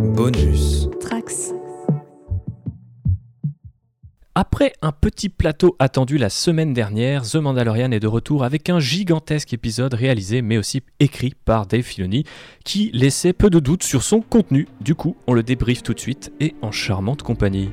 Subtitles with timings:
[0.00, 0.88] Bonus.
[0.98, 1.52] Trax.
[4.34, 8.80] Après un petit plateau attendu la semaine dernière, The Mandalorian est de retour avec un
[8.80, 12.24] gigantesque épisode réalisé mais aussi écrit par Dave Filoni
[12.64, 14.68] qui laissait peu de doutes sur son contenu.
[14.80, 17.70] Du coup, on le débriefe tout de suite et en charmante compagnie.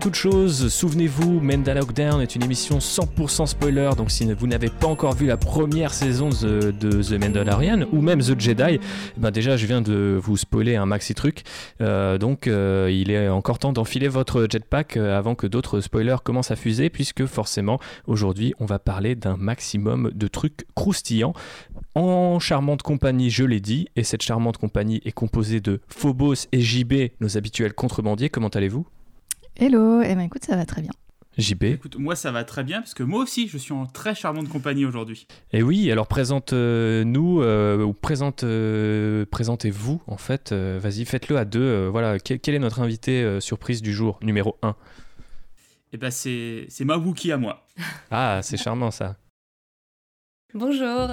[0.00, 4.86] Toute chose, souvenez-vous, Menda Lockdown est une émission 100% spoiler, donc si vous n'avez pas
[4.86, 6.70] encore vu la première saison de,
[7.02, 10.86] The Mandalorian ou même The Jedi, eh ben déjà je viens de vous spoiler un
[10.86, 11.42] maxi truc,
[11.82, 16.22] Euh, donc euh, il est encore temps d'enfiler votre jetpack euh, avant que d'autres spoilers
[16.24, 21.34] commencent à fuser, puisque forcément aujourd'hui on va parler d'un maximum de trucs croustillants.
[21.94, 26.60] En charmante compagnie, je l'ai dit, et cette charmante compagnie est composée de Phobos et
[26.60, 28.30] JB, nos habituels contrebandiers.
[28.30, 28.86] Comment allez-vous?
[29.60, 30.90] Hello, eh ben écoute, ça va très bien.
[31.36, 34.14] JB Écoute, moi ça va très bien parce que moi aussi je suis en très
[34.14, 35.26] charmante compagnie aujourd'hui.
[35.52, 40.52] Et oui, alors présente-nous, euh, ou présente, euh, présentez-vous en fait.
[40.52, 41.60] Euh, Vas-y, faites-le à deux.
[41.60, 44.74] euh, voilà, quel, quel est notre invité euh, surprise du jour, numéro 1
[45.92, 47.66] Et ben c'est c'est ma Wookie à moi.
[48.10, 49.16] Ah, c'est charmant ça.
[50.54, 51.10] Bonjour.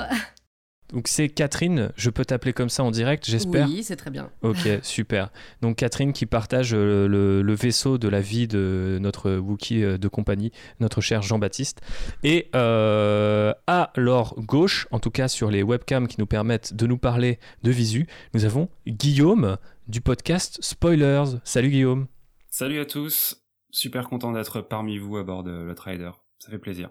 [0.93, 4.29] Donc c'est Catherine, je peux t'appeler comme ça en direct, j'espère Oui, c'est très bien.
[4.41, 5.31] Ok, super.
[5.61, 9.97] Donc Catherine qui partage euh, le, le vaisseau de la vie de notre Wookie euh,
[9.97, 11.81] de compagnie, notre cher Jean-Baptiste.
[12.23, 16.87] Et euh, à leur gauche, en tout cas sur les webcams qui nous permettent de
[16.87, 19.57] nous parler de visu, nous avons Guillaume
[19.89, 21.39] du podcast Spoilers.
[21.43, 22.07] Salut Guillaume.
[22.49, 26.59] Salut à tous, super content d'être parmi vous à bord de le Trader, ça fait
[26.59, 26.89] plaisir.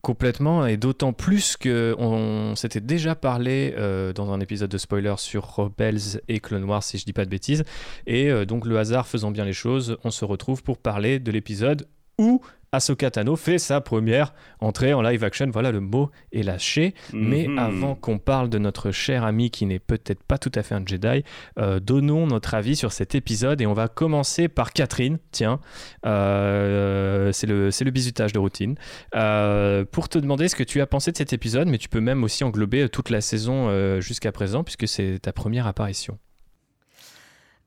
[0.00, 5.18] Complètement, et d'autant plus que on s'était déjà parlé euh, dans un épisode de spoilers
[5.18, 7.62] sur Rebels et Clone Wars, si je dis pas de bêtises.
[8.08, 11.30] Et euh, donc, le hasard faisant bien les choses, on se retrouve pour parler de
[11.30, 11.86] l'épisode
[12.22, 12.40] où
[12.74, 15.46] Ahsoka Tano fait sa première entrée en live action.
[15.52, 16.94] Voilà, le mot est lâché.
[17.12, 17.58] Mais Mhm.
[17.58, 20.82] avant qu'on parle de notre cher ami qui n'est peut-être pas tout à fait un
[20.86, 21.22] Jedi,
[21.58, 25.18] euh, donnons notre avis sur cet épisode et on va commencer par Catherine.
[25.32, 25.60] Tiens,
[26.06, 28.76] euh, c'est le, c'est le bisutage de routine.
[29.14, 32.00] Euh, pour te demander ce que tu as pensé de cet épisode, mais tu peux
[32.00, 36.18] même aussi englober toute la saison jusqu'à présent puisque c'est ta première apparition.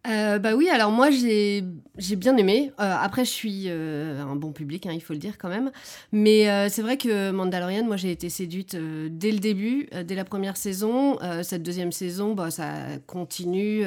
[0.07, 1.63] Euh, bah oui, alors moi j'ai
[1.97, 2.71] j'ai bien aimé.
[2.79, 5.71] Euh, après, je suis euh, un bon public, hein, il faut le dire quand même.
[6.11, 10.03] Mais euh, c'est vrai que Mandalorian, moi j'ai été séduite euh, dès le début, euh,
[10.03, 11.17] dès la première saison.
[11.41, 12.73] Cette deuxième saison, bah, ça
[13.07, 13.83] continue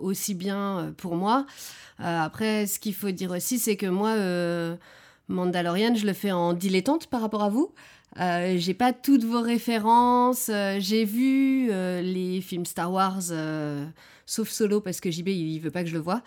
[0.00, 1.46] aussi bien pour moi.
[1.98, 4.14] Après, ce qu'il faut dire aussi, c'est que moi,
[5.28, 7.72] Mandalorian, je le fais en dilettante par rapport à vous.
[8.20, 10.48] Euh, j'ai pas toutes vos références.
[10.48, 13.22] euh, j'ai vu euh, les films Star Wars,
[14.26, 16.22] sauf Solo parce que JB il, veut pas que je le voie.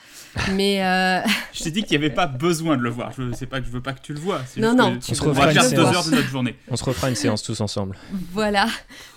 [0.54, 1.22] Mais euh,
[1.54, 3.12] Je t'ai dit qu'il n'y avait pas besoin de le voir.
[3.18, 4.42] Je sais pas que je veux pas que tu le vois.
[4.58, 6.56] Non, non, tu On se on refera une deux heures de notre journée.
[6.70, 7.96] On se refera une séance tous ensemble.
[8.32, 8.68] voilà.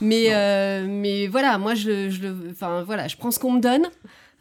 [0.00, 3.60] Mais euh, mais voilà, moi je, je le, enfin voilà, je prends ce qu'on me
[3.60, 3.86] donne.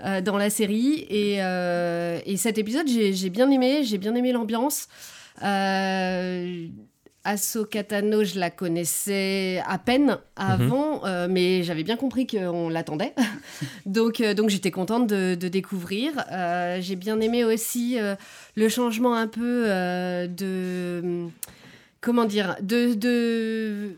[0.06, 4.16] euh, dans la série et, euh, et cet épisode j'ai j'ai bien aimé j'ai bien
[4.16, 4.88] aimé l'ambiance
[5.44, 6.68] euh,
[7.30, 13.14] Ahsoka Tano, je la connaissais à peine avant, euh, mais j'avais bien compris qu'on l'attendait.
[13.86, 16.12] donc euh, donc j'étais contente de, de découvrir.
[16.32, 17.98] Euh, J'ai bien aimé aussi
[18.56, 19.66] le changement un peu
[20.28, 21.28] de...
[22.02, 22.96] Comment dire De...
[22.96, 23.92] de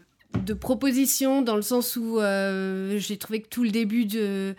[0.45, 2.19] de proposition dans le sens où
[2.95, 4.55] j'ai trouvé que tout le début de,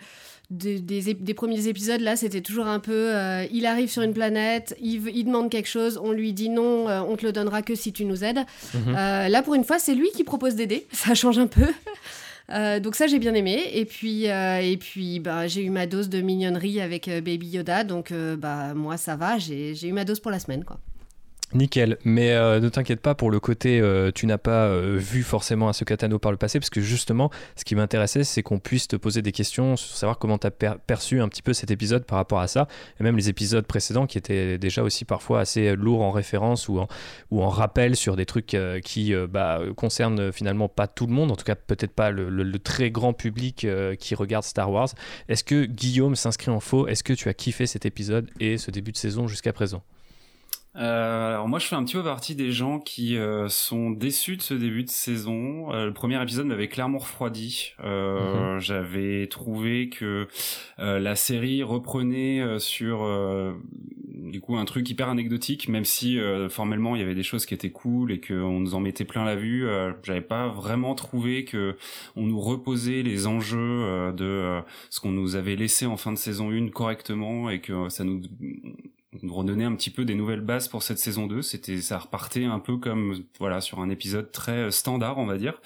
[0.51, 4.13] de- des, des premiers épisodes là c'était toujours un peu euh, il arrive sur une
[4.13, 7.61] planète il, il demande quelque chose on lui dit non euh, on te le donnera
[7.61, 8.41] que si tu nous aides.
[8.73, 8.95] Mhm.
[8.95, 10.85] Euh, là pour une fois c'est lui qui propose d'aider.
[10.91, 11.65] Ça change un peu.
[12.81, 13.63] Donc ça j'ai bien aimé.
[13.73, 17.83] Et puis et puis bah, j'ai eu ma dose de mignonnerie avec Baby Yoda.
[17.83, 19.39] Donc bah moi ça va.
[19.39, 20.77] J'ai j'ai eu ma dose pour la semaine quoi
[21.53, 25.23] Nickel, mais euh, ne t'inquiète pas pour le côté euh, tu n'as pas euh, vu
[25.23, 28.59] forcément à ce Katano par le passé, parce que justement, ce qui m'intéressait, c'est qu'on
[28.59, 31.71] puisse te poser des questions sur savoir comment tu as perçu un petit peu cet
[31.71, 32.67] épisode par rapport à ça,
[32.99, 36.79] et même les épisodes précédents qui étaient déjà aussi parfois assez lourds en référence ou
[36.79, 41.45] en, rappel sur des trucs qui bah, concernent finalement pas tout le monde, en tout
[41.45, 43.67] cas peut-être pas le, le- très grand public
[43.99, 44.89] qui regarde Star Wars.
[45.27, 46.87] Est-ce que Guillaume s'inscrit en faux?
[46.87, 49.83] Est-ce que tu as kiffé cet épisode et ce début de saison jusqu'à présent?
[50.75, 54.37] Euh, alors moi je fais un petit peu partie des gens qui euh, sont déçus
[54.37, 55.71] de ce début de saison.
[55.71, 57.73] Euh, le premier épisode m'avait clairement refroidi.
[57.83, 60.27] Euh, J'avais trouvé que
[60.79, 63.53] euh, la série reprenait euh, sur euh,
[64.07, 66.17] du coup un truc hyper anecdotique, même si
[66.49, 69.25] formellement il y avait des choses qui étaient cool et qu'on nous en mettait plein
[69.25, 69.67] la vue.
[70.01, 71.75] J'avais pas vraiment trouvé que
[72.15, 76.51] on nous reposait les enjeux de ce qu'on nous avait laissé en fin de saison
[76.51, 78.21] 1 correctement et que ça nous
[79.23, 81.41] redonner un petit peu des nouvelles bases pour cette saison 2.
[81.41, 85.59] C'était, ça repartait un peu comme, voilà, sur un épisode très standard, on va dire.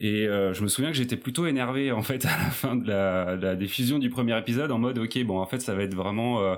[0.00, 2.88] Et euh, je me souviens que j'étais plutôt énervé en fait à la fin de
[2.88, 5.82] la, de la, diffusion du premier épisode en mode ok bon en fait ça va
[5.82, 6.56] être vraiment euh,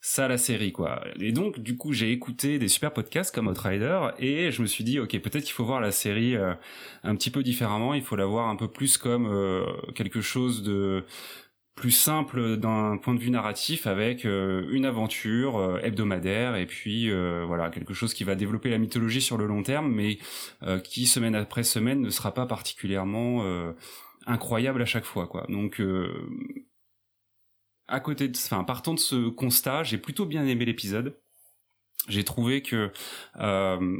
[0.00, 1.04] ça la série quoi.
[1.20, 4.82] Et donc du coup j'ai écouté des super podcasts comme Outrider et je me suis
[4.82, 6.54] dit ok peut-être qu'il faut voir la série euh,
[7.04, 9.30] un petit peu différemment, il faut la voir un peu plus comme
[9.94, 11.04] quelque chose de
[11.74, 17.10] plus simple d'un point de vue narratif avec euh, une aventure euh, hebdomadaire et puis
[17.10, 20.18] euh, voilà quelque chose qui va développer la mythologie sur le long terme mais
[20.84, 23.44] qui semaine après semaine ne sera pas particulièrement
[24.26, 25.46] incroyable à chaque fois quoi.
[25.48, 25.82] Donc
[27.88, 31.18] à côté de enfin partant de ce constat j'ai plutôt bien aimé l'épisode
[32.08, 32.90] j'ai trouvé que
[33.40, 33.96] euh,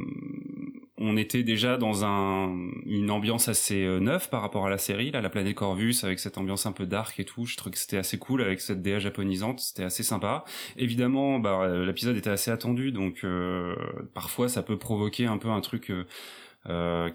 [0.97, 2.53] on était déjà dans un,
[2.85, 6.19] une ambiance assez euh, neuve par rapport à la série, là, la planète Corvus, avec
[6.19, 7.45] cette ambiance un peu dark et tout.
[7.45, 10.43] Je trouvais que c'était assez cool avec cette DA japonisante, c'était assez sympa.
[10.77, 13.75] Évidemment, bah, euh, l'épisode était assez attendu, donc euh,
[14.13, 16.05] parfois ça peut provoquer un peu un truc euh,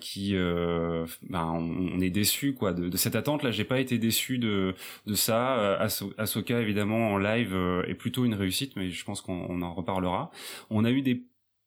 [0.01, 3.99] qui euh, ben, on, est déçu quoi de, de, cette attente là j'ai pas été
[3.99, 4.75] déçu de
[5.07, 5.59] de ça.
[5.59, 7.57] Euh, Ahsoka évidemment en live
[7.87, 10.31] est plutôt une réussite mais je pense qu'on en reparlera.
[10.71, 11.25] On a eu des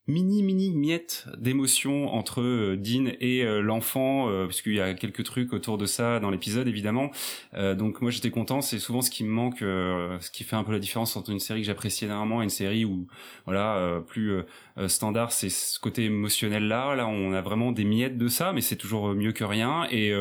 [0.08, 5.24] mini mini miette d'émotion entre euh, Dean et euh, l'enfant euh, puisqu'il y a quelques
[5.24, 7.12] trucs autour de ça dans l'épisode évidemment.
[7.54, 8.62] Donc moi j'étais content.
[8.62, 11.40] C'est souvent ce qui me manque ce qui fait un peu la différence entre une
[11.40, 13.08] série que j'apprécie énormément et une série où
[13.46, 14.42] voilà plus
[14.88, 18.62] standard c'est ce côté émotionnel là là on a vraiment des miettes de ça mais
[18.62, 20.14] c'est toujours mieux que rien et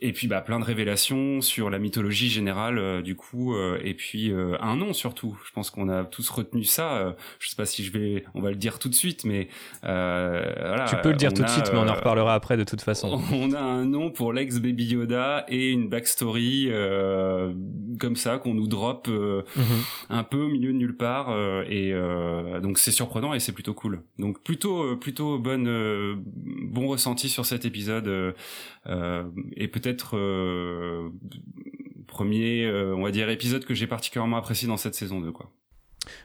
[0.00, 4.76] et puis bah plein de révélations sur la mythologie générale du coup et puis un
[4.76, 8.24] nom surtout je pense qu'on a tous retenu ça je sais pas si je vais
[8.34, 9.48] on va le dire tout de suite, mais
[9.84, 12.56] euh, voilà, Tu peux le dire tout de suite, mais on en euh, reparlera après
[12.56, 13.20] de toute façon.
[13.32, 17.52] On a un nom pour l'ex Baby Yoda et une backstory euh,
[17.98, 19.42] comme ça qu'on nous drop mhm.
[20.10, 21.34] un peu au milieu de nulle part
[21.68, 21.92] et
[22.62, 24.02] donc c'est surprenant et c'est plutôt cool.
[24.18, 28.34] Donc plutôt plutôt bonne bon ressenti sur cet épisode
[28.86, 30.16] et peut-être
[32.06, 35.50] premier on va dire épisode que j'ai particulièrement apprécié dans cette saison 2 quoi.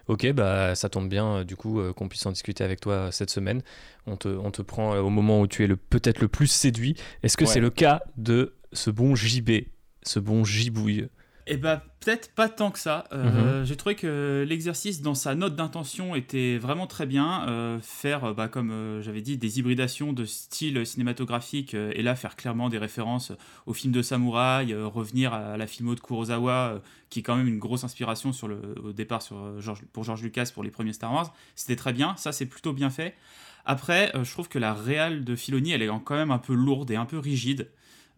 [0.08, 2.94] Ok, bah ça tombe bien euh, du coup euh, qu'on puisse en discuter avec toi
[2.94, 3.62] euh, cette semaine.
[4.06, 6.96] On te, on te prend au moment où tu es le peut-être le plus séduit.
[7.24, 9.52] Est-ce que c'est le cas de ce bon JB,
[10.04, 11.08] ce bon gibouille
[11.52, 13.06] eh bah peut-être pas tant que ça.
[13.12, 13.66] Euh, mhm.
[13.66, 17.48] J'ai trouvé que l'exercice dans sa note d'intention était vraiment très bien.
[17.48, 22.36] Euh, faire, bah, comme euh, j'avais dit, des hybridations de style cinématographique et là faire
[22.36, 23.32] clairement des références
[23.66, 27.60] au film de samouraï, revenir à la filmo de Kurosawa, qui est quand même une
[27.60, 29.54] grosse inspiration sur le, au départ sur,
[29.92, 31.34] pour George Lucas pour les premiers Star Wars.
[31.56, 33.16] C'était très bien, ça c'est plutôt bien fait.
[33.66, 36.92] Après, je trouve que la réale de Filoni, elle est quand même un peu lourde
[36.92, 37.70] et un peu rigide.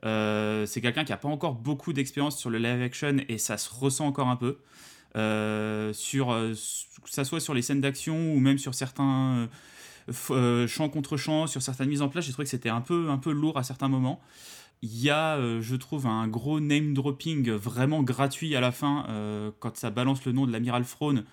[0.04, 3.58] Euh, c'est quelqu'un qui n'a pas encore beaucoup d'expérience sur le live action et ça
[3.58, 4.58] se ressent encore un peu.
[5.16, 6.54] Euh, sur, euh,
[7.04, 9.50] que ça soit sur les scènes d'action ou même sur certains
[10.68, 13.18] chants contre chants, sur certaines mises en place, j'ai trouvé que c'était un peu, un
[13.18, 14.22] peu lourd à certains moments.
[14.82, 19.06] Il y a, je trouve, un gros name dropping vraiment gratuit à la fin
[19.60, 21.24] quand ça balance le nom de l'amiral Throne.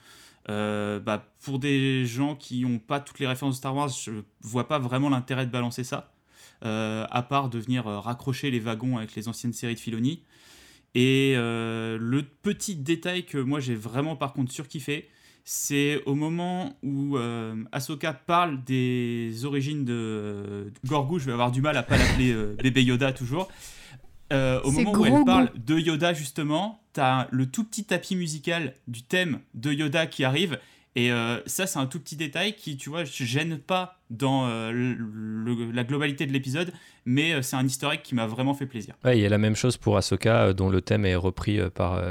[0.47, 4.13] bah, pour des gens qui n'ont pas toutes les références de Star Wars, je
[4.43, 6.13] vois pas vraiment l'intérêt de balancer ça.
[6.65, 10.25] Euh, à part de venir euh, raccrocher les wagons avec les anciennes séries de Filoni.
[10.97, 15.09] Et euh, le petit détail que moi j'ai vraiment par contre surkiffé,
[15.45, 17.17] c'est au moment où
[17.73, 22.83] Ahsoka parle des origines de Gorgou, je vais avoir du mal à pas l'appeler bébé
[22.83, 23.49] Yoda toujours.
[24.31, 29.03] au moment où elle parle de Yoda justement, t'as le tout petit tapis musical du
[29.03, 30.59] thème de Yoda qui arrive
[30.99, 34.49] et euh, ça, c'est un tout petit détail qui, tu vois, je gêne pas dans
[34.49, 34.73] euh,
[35.73, 36.73] la globalité de l'épisode,
[37.05, 38.97] mais euh, c'est un historique qui m'a vraiment fait plaisir.
[39.05, 42.03] Ouais, il y a la même chose pour Ahsoka, dont le thème est repris par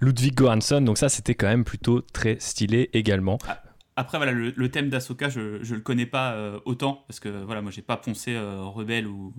[0.00, 3.38] Ludwig Göransson, donc ça, c'était quand même plutôt très stylé également.
[3.46, 3.62] Ah,
[3.94, 7.70] après, voilà, le, thème d'Ahsoka, je, ne le connais pas autant, parce que voilà, moi,
[7.70, 9.32] j'ai pas poncé Rebelle ou,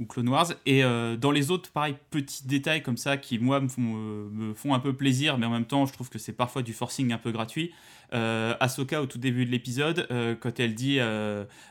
[0.00, 0.52] ou Clone Wars.
[0.66, 4.28] Et euh, dans les autres, pareil, petits détails comme ça qui, moi, me font, euh,
[4.32, 6.72] me font, un peu plaisir, mais en même temps, je trouve que c'est parfois du
[6.72, 7.72] forcing un peu gratuit.
[8.14, 10.08] Euh, Ahsoka, au tout début de l'épisode,
[10.40, 10.98] quand elle dit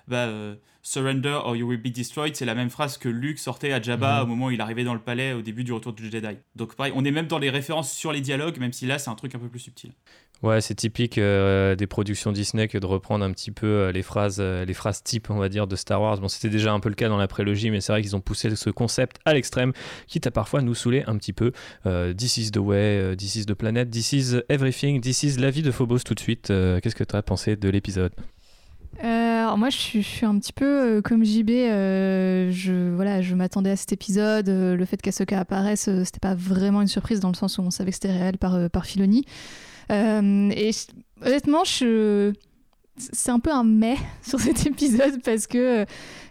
[0.07, 0.29] bah,
[0.87, 4.17] Surrender or you will be destroyed, c'est la même phrase que Luke sortait à Jabba
[4.17, 4.23] mhm.
[4.23, 6.37] au moment où il arrivait dans le palais au début du retour du Jedi.
[6.55, 9.09] Donc pareil, on est même dans les références sur les dialogues, même si là c'est
[9.09, 9.91] un truc un peu plus subtil.
[10.43, 14.03] Ouais, c'est typique euh, des productions Disney que de reprendre un petit peu euh, les
[14.03, 16.19] phrases, euh, les phrases type, on va dire, de Star Wars.
[16.19, 18.21] Bon, c'était déjà un peu le cas dans la prélogie, mais c'est vrai qu'ils ont
[18.21, 19.73] poussé ce concept à l'extrême,
[20.05, 21.51] quitte à parfois nous saouler un petit peu.
[22.15, 25.63] this is the way, this is the planet, this is everything, this is la vie
[25.63, 26.47] de Phobos tout de suite.
[26.47, 28.13] Qu'est-ce que tu as pensé de l'épisode?
[29.01, 33.93] Alors moi je suis, un petit peu comme JB, je, voilà, je m'attendais à cet
[33.93, 37.71] épisode, le fait qu'Asoka apparaisse, c'était pas vraiment une surprise dans le sens où on
[37.71, 39.25] savait que c'était réel par, par Filoni.
[39.91, 40.71] Euh, et
[41.21, 45.85] honnêtement, c'est un peu un mais sur cet épisode parce que euh,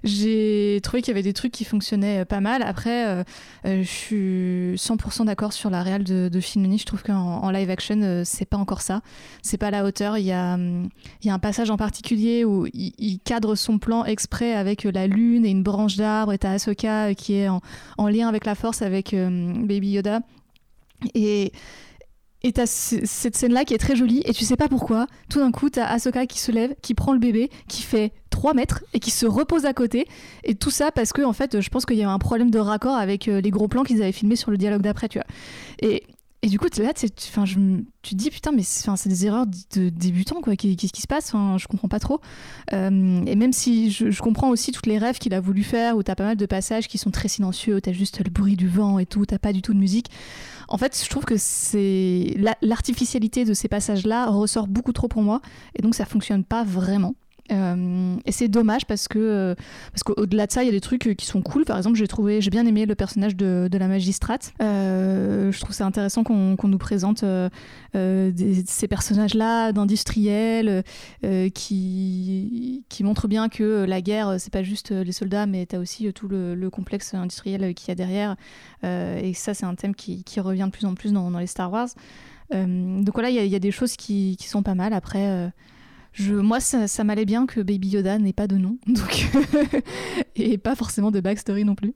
[0.04, 2.62] j'ai trouvé qu'il y avait des trucs qui fonctionnaient euh, pas mal.
[2.62, 3.24] Après,
[3.64, 8.44] je suis 100% d'accord sur la réelle de, de Je trouve qu'en live action, c'est
[8.44, 9.00] pas encore ça.
[9.42, 10.18] C'est pas la hauteur.
[10.18, 14.04] Il y a, il y a un passage en particulier où il, cadre son plan
[14.04, 16.32] exprès avec la lune et une branche d'arbre.
[16.32, 17.60] Et t'as Ahsoka qui est en,
[17.98, 20.20] en, lien avec la force avec Baby Yoda.
[21.14, 21.52] Et
[22.46, 25.08] et t'as cette scène-là qui est très jolie, et tu sais pas pourquoi.
[25.28, 28.54] Tout d'un coup, t'as Ahsoka qui se lève, qui prend le bébé, qui fait 3
[28.54, 30.06] mètres et qui se repose à côté.
[30.44, 32.60] Et tout ça parce que, en fait, je pense qu'il y a un problème de
[32.60, 35.26] raccord avec euh, les gros plans qu'ils avaient filmés sur le dialogue d'après, tu vois.
[35.82, 36.04] Et,
[36.42, 37.44] et du coup, là, enfin,
[38.02, 40.54] tu te dis, putain, mais c'est des erreurs de débutants, quoi.
[40.54, 41.32] Qu'est-ce qui se passe?
[41.32, 42.20] Je comprends pas trop.
[42.72, 45.96] Euh, et même si je, je, comprends aussi toutes les rêves qu'il a voulu faire,
[45.96, 48.56] où t'as pas mal de passages qui sont très silencieux, où t'as juste le bruit
[48.56, 50.10] du vent et tout, t'as pas du tout de musique.
[50.68, 55.40] En fait, je trouve que c'est l'artificialité de ces passages-là ressort beaucoup trop pour moi,
[55.74, 57.14] et donc ça fonctionne pas vraiment.
[57.52, 59.54] Euh, et c'est dommage parce que euh,
[59.92, 61.64] parce qu'au-delà de ça, il y a des trucs qui sont cool.
[61.64, 64.52] Par exemple, j'ai trouvé, j'ai bien aimé le personnage de, la magistrate.
[64.62, 67.24] Euh, je trouve c'est intéressant qu'on nous présente
[67.94, 70.82] ces personnages-là d'industriels
[71.54, 75.78] qui qui montrent bien que la guerre, c'est pas juste les soldats, mais tu as
[75.78, 78.36] aussi tout le, complexe industriel qu'il y a derrière.
[78.82, 81.88] et ça, c'est un thème qui, revient de plus en plus dans, les Star Wars.
[82.50, 84.92] donc voilà, il y, y, a des choses qui, qui sont pas mal.
[84.92, 85.52] Après
[86.18, 89.28] moi, ça, m'allait bien que Baby Yoda n'ait pas de nom, donc
[90.36, 91.94] et pas forcément de backstory non plus.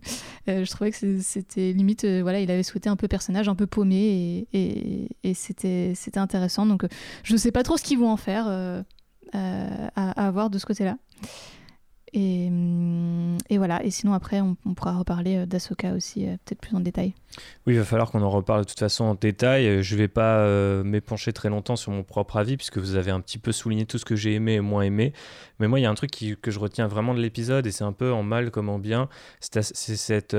[0.49, 3.55] Euh, je trouvais que c'était limite, euh, voilà, il avait souhaité un peu personnage un
[3.55, 6.67] peu paumé et, et, c'était intéressant.
[6.67, 6.85] Donc,
[7.23, 8.83] je ne sais pas trop ce qu'ils vont en faire euh,
[9.35, 10.97] à, à, voir de ce côté-là.
[12.13, 16.61] Et, hum, et, voilà, et sinon après on, pourra reparler euh, d'Asoka aussi, euh, peut-être
[16.61, 17.15] plus en détail.
[17.67, 19.67] Oui, il va falloir qu'on en reparle de toute façon en détail.
[19.67, 20.45] Euh, je ne vais pas
[20.83, 23.99] m'épancher très longtemps sur mon propre avis, puisque vous avez un petit peu souligné tout
[23.99, 25.13] ce que j'ai aimé et moins aimé.
[25.61, 27.85] Mais moi, il y a un truc que je retiens vraiment de l'épisode, et c'est
[27.85, 29.09] un peu en mal comme en bien,
[29.41, 30.37] c'est cette,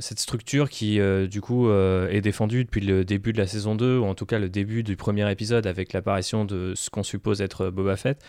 [0.00, 4.04] cette structure qui, du coup, est défendue depuis le début de la saison 2, ou
[4.04, 7.70] en tout cas le début du premier épisode avec l'apparition de ce qu'on suppose être
[7.70, 8.22] Boba Fett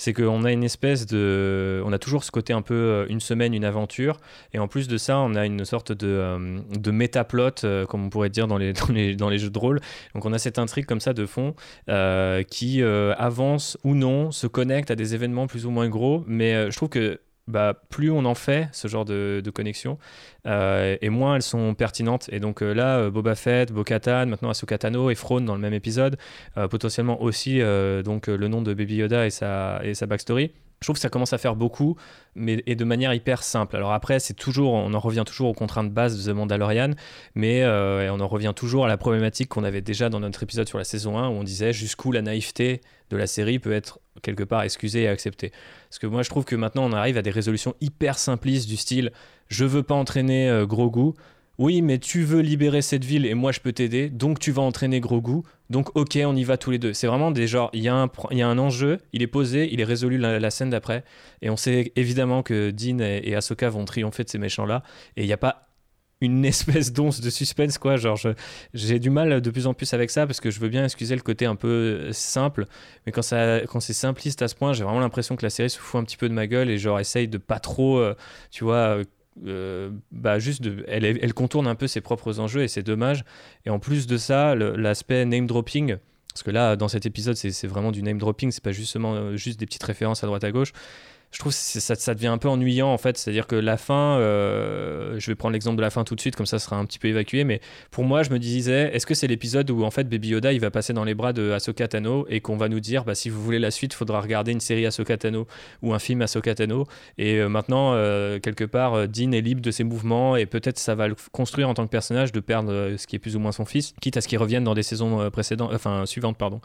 [0.00, 1.82] c'est qu'on a une espèce de.
[1.84, 4.18] On a toujours ce côté un peu euh, une semaine, une aventure.
[4.54, 8.06] Et en plus de ça, on a une sorte de, euh, de métaplot, euh, comme
[8.06, 8.72] on pourrait dire dans les,
[9.14, 9.78] dans les, jeux de rôle.
[10.14, 11.54] Donc on a cette intrigue comme ça de fond
[12.48, 16.24] qui avance ou non, se connecte à des événements plus ou moins gros.
[16.26, 19.98] Mais je trouve que bah, plus on en fait ce genre de, de connexion,
[20.46, 22.28] euh, et moins elles sont pertinentes.
[22.32, 25.60] Et donc euh, là, euh, Boba Fett, Bo-Katan, maintenant Ahsoka Tano et Frone dans le
[25.60, 26.16] même épisode,
[26.70, 27.60] potentiellement aussi
[28.04, 30.52] donc le nom de Baby Yoda et sa, backstory.
[30.80, 31.96] Je trouve que ça commence à faire beaucoup,
[32.34, 33.76] mais et de manière hyper simple.
[33.76, 36.92] Alors après, c'est toujours, on en revient toujours aux contraintes de base de The Mandalorian,
[37.34, 40.78] mais on en revient toujours à la problématique qu'on avait déjà dans notre épisode sur
[40.78, 42.80] la saison 1 où on disait jusqu'où la naïveté
[43.10, 45.52] de la série peut être quelque part excusée et acceptée.
[45.88, 48.76] Parce que moi, je trouve que maintenant, on arrive à des résolutions hyper simplistes du
[48.76, 49.12] style
[49.50, 51.12] je veux pas entraîner euh, Grogu.
[51.58, 54.62] Oui, mais tu veux libérer cette ville et moi je peux t'aider, donc tu vas
[54.62, 55.42] entraîner Grogu.
[55.68, 56.94] Donc ok, on y va tous les deux.
[56.94, 59.68] C'est vraiment des genres, il y, a un, y a un enjeu, il est posé,
[59.70, 61.04] il est résolu la, scène d'après.
[61.42, 64.82] Et on sait évidemment que Dean et, et Ahsoka vont triompher de ces méchants-là.
[65.18, 65.69] Et il n'y a pas
[66.20, 67.96] une espèce d'once de suspense quoi.
[67.96, 68.18] Genre
[68.74, 71.14] j'ai du mal de plus en plus avec ça parce que je veux bien excuser
[71.14, 72.66] le côté un peu simple.
[73.06, 73.22] Mais quand
[73.68, 76.04] quand c'est simpliste à ce point j'ai vraiment l'impression que la série se fout un
[76.04, 78.14] petit peu de ma gueule et genre essaye de pas trop euh,
[78.50, 79.02] tu vois
[79.46, 83.24] euh, bah juste elle, elle, contourne un peu ses propres enjeux et c'est dommage.
[83.64, 85.96] Et en plus de ça, l'aspect name dropping,
[86.32, 89.36] parce que là, dans cet épisode, c'est vraiment du name dropping, c'est pas justement euh,
[89.36, 90.72] juste des petites références à droite à gauche
[91.32, 93.16] je trouve que ça, devient un peu ennuyant en fait.
[93.16, 96.34] C'est-à-dire que la fin, euh, je vais prendre l'exemple de la fin tout de suite,
[96.34, 97.44] comme ça, sera un petit peu évacué.
[97.44, 97.60] Mais
[97.92, 100.60] pour moi, je me disais, est-ce que c'est l'épisode où en fait Baby Yoda il
[100.60, 103.28] va passer dans les bras de Ahsoka Tano et qu'on va nous dire, bah, si
[103.28, 105.46] vous voulez la suite, faudra regarder une série Ahsoka Tano
[105.82, 106.86] ou un film Ahsoka Tano.
[107.16, 110.96] Et euh, maintenant, euh, quelque part, Dean est libre de ses mouvements et peut-être ça
[110.96, 113.52] va le construire en tant que personnage de perdre ce qui est plus ou moins
[113.52, 116.60] son fils, quitte à ce qu'il revienne dans des saisons précédentes, enfin suivantes, pardon.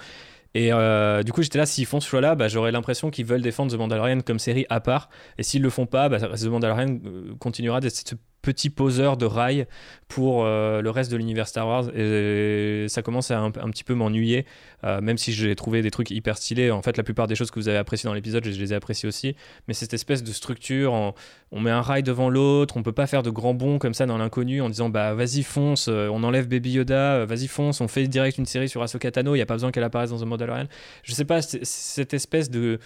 [0.56, 3.42] Et euh, du coup, j'étais là, s'ils font ce choix-là, bah, j'aurais l'impression qu'ils veulent
[3.42, 5.10] défendre The Mandalorian comme série à part.
[5.38, 7.00] Et s'ils le font pas, bah, The Mandalorian
[7.40, 8.16] continuera d'être
[8.46, 9.66] petit poseur de rails
[10.08, 11.90] pour le reste de l'univers Star Wars.
[11.96, 14.46] Et ça commence à un, petit peu m'ennuyer,
[14.84, 16.70] même si j'ai trouvé des trucs hyper stylés.
[16.70, 18.76] En fait, la plupart des choses que vous avez appréciées dans l'épisode, je, les ai
[18.76, 19.36] appréciées aussi.
[19.68, 21.14] Mais cette espèce de structure,
[21.52, 24.06] on met un rail devant l'autre, on peut pas faire de grands bonds comme ça
[24.06, 28.08] dans l'inconnu en disant bah vas-y fonce, on enlève Baby Yoda, vas-y fonce, on fait
[28.08, 30.26] direct une série sur Ahsoka Tano, il n'y a pas besoin qu'elle apparaisse dans The
[30.26, 30.68] Mandalorian.
[31.04, 32.80] Je sais pas, cette espèce de,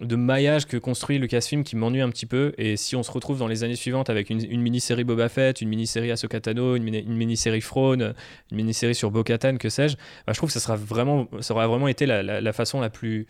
[0.00, 2.52] de maillage que construit Lucasfilm qui m'ennuie un petit peu.
[2.58, 5.68] Et si on se retrouve dans les années suivantes avec une, mini-série Boba Fett, une
[5.68, 8.14] mini-série Ahsoka Tano, une, mini-série Throne,
[8.50, 11.66] une mini-série sur Bo-Katan, que sais-je, bah, je trouve que ça, sera vraiment, ça aura
[11.66, 13.26] vraiment été la façon la plus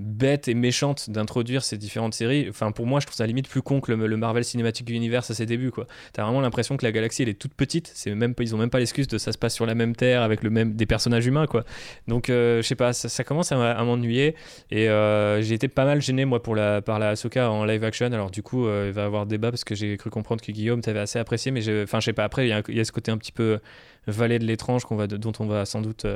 [0.00, 2.46] bête et méchante d'introduire ces différentes séries.
[2.48, 5.34] Enfin, pour moi, je trouve ça limite plus con que le, Marvel Cinematic Universe à
[5.34, 5.70] ses débuts.
[5.70, 5.86] Quoi.
[6.12, 7.90] T'as vraiment l'impression que la galaxie elle est toute petite.
[7.94, 10.22] C'est même ils ont même pas l'excuse de ça se passe sur la même terre
[10.22, 11.46] avec le même des personnages humains.
[11.46, 11.64] Quoi.
[12.08, 14.34] Donc, euh, je sais pas, ça, commence à, m'ennuyer
[14.70, 17.84] et euh, j'ai été pas mal gêné moi pour la par la Ahsoka en live
[17.84, 18.06] action.
[18.06, 20.52] Alors du coup, euh, il va y avoir débat parce que j'ai cru comprendre que
[20.52, 22.24] Guillaume t'avait assez apprécié, mais enfin, je sais pas.
[22.24, 23.60] Après, il y, a ce côté un petit peu
[24.06, 26.06] valet de l'étrange dont on va sans doute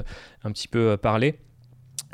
[0.44, 1.38] un petit peu parler.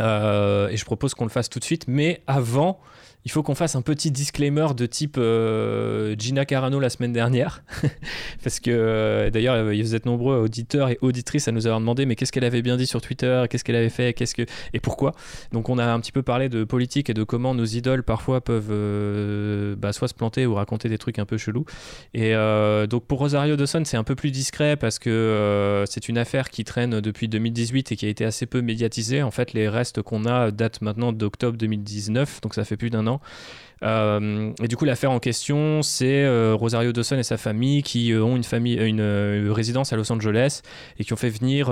[0.01, 1.87] Euh, et je propose qu'on le fasse tout de suite.
[1.89, 2.81] Mais avant,
[3.25, 7.63] il faut qu'on fasse un petit disclaimer de type euh, Gina Carano la semaine dernière.
[8.43, 12.05] Parce que euh, d'ailleurs, euh, vous êtes nombreux auditeurs et auditrices à nous avoir demandé
[12.05, 14.81] mais qu'est-ce qu'elle avait bien dit sur Twitter, qu'est-ce qu'elle avait fait, qu'est-ce que et
[14.81, 15.15] pourquoi?
[15.53, 18.41] Donc on a un petit peu parlé de politique et de comment nos idoles parfois
[18.41, 21.65] peuvent bah, soit se planter ou raconter des trucs un peu chelous.
[22.15, 22.35] Et
[22.89, 26.65] donc pour Rosario Dawson, c'est un peu plus discret parce que c'est une affaire qui
[26.65, 29.23] traîne depuis 2018 et qui a été assez peu médiatisée.
[29.23, 33.07] En fait, les restes qu'on a datent maintenant d'octobre 2019, donc ça fait plus d'un
[33.07, 33.19] an euh,
[33.83, 38.23] et du coup, l'affaire en question, c'est euh, Rosario Dawson et sa famille qui euh,
[38.23, 39.03] ont une, famille, une,
[39.51, 40.63] résidence à Los Angeles
[40.99, 41.69] et qui ont fait venir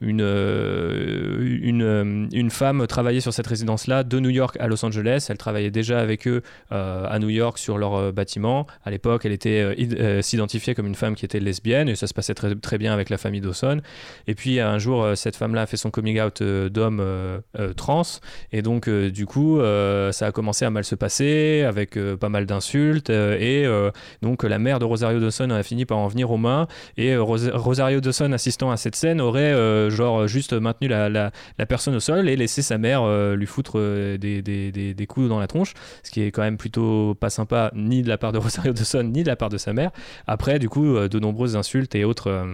[0.00, 5.26] une, une, une, femme travailler sur cette résidence-là de New York à Los Angeles.
[5.28, 8.66] Elle travaillait déjà avec eux à New York sur leur bâtiment.
[8.84, 12.34] À l'époque, elle était s'identifiait comme une femme qui était lesbienne et ça se passait
[12.34, 13.80] très, très bien avec la famille Dawson.
[14.26, 17.02] Et puis un jour, cette femme-là a fait son coming out d'homme
[17.76, 18.02] trans
[18.52, 22.46] et donc du coup, ça a commencé à mal se passer avec euh, pas mal
[22.46, 23.10] d'insultes.
[23.10, 23.90] Euh, et euh,
[24.22, 26.66] donc la mère de Rosario Dawson a fini par en venir aux mains.
[26.96, 29.48] Et Rosario Dawson, assistant à cette scène, aurait
[29.90, 31.30] genre juste maintenu la, la,
[31.66, 33.78] personne au sol et laissé sa mère lui foutre
[34.18, 35.74] des, des, des, coups dans la tronche.
[36.02, 39.04] Ce qui est quand même plutôt pas sympa, ni de la part de Rosario Dawson,
[39.04, 39.90] ni de la part de sa mère.
[40.26, 42.46] Après, du coup, de nombreuses insultes et autres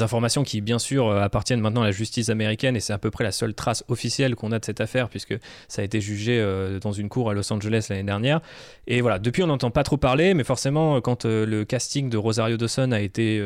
[0.00, 3.10] informations qui bien sûr euh, appartiennent maintenant à la justice américaine et c'est à peu
[3.10, 5.34] près la seule trace officielle qu'on a de cette affaire puisque
[5.66, 8.40] ça a été jugé euh, dans une cour à Los Angeles l'année dernière.
[8.86, 12.16] Et voilà depuis on n'entend pas trop parler mais forcément quand euh, le casting de
[12.16, 13.42] Rosario Dawson a été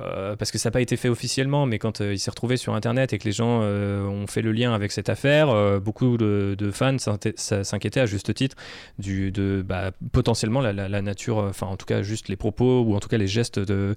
[0.00, 2.56] euh, parce que ça n'a pas été fait officiellement, mais quand euh, il s'est retrouvé
[2.56, 6.16] sur Internet et que les gens euh, ont fait le lien avec cette affaire, beaucoup
[6.16, 8.56] de, fans s'inquiétaient à juste titre
[8.98, 13.00] du, de bah, potentiellement la, nature, enfin en tout cas juste les propos ou en
[13.00, 13.94] tout cas les gestes de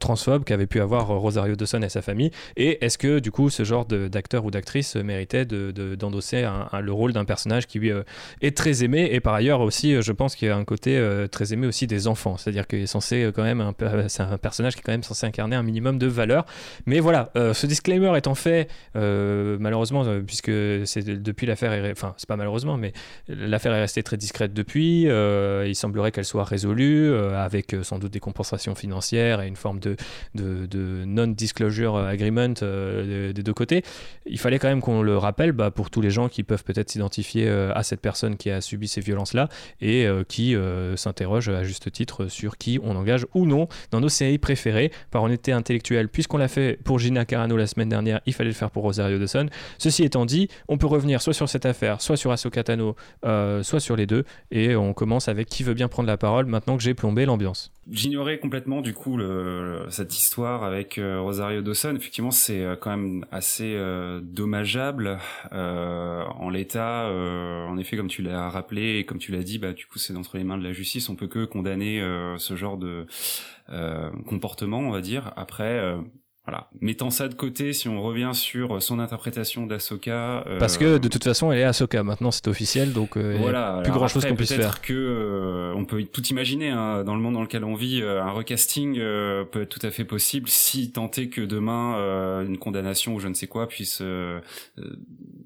[0.00, 2.30] transphobes qu'avait pu avoir Rosario Dawson et sa famille.
[2.56, 7.12] Et est-ce que du coup ce genre d'acteur ou d'actrice méritait d'endosser de, le rôle
[7.12, 7.92] d'un personnage qui lui
[8.40, 11.52] est très aimé et par ailleurs aussi, je pense qu'il y a un côté très
[11.52, 13.72] aimé aussi des enfants, c'est-à-dire qu'il est censé quand même,
[14.08, 16.44] c'est un personnage qui est quand même censé incarner un minimum de valeur.
[16.86, 20.50] Mais voilà, euh, ce disclaimer étant fait, euh, malheureusement, euh, puisque
[20.86, 22.92] c'est depuis l'affaire, enfin c'est pas malheureusement, mais
[23.28, 25.02] l'affaire est restée très discrète depuis.
[25.02, 29.96] il semblerait qu'elle soit résolue avec sans doute des compensations financières et une forme de,
[30.34, 33.82] non-disclosure agreement des deux côtés.
[34.26, 36.90] Il fallait quand même qu'on le rappelle bah, pour tous les gens qui peuvent peut-être
[36.90, 39.48] s'identifier à cette personne qui a subi ces violences-là
[39.80, 40.56] et qui
[40.96, 44.90] s'interrogent à juste titre sur qui on engage ou non dans nos séries préférées
[45.22, 48.70] honnêteté intellectuelle, puisqu'on l'a fait pour Gina Carano la semaine dernière, il fallait le faire
[48.70, 49.46] pour Rosario Dawson.
[49.78, 53.62] Ceci étant dit, on peut revenir soit sur cette affaire, soit sur Ahsoka Tano, euh,
[53.62, 56.76] soit sur les deux, et on commence avec qui veut bien prendre la parole maintenant
[56.76, 57.72] que j'ai plombé l'ambiance.
[57.90, 59.18] J'ignorais complètement du coup
[59.88, 61.94] cette histoire avec euh, Rosario Dawson.
[61.96, 63.78] Effectivement, c'est euh, quand même assez
[64.22, 65.18] dommageable
[65.50, 67.06] en l'état.
[67.08, 70.14] en effet, comme tu l'as rappelé et comme tu l'as dit, bah du coup c'est
[70.16, 71.08] entre les mains de la justice.
[71.08, 72.02] On peut que condamner
[72.38, 73.04] ce genre de euh,
[74.26, 75.32] comportement, on va dire.
[75.36, 75.96] Après, euh,
[76.44, 76.70] voilà.
[76.80, 80.44] Mettant ça de côté, si on revient sur son interprétation d'Asoka.
[80.46, 82.02] Euh, Parce que de toute façon, elle est Asoka.
[82.02, 84.80] Maintenant, c'est officiel, donc voilà, plus grand chose qu'on puisse faire.
[84.80, 88.02] que on peut tout imaginer hein, dans le monde dans lequel on vit.
[88.02, 93.14] un recasting peut être tout à fait possible si tant est que demain une condamnation
[93.14, 94.02] ou je ne sais quoi puisse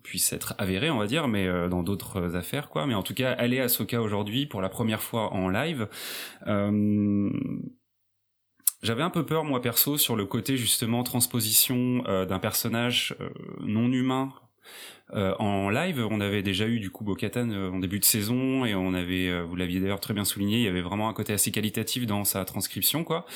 [0.04, 2.86] puisse être avérée, on va dire, mais dans d'autres affaires, quoi.
[2.86, 5.88] Mais en tout cas, elle est Asoka aujourd'hui pour la première fois en live.
[8.82, 13.30] J'avais un peu peur, moi perso, sur le côté justement transposition euh, d'un personnage euh,
[13.60, 14.32] non humain
[15.14, 18.64] Euh, en live, on avait déjà eu du coup Bokatan euh, en début de saison
[18.64, 21.12] et on avait, euh, vous l'aviez d'ailleurs très bien souligné, il y avait vraiment un
[21.12, 23.26] côté assez qualitatif dans sa transcription, quoi.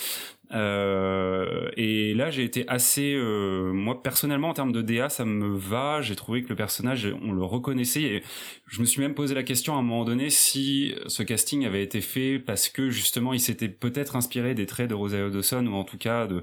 [0.52, 5.56] Euh, et là, j'ai été assez, euh, moi personnellement en termes de DA, ça me
[5.56, 6.00] va.
[6.02, 8.02] J'ai trouvé que le personnage, on le reconnaissait.
[8.02, 8.22] Et
[8.66, 11.82] je me suis même posé la question à un moment donné si ce casting avait
[11.82, 15.74] été fait parce que justement, il s'était peut-être inspiré des traits de Rosario Dawson ou
[15.74, 16.42] en tout cas de,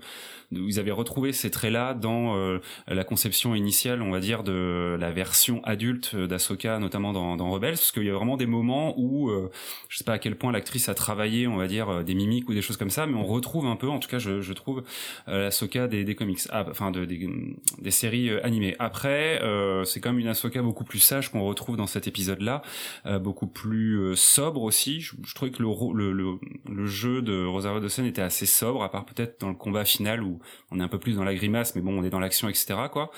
[0.52, 4.98] de ils avaient retrouvé ces traits-là dans euh, la conception initiale, on va dire, de
[5.00, 9.30] la version adulte d'Asoka, notamment dans, Rebels, parce qu'il y a vraiment des moments où,
[9.30, 9.50] euh,
[9.90, 12.54] je sais pas à quel point l'actrice a travaillé, on va dire, des mimiques ou
[12.54, 14.84] des choses comme ça, mais on retrouve un peu en tout cas je, trouve
[15.28, 18.76] euh, l'Asoka des, des comics, ah, enfin de, des, séries euh, animées.
[18.80, 22.62] Après, euh, c'est quand même une Ahsoka beaucoup plus sage qu'on retrouve dans cet épisode-là,
[23.06, 25.02] euh, beaucoup plus euh, sobre aussi.
[25.02, 29.50] Je, trouvais que le jeu de Rosario Dawson était assez sobre, à part peut-être dans
[29.50, 30.40] le combat final où
[30.72, 32.76] on est un peu plus dans la grimace, mais bon, on est dans l'action, etc.
[32.92, 33.12] Quoi.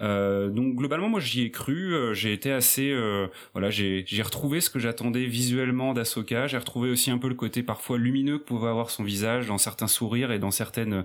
[0.00, 1.94] Euh, donc globalement, moi j'y ai cru.
[1.94, 6.46] Euh, j'ai été assez, euh, voilà, j'ai j'ai retrouvé ce que j'attendais visuellement d'Asoka.
[6.46, 9.58] J'ai retrouvé aussi un peu le côté parfois lumineux que pouvait avoir son visage dans
[9.58, 11.04] certains sourires et dans certaines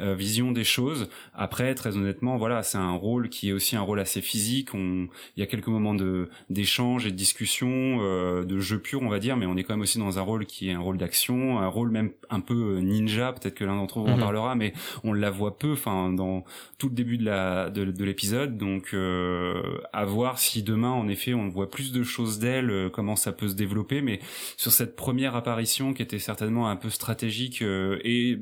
[0.00, 1.08] euh, visions des choses.
[1.34, 4.74] Après, très honnêtement, voilà, c'est un rôle qui est aussi un rôle assez physique.
[4.74, 9.02] On, il y a quelques moments de d'échange et de discussion, euh, de jeu pur,
[9.02, 10.80] on va dire, mais on est quand même aussi dans un rôle qui est un
[10.80, 13.32] rôle d'action, un rôle même un peu ninja.
[13.32, 14.20] Peut-être que l'un d'entre vous en Mhm.
[14.20, 14.72] parlera, mais
[15.04, 15.72] on la voit peu.
[15.72, 16.44] Enfin, dans
[16.78, 18.29] tout le début de la de, de l'épisode.
[18.56, 19.62] Donc, euh,
[19.92, 23.32] à voir si demain, en effet, on voit plus de choses d'elle, euh, comment ça
[23.32, 24.02] peut se développer.
[24.02, 24.20] Mais
[24.56, 28.38] sur cette première apparition, qui était certainement un peu stratégique euh, et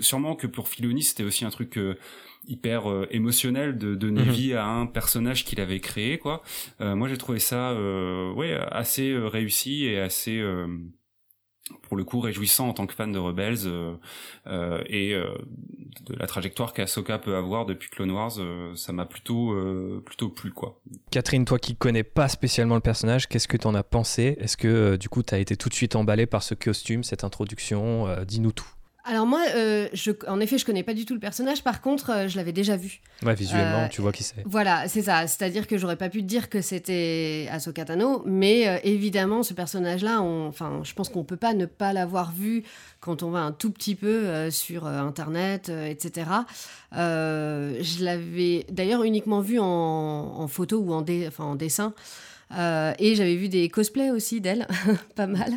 [0.00, 1.78] sûrement que pour Filoni, c'était aussi un truc.
[2.48, 4.30] hyper euh, émotionnel de donner Mhm.
[4.30, 6.42] vie à un personnage qu'il avait créé quoi
[6.80, 10.40] Euh, moi j'ai trouvé ça euh, ouais assez réussi et assez
[11.82, 13.94] pour le coup réjouissant en tant que fan de Rebels euh,
[14.46, 15.26] euh, et euh,
[16.06, 20.28] de la trajectoire qu'Ahsoka peut avoir depuis Clone Wars, euh, ça m'a plutôt euh, plutôt
[20.28, 20.78] plu quoi.
[21.10, 24.36] Catherine, toi qui connais pas spécialement le personnage, qu'est-ce que t'en as pensé?
[24.40, 27.24] Est-ce que euh, du coup t'as été tout de suite emballé par ce costume, cette
[27.24, 28.06] introduction?
[28.24, 28.68] Dis-nous tout.
[29.08, 31.62] Alors moi, euh, je, en effet, je connais pas du tout le personnage.
[31.62, 33.00] Par contre, euh, je l'avais déjà vu.
[33.22, 34.42] Ouais, visuellement, Euh, tu vois qui c'est.
[34.44, 35.26] Voilà, c'est ça.
[35.28, 40.22] C'est-à-dire que j'aurais pas pu te dire que c'était Ahsoka Tano, mais évidemment, ce personnage-là,
[40.22, 42.64] on- enfin, je pense qu'on peut pas ne pas l'avoir vu
[43.00, 46.26] quand on va un tout petit peu sur Internet, etc.
[46.92, 51.94] Je l'avais d'ailleurs uniquement vu en, en photo ou en, dé- en dessin.
[52.52, 54.66] Et j'avais vu des cosplays aussi d'elle,
[55.16, 55.54] pas mal.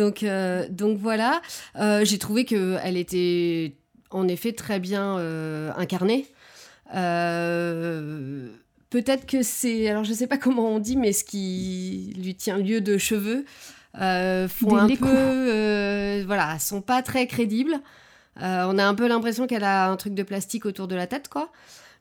[0.00, 1.42] Donc, euh, donc voilà,
[1.76, 3.76] Euh, j'ai trouvé qu'elle était
[4.10, 6.26] en effet très bien euh, incarnée.
[8.88, 12.58] Peut-être que c'est, alors je sais pas comment on dit, mais ce qui lui tient
[12.58, 13.44] lieu de cheveux
[13.94, 17.78] font Des un peu, voilà, sont pas très crédibles.
[18.36, 21.28] On a un peu l'impression qu'elle a un truc de plastique autour de la tête,
[21.28, 21.52] quoi.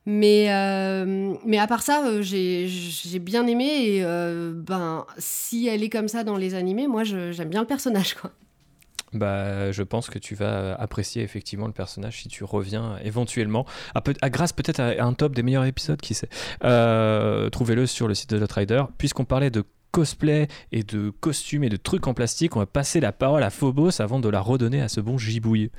[0.05, 5.83] Mais, euh, mais à part ça, euh, j'ai bien aimé et euh, ben, si elle
[5.83, 8.31] est comme ça dans les animés, moi j'aime bien le personnage, quoi.
[9.12, 14.29] Bah, je pense que tu vas apprécier effectivement le personnage si tu reviens éventuellement, à,
[14.29, 16.29] grâce peut-être à un top des meilleurs épisodes, qui sait.
[16.59, 18.83] Trouvez-le sur le site de Rider.
[18.99, 22.99] Puisqu'on parlait de cosplay et de costumes et de trucs en plastique, on va passer
[22.99, 25.71] la parole à Phobos avant de la redonner à ce bon gibouille.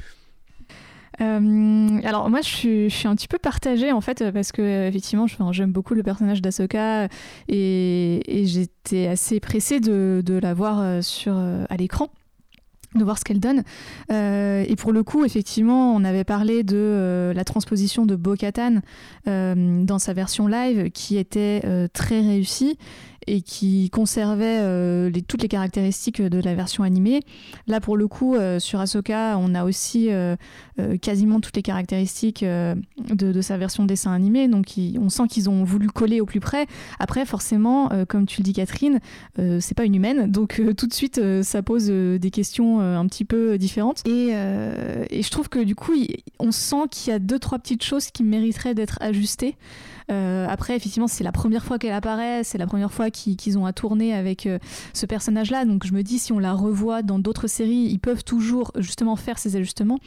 [1.21, 5.27] Euh, alors moi je suis, un petit peu partagée en fait parce que euh, effectivement
[5.53, 7.09] j'aime beaucoup le personnage d'Asoka
[7.49, 12.09] et, et j'étais assez pressée de, la voir euh, sur, euh, à l'écran
[12.95, 13.63] de voir ce qu'elle donne.
[14.11, 18.81] Euh, et pour le coup, effectivement, on avait parlé de euh, la transposition de Bo-Katan
[19.29, 22.79] euh, dans sa version live qui était euh, très réussie
[23.27, 27.21] et qui conservait euh, toutes les caractéristiques de la version animée.
[27.67, 30.37] Là, pour le coup, euh, sur Ahsoka, on a aussi euh,
[31.03, 34.49] quasiment toutes les caractéristiques de, sa version dessin animé.
[34.49, 34.67] Donc,
[34.99, 36.67] on sent qu'ils ont voulu coller au plus près.
[36.99, 39.01] Après, forcément, comme tu le dis, Catherine,
[39.37, 40.31] c'est pas une humaine.
[40.31, 44.03] Donc, tout de suite, ça pose des questions un petit peu différentes.
[44.07, 45.93] Et, je trouve que du coup,
[46.39, 49.57] on sent qu'il y a deux, trois petites choses qui mériteraient d'être ajustées.
[50.11, 53.67] Euh, après, effectivement, c'est la première fois qu'elle apparaît, c'est la première fois qu'ils ont
[53.67, 54.59] à tourner avec euh,
[54.93, 55.65] ce personnage-là.
[55.65, 59.17] Donc, je me dis, si on la revoit dans d'autres séries, ils peuvent toujours justement
[59.17, 59.99] faire ces ajustements.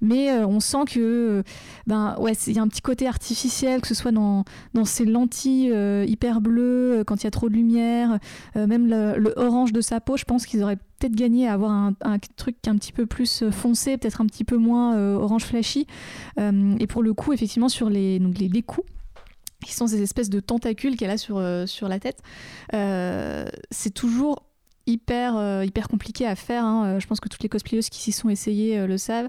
[0.00, 1.42] Mais euh, on sent que,
[1.86, 4.44] ben, ouais, il y a un petit côté artificiel, que ce soit dans,
[4.74, 5.74] dans ces lentilles
[6.06, 8.18] hyper bleues, quand il y a trop de lumière,
[8.54, 10.16] même le, orange de sa peau.
[10.16, 13.44] Je pense qu'ils auraient peut-être gagné à avoir un, un truc un petit peu plus
[13.50, 15.86] foncé, peut-être un petit peu moins orange flashy.
[16.38, 18.86] Et pour le coup, effectivement, sur les, donc les coups,
[19.64, 22.22] qui sont ces espèces de tentacules qu'elle a sur, euh, sur la tête,
[22.74, 24.44] euh, c'est toujours
[24.86, 26.64] hyper, hyper compliqué à faire.
[26.64, 26.98] Hein.
[26.98, 29.28] Je pense que toutes les cosplayeuses qui s'y sont essayées le savent.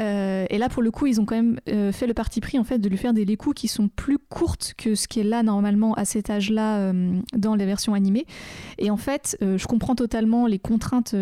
[0.00, 1.60] et là, pour le coup, ils ont quand même
[1.92, 4.72] fait le parti pris en fait de lui faire des lécous qui sont plus courtes
[4.78, 6.94] que ce qui est là normalement à cet âge-là
[7.36, 8.24] dans les versions animées.
[8.78, 11.14] Et en fait, je comprends totalement les contraintes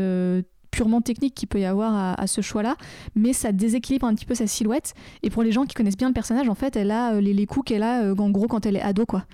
[0.74, 2.76] purement technique qu'il peut y avoir à, ce choix-là,
[3.14, 4.94] mais ça déséquilibre un petit peu sa silhouette.
[5.22, 7.46] Et pour les gens qui connaissent bien le personnage, en fait, elle a les, les
[7.46, 9.24] coups qu'elle a en gros quand elle est ado, quoi.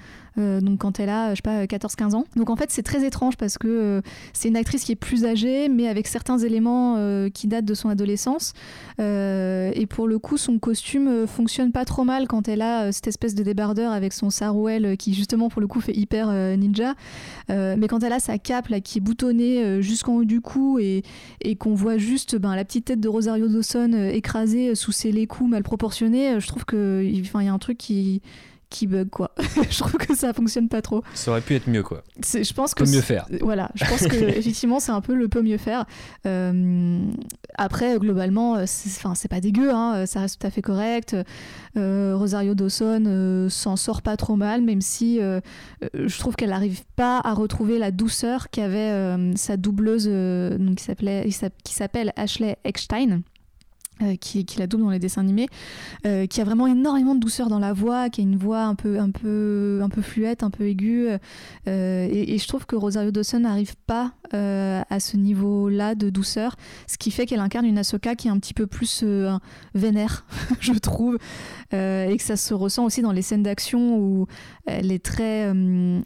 [0.40, 2.24] Euh, donc quand elle a, je sais pas, 14-15 ans.
[2.36, 4.00] Donc en fait, c'est très étrange parce que euh,
[4.32, 7.74] c'est une actrice qui est plus âgée, mais avec certains éléments euh, qui datent de
[7.74, 8.52] son adolescence.
[8.98, 13.34] et pour le coup, son costume fonctionne pas trop mal quand elle a cette espèce
[13.34, 16.94] de débardeur avec son sarouel qui justement pour le coup fait hyper ninja.
[17.48, 21.02] mais quand elle a sa cape là qui est boutonnée jusqu'en haut du cou et,
[21.58, 25.62] qu'on voit juste ben, la petite tête de Rosario Dawson écrasée sous ses coups mal
[25.62, 28.22] proportionnés, je trouve qu'il y a un truc qui
[28.70, 29.32] qui bug quoi.
[29.70, 31.02] je trouve que ça fonctionne pas trop.
[31.14, 32.02] Ça aurait pu être mieux quoi.
[32.22, 33.26] Je pense que peut mieux faire.
[33.40, 35.84] Voilà, je pense que effectivement c'est un peu le peut mieux faire.
[36.26, 37.00] Euh,
[37.56, 41.16] après globalement, enfin c'est pas dégueu, hein, ça reste tout à fait correct.
[41.76, 46.82] Euh, Rosario Dawson euh, s'en sort pas trop mal, même si je trouve qu'elle n'arrive
[46.96, 51.28] pas à retrouver la douceur qu'avait sa doubleuse, donc qui s'appelait,
[51.64, 53.22] qui s'appelle Ashley Eckstein.
[54.02, 55.48] Euh, qui, la double dans les dessins animés,
[56.06, 58.74] euh, qui a vraiment énormément de douceur dans la voix, qui a une voix un
[58.74, 61.08] peu, un peu, un peu fluette, un peu aiguë.
[61.68, 66.54] Euh, et, je trouve que Rosario Dawson n'arrive pas à ce niveau-là de douceur,
[66.86, 69.04] ce qui fait qu'elle incarne une Ahsoka qui est un petit peu plus
[69.74, 70.24] vénère,
[70.60, 71.18] je trouve,
[71.72, 74.26] et que ça se ressent aussi dans les scènes d'action où
[74.66, 75.52] elle est très,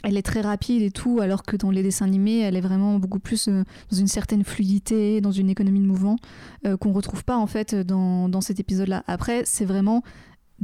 [0.04, 2.98] elle est très rapide et tout, alors que dans les dessins animés, elle est vraiment
[2.98, 6.16] beaucoup plus dans une certaine fluidité, dans une économie de mouvement
[6.80, 9.04] qu'on retrouve pas en fait dans, dans cet épisode-là.
[9.06, 10.02] Après, c'est vraiment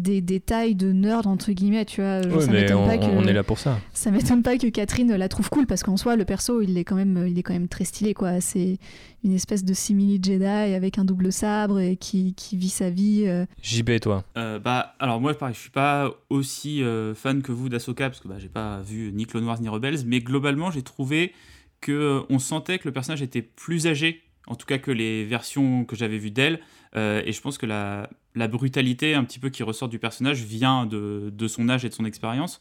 [0.00, 3.42] des détails de nerd entre guillemets tu vois ça m'étonne pas que on est là
[3.42, 6.60] pour ça ça m'étonne pas que Catherine la trouve cool parce qu'en soi le perso
[6.60, 8.78] il est quand même il est quand même très stylé quoi c'est
[9.22, 13.24] une espèce de simili Jedi avec un double sabre et qui, qui vit sa vie
[13.26, 13.44] euh.
[13.62, 14.24] JB toi?
[14.36, 18.20] Euh, bah alors moi pareil je suis pas aussi euh, fan que vous d'Asoka parce
[18.20, 21.32] que bah, j'ai pas vu ni Clone Wars ni Rebels mais globalement j'ai trouvé
[21.80, 25.84] que on sentait que le personnage était plus âgé en tout cas que les versions
[25.84, 26.60] que j'avais vues d'elle.
[26.96, 28.10] Euh, et je pense que la,
[28.48, 32.04] brutalité un petit peu qui ressort du personnage vient de, son âge et de son
[32.04, 32.60] expérience.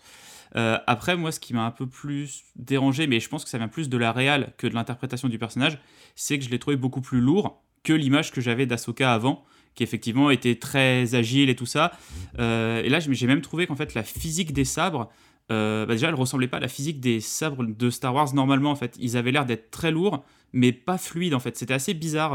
[0.55, 3.57] Euh, après, moi, ce qui m'a un peu plus dérangé, mais je pense que ça
[3.59, 5.77] vient plus de la réal que de l'interprétation du personnage,
[6.15, 9.83] c'est que je l'ai trouvé beaucoup plus lourd que l'image que j'avais d'Asoka avant, qui
[9.83, 11.91] effectivement était très agile et tout ça.
[12.39, 15.09] Euh, et là, j'ai même trouvé qu'en fait, la physique des sabres,
[15.49, 18.71] bah déjà, elle ressemblait pas à la physique des sabres de Star Wars normalement.
[18.71, 21.57] En fait, ils avaient l'air d'être très lourds mais pas fluide en fait.
[21.57, 22.33] C'était assez bizarre.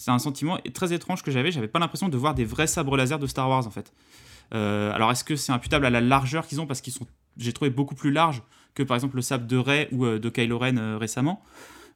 [0.00, 1.52] Euh, c'est un sentiment très étrange que j'avais.
[1.52, 3.92] J'avais pas l'impression de voir des vrais sabres laser de Star Wars en fait.
[4.52, 6.66] Euh, alors est-ce que c'est imputable à la largeur qu'ils ont?
[6.66, 8.42] Parce qu'ils sont, j'ai trouvé beaucoup plus larges
[8.74, 11.42] que par exemple le sabre de Rey ou euh, de Kylo Ren récemment.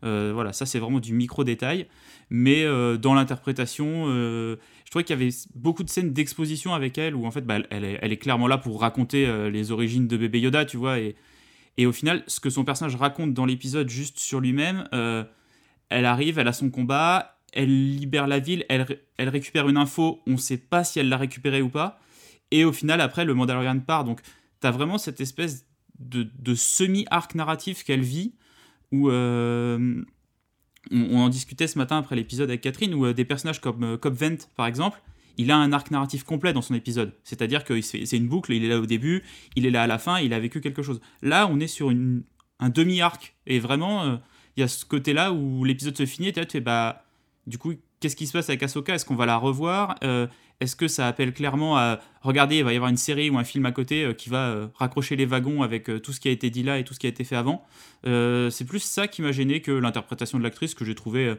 [0.02, 1.86] voilà, ça c'est vraiment du micro détail.
[2.30, 2.64] Mais
[2.98, 7.30] dans l'interprétation, je trouvais qu'il y avait beaucoup de scènes d'exposition avec elle où en
[7.30, 10.98] fait bah, elle, est, clairement là pour raconter les origines de bébé Yoda, tu vois,
[10.98, 11.16] et,
[11.76, 15.24] et au final, ce que son personnage raconte dans l'épisode juste sur lui-même, euh,
[15.88, 20.32] elle arrive, elle a son combat, elle libère la ville, elle, récupère une info, on
[20.32, 22.00] ne sait pas si elle l'a récupérée ou pas.
[22.50, 24.04] Et au final, après, le Mandalorian part.
[24.04, 24.20] Donc,
[24.60, 25.66] tu as vraiment cette espèce
[25.98, 28.34] de, semi-arc narratif qu'elle vit,
[28.92, 30.02] où euh,
[30.90, 34.14] on, en discutait ce matin après l'épisode avec Catherine, où euh, des personnages comme Cobb
[34.14, 35.00] Vent, par exemple,
[35.36, 37.12] il a un arc narratif complet dans son épisode.
[37.24, 39.22] C'est-à-dire que c'est une boucle, il est là au début,
[39.56, 41.00] il est là à la fin, il a vécu quelque chose.
[41.22, 43.34] Là, on est sur un demi-arc.
[43.46, 44.16] Et vraiment, euh,
[44.56, 47.03] il y a ce côté-là où l'épisode se finit et tu fais, bah,
[47.46, 48.94] du coup, qu'est-ce qui se passe avec Ahsoka?
[48.94, 49.96] Est-ce qu'on va la revoir?
[50.04, 50.26] Euh,
[50.60, 53.44] Est-ce que ça appelle clairement à regarder, il va y avoir une série ou un
[53.44, 56.50] film à côté euh, qui va raccrocher les wagons avec tout ce qui a été
[56.50, 57.64] dit là et tout ce qui a été fait avant?
[58.04, 61.36] C'est plus ça qui m'a gêné que l'interprétation de l'actrice que j'ai trouvé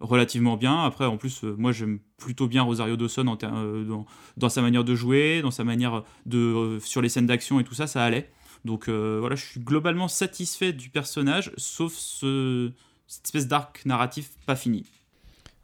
[0.00, 0.84] relativement bien.
[0.84, 4.04] Après, en plus, euh, moi j'aime plutôt bien Rosario Dawson euh,
[4.36, 7.64] dans, sa manière de jouer, dans sa manière de euh, sur les scènes d'action et
[7.64, 8.30] tout ça, ça allait.
[8.64, 12.72] Donc voilà, je suis globalement satisfait du personnage, sauf ce,
[13.06, 14.84] cette espèce d'arc narratif pas fini.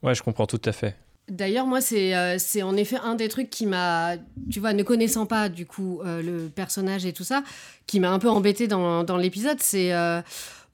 [0.04, 0.94] Ouais, je comprends tout à fait.
[1.26, 4.16] D'ailleurs, moi, c'est c'est en effet un des trucs qui m'a,
[4.50, 7.42] tu vois, ne connaissant pas du coup le personnage et tout ça,
[7.86, 9.56] qui m'a un peu embêté dans, dans l'épisode.
[9.60, 9.90] C'est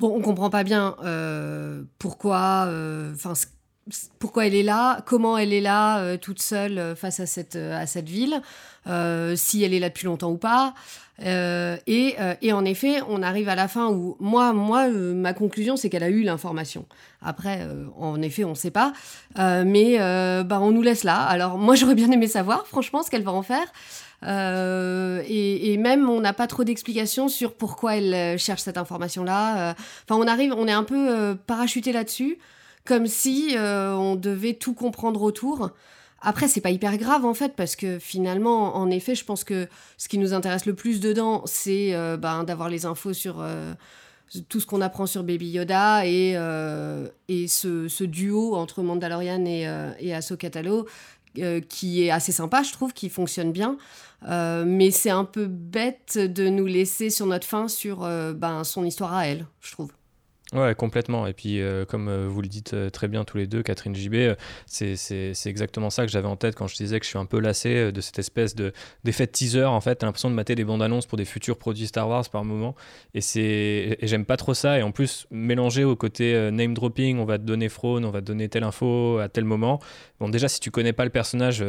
[0.00, 3.34] Bon, on comprend pas bien euh, pourquoi, euh, enfin,
[4.18, 8.08] pourquoi elle est là, comment elle est là toute seule face à cette, à cette
[8.08, 8.40] ville,
[9.36, 10.74] si elle est là depuis longtemps ou pas.
[11.22, 15.90] Et, et, en effet, on arrive à la fin où moi, moi ma conclusion, c'est
[15.90, 16.86] qu'elle a eu l'information.
[17.22, 17.66] Après,
[17.98, 18.92] en effet, on ne sait pas.
[19.36, 19.98] mais
[20.44, 21.22] bah, on nous laisse là.
[21.22, 23.66] Alors moi, j'aurais bien aimé savoir, franchement, ce qu'elle va en faire.
[24.26, 29.70] Euh, et, même, on n'a pas trop d'explications sur pourquoi elle euh, cherche cette information-là.
[29.70, 29.74] Euh.
[30.08, 32.38] Enfin, on arrive, on est un peu parachuté là-dessus,
[32.90, 35.70] comme si on devait tout comprendre autour.
[36.20, 39.68] Après, c'est pas hyper grave en fait, parce que finalement, en effet, je pense que
[39.96, 43.44] ce qui nous intéresse le plus dedans, c'est ben, d'avoir les infos sur
[44.48, 46.34] tout ce qu'on apprend sur Baby Yoda et,
[47.46, 49.68] ce, duo entre Mandalorian et,
[50.00, 50.86] et Ahsoka Talo
[51.68, 53.76] qui est assez sympa, je trouve, qui fonctionne bien.
[54.28, 58.64] Euh, mais c'est un peu bête de nous laisser sur notre fin sur euh, ben,
[58.64, 59.90] son histoire à elle, je trouve.
[60.52, 61.28] Ouais, complètement.
[61.28, 63.94] Et puis, euh, comme euh, vous le dites euh, très bien tous les deux, Catherine
[63.94, 64.34] JB,
[64.66, 64.96] c'est
[65.46, 67.92] exactement ça que j'avais en tête quand je disais que je suis un peu lassé
[67.92, 69.64] de cette espèce d'effet de, teaser.
[69.64, 72.28] En fait, t'as l'impression de mater des bandes annonces pour des futurs produits Star Wars
[72.30, 72.74] par moment.
[73.14, 74.76] Et j'aime pas trop ça.
[74.76, 78.20] Et en plus, mélanger au côté name dropping, on va te donner Frone, on va
[78.20, 79.78] te donner telle info à tel moment.
[80.18, 81.64] Bon, déjà, si tu connais pas le personnage,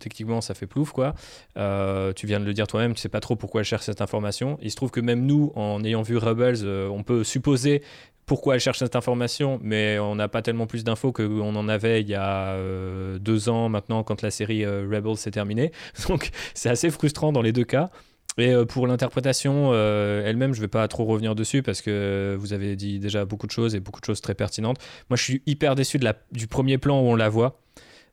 [0.00, 1.14] techniquement, ça fait plouf, quoi.
[1.54, 4.58] tu viens de le dire toi-même, tu sais pas trop pourquoi elle cherche cette information.
[4.62, 7.82] Il se trouve que même nous, en ayant vu Rebels, on peut supposer
[8.26, 12.00] pourquoi elle cherche cette information, mais on n'a pas tellement plus d'infos qu'on en avait
[12.00, 15.70] il y a euh, deux ans maintenant quand la série euh, Rebels s'est terminée.
[16.08, 17.90] Donc c'est assez frustrant dans les deux cas.
[18.36, 22.52] Et euh, pour l'interprétation elle-même, je ne vais pas trop revenir dessus parce que vous
[22.52, 24.78] avez dit déjà beaucoup de choses et beaucoup de choses très pertinentes.
[25.08, 25.98] Moi, je suis hyper déçu
[26.32, 27.60] du premier plan où on la voit.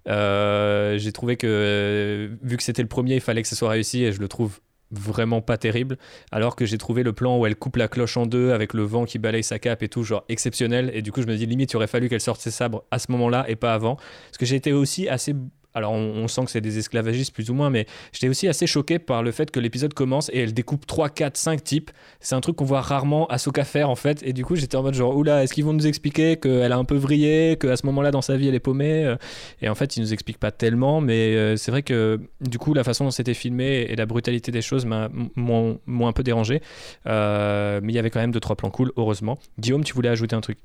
[0.06, 4.12] J'ai trouvé que vu que c'était le premier, il fallait que ce soit réussi et
[4.12, 4.60] je le trouve
[4.94, 5.98] vraiment pas terrible,
[6.32, 8.84] alors que j'ai trouvé le plan où elle coupe la cloche en deux avec le
[8.84, 10.92] vent qui balaye sa cape et tout, genre exceptionnel.
[10.94, 13.00] Et du coup, je me dis limite, il aurait fallu qu'elle sorte ses sabres à
[13.00, 13.96] ce moment-là et pas avant.
[13.96, 15.36] Parce que j'ai été aussi assez
[15.74, 19.00] alors on, sent que c'est des esclavagistes plus ou moins, mais j'étais aussi assez choqué
[19.00, 21.92] par le fait que l'épisode commence et elle découpe 3, 4, 5 types.
[22.20, 24.22] C'est un truc qu'on voit rarement Ahsoka faire en fait.
[24.24, 26.78] Et du coup j'étais en mode genre, oula, est-ce qu'ils vont nous expliquer qu'elle a
[26.78, 29.16] un peu vrillé, qu'à ce moment-là dans sa vie elle est paumée euh
[29.62, 32.74] Et en fait ils nous expliquent pas tellement, mais euh, c'est vrai que du coup
[32.74, 36.62] la façon dont c'était filmé et la brutalité des choses m'ont un peu dérangé.
[37.08, 39.38] Euh, mais il y avait quand même 2-3 plans cool, heureusement.
[39.60, 40.58] Guillaume, tu voulais ajouter un truc?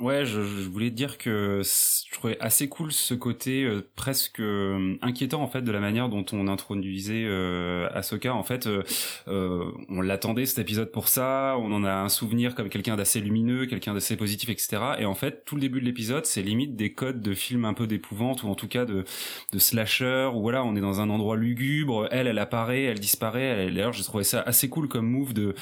[0.00, 5.40] Ouais, je, voulais dire que je trouvais assez cool ce côté euh, presque euh, inquiétant
[5.40, 7.88] en fait de la manière dont on introduisait euh.
[8.26, 11.56] En fait, euh, on l'attendait cet épisode pour ça.
[11.58, 14.82] On en a un souvenir comme quelqu'un d'assez lumineux, quelqu'un d'assez positif, etc.
[14.98, 17.74] Et en fait, tout le début de l'épisode, c'est limite des codes de films un
[17.74, 19.04] peu d'épouvante ou en tout cas de,
[19.52, 20.30] de slasher.
[20.34, 22.08] Où voilà, on est dans un endroit lugubre.
[22.10, 23.70] Elle, elle apparaît, elle disparaît.
[23.70, 25.54] D'ailleurs, j'ai trouvé ça assez cool comme move de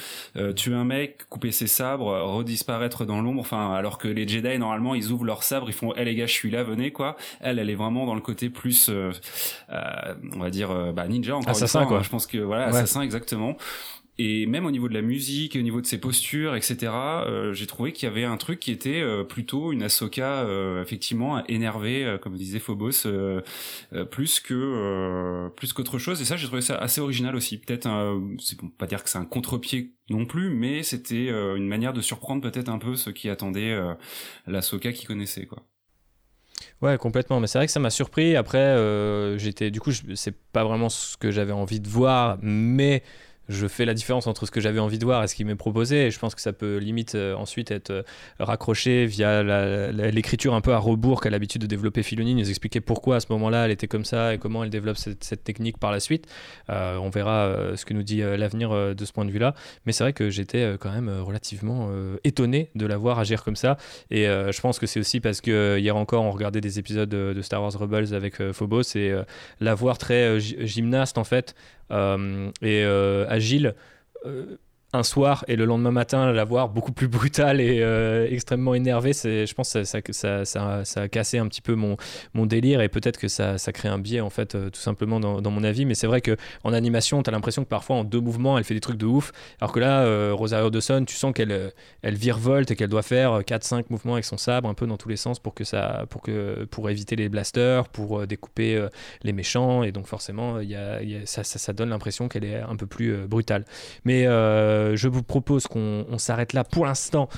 [0.53, 3.41] tuer un mec, couper ses sabres, redisparaître dans l'ombre.
[3.41, 6.15] Enfin, alors que les les Jedi normalement ils ouvrent leur sabre, ils font "Eh les
[6.15, 9.11] gars, je suis là, venez quoi." Elle, elle est vraiment dans le côté plus, euh,
[9.69, 11.99] euh, on va dire, euh, bah, ninja encore assassin une fois, quoi.
[11.99, 12.03] Hein.
[12.03, 13.55] je pense que voilà, assassin exactement
[14.19, 16.91] et même au niveau de la musique, au niveau de ses postures, etc.
[16.91, 20.83] Euh, j'ai trouvé qu'il y avait un truc qui était euh, plutôt une Ahsoka euh,
[20.83, 23.07] effectivement énervée, comme disait Phobos,
[24.11, 26.21] plus que plus qu'autre chose.
[26.21, 27.57] Et ça, j'ai trouvé ça assez original aussi.
[27.57, 27.89] Peut-être,
[28.39, 32.01] c'est bon, pas dire que c'est un contre-pied non plus, mais c'était une manière de
[32.01, 33.75] surprendre peut-être un peu ceux qui attendaient
[34.45, 35.63] l'Ahsoka qu'ils connaissaient, quoi.
[36.81, 37.39] Ouais, complètement.
[37.39, 38.35] Mais c'est vrai que ça m'a surpris.
[38.35, 38.77] Après,
[39.39, 43.01] j'étais, du coup, c'est pas vraiment ce que j'avais envie de voir, mais
[43.49, 45.55] je fais la différence entre ce que j'avais envie de voir et ce qui m'est
[45.55, 46.07] proposé.
[46.07, 48.03] Et je pense que ça peut limite euh, ensuite être euh,
[48.39, 49.43] raccroché via
[49.91, 53.27] l'écriture un peu à rebours qu'a l'habitude de développer Filoni, nous expliquer pourquoi à ce
[53.31, 56.27] moment-là elle était comme ça et comment elle développe cette, technique par la suite.
[56.69, 59.55] Euh, on verra ce que nous dit l'avenir de ce point de vue-là.
[59.85, 61.89] Mais c'est vrai que j'étais quand même relativement
[62.23, 63.77] étonné de la voir agir comme ça.
[64.09, 67.41] Et je pense que c'est aussi parce que hier encore on regardait des épisodes de,
[67.41, 69.13] Star Wars Rebels avec Phobos et
[69.59, 71.55] la voir très gymnaste en fait
[71.89, 73.75] et euh, agile
[74.25, 74.57] euh,
[74.93, 79.13] un soir et le lendemain matin la voir beaucoup plus brutale et euh, extrêmement énervée,
[79.13, 81.97] c'est, je pense que ça, ça, ça, ça, a cassé un petit peu mon,
[82.35, 85.51] mon délire et peut-être que ça, crée un biais en fait euh, tout simplement dans,
[85.51, 85.85] mon avis.
[85.85, 88.63] Mais c'est vrai que en animation, tu as l'impression que parfois en deux mouvements, elle
[88.63, 91.71] fait des trucs de ouf, alors que là, euh, Rosario Dawson, tu sens qu'elle
[92.03, 95.09] elle virevolte et qu'elle doit faire 4-5 mouvements avec son sabre un peu dans tous
[95.09, 98.87] les sens pour que ça, pour que pour éviter les blasters, pour découper
[99.23, 102.85] les méchants et donc forcément, y a, ça, ça, donne l'impression qu'elle est un peu
[102.85, 103.65] plus brutale.
[104.05, 104.27] Mais
[104.83, 107.29] euh, je vous propose qu'on s'arrête là pour l'instant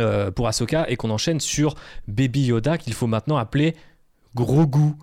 [0.00, 1.74] euh, pour Ahsoka et qu'on enchaîne sur
[2.08, 3.76] Baby Yoda qu'il faut maintenant appeler
[4.34, 4.94] Grogu.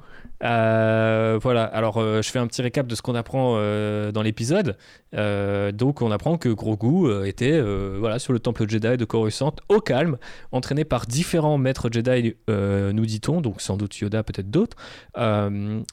[0.44, 4.22] Euh, voilà, alors euh, je fais un petit récap de ce qu'on apprend euh, dans
[4.22, 4.78] l'épisode.
[5.14, 7.60] donc on apprend que Grogu était
[7.98, 10.18] voilà, sur le temple Jedi de Coruscant au calme,
[10.52, 14.78] entraîné par différents maîtres Jedi, nous dit-on, donc sans doute Yoda, peut-être d'autres,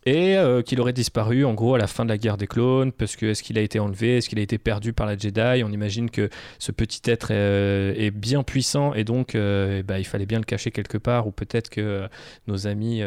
[0.05, 3.17] et qu'il aurait disparu en gros à la fin de la guerre des clones, parce
[3.17, 5.63] que est-ce qu'il a été enlevé, est-ce qu'il a été perdu par la Jedi?
[5.65, 6.29] On imagine que
[6.59, 10.99] ce petit être est, bien puissant et donc bah, il fallait bien le cacher quelque
[10.99, 12.07] part, ou peut-être que
[12.47, 13.03] nos amis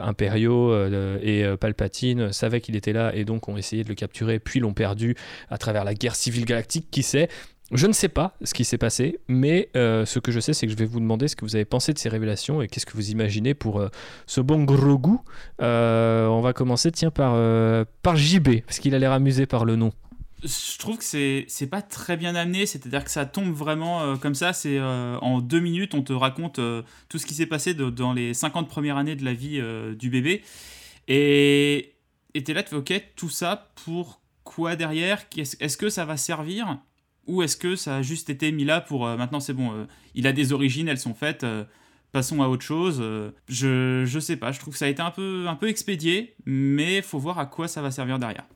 [0.00, 0.77] impériaux
[1.22, 4.60] et euh, Palpatine savaient qu'il était là et donc ont essayé de le capturer, puis
[4.60, 5.16] l'ont perdu
[5.50, 7.28] à travers la guerre civile galactique, qui sait?
[7.70, 10.66] Je ne sais pas ce qui s'est passé, mais euh, ce que je sais, c'est
[10.66, 12.86] que je vais vous demander ce que vous avez pensé de ces révélations et qu'est-ce
[12.86, 13.84] que vous imaginez pour
[14.26, 15.20] ce bon gros goût.
[15.58, 17.36] on va commencer, tiens, par,
[18.02, 19.92] par JB, parce qu'il a l'air amusé par le nom.
[20.42, 24.52] Je trouve que c'est pas très bien amené, c'est-à-dire que ça tombe vraiment comme ça.
[24.52, 26.60] C'est en deux minutes, on te raconte
[27.08, 29.60] tout ce qui s'est passé dans les 50 premières années de la vie
[29.98, 30.42] du bébé.
[31.08, 31.94] Et
[32.44, 35.24] t'es là, tu fais ok, tout ça pour quoi derrière?
[35.36, 36.78] Est-ce que ça va servir?
[37.26, 39.84] Ou est-ce que ça a juste été mis là pour euh, maintenant c'est bon, euh,
[40.14, 41.64] il a des origines, elles sont faites, euh,
[42.10, 43.04] passons à autre chose
[43.48, 46.34] je, je sais pas, je trouve que ça a été un peu, un peu expédié,
[46.46, 48.46] mais faut voir à quoi ça va servir derrière.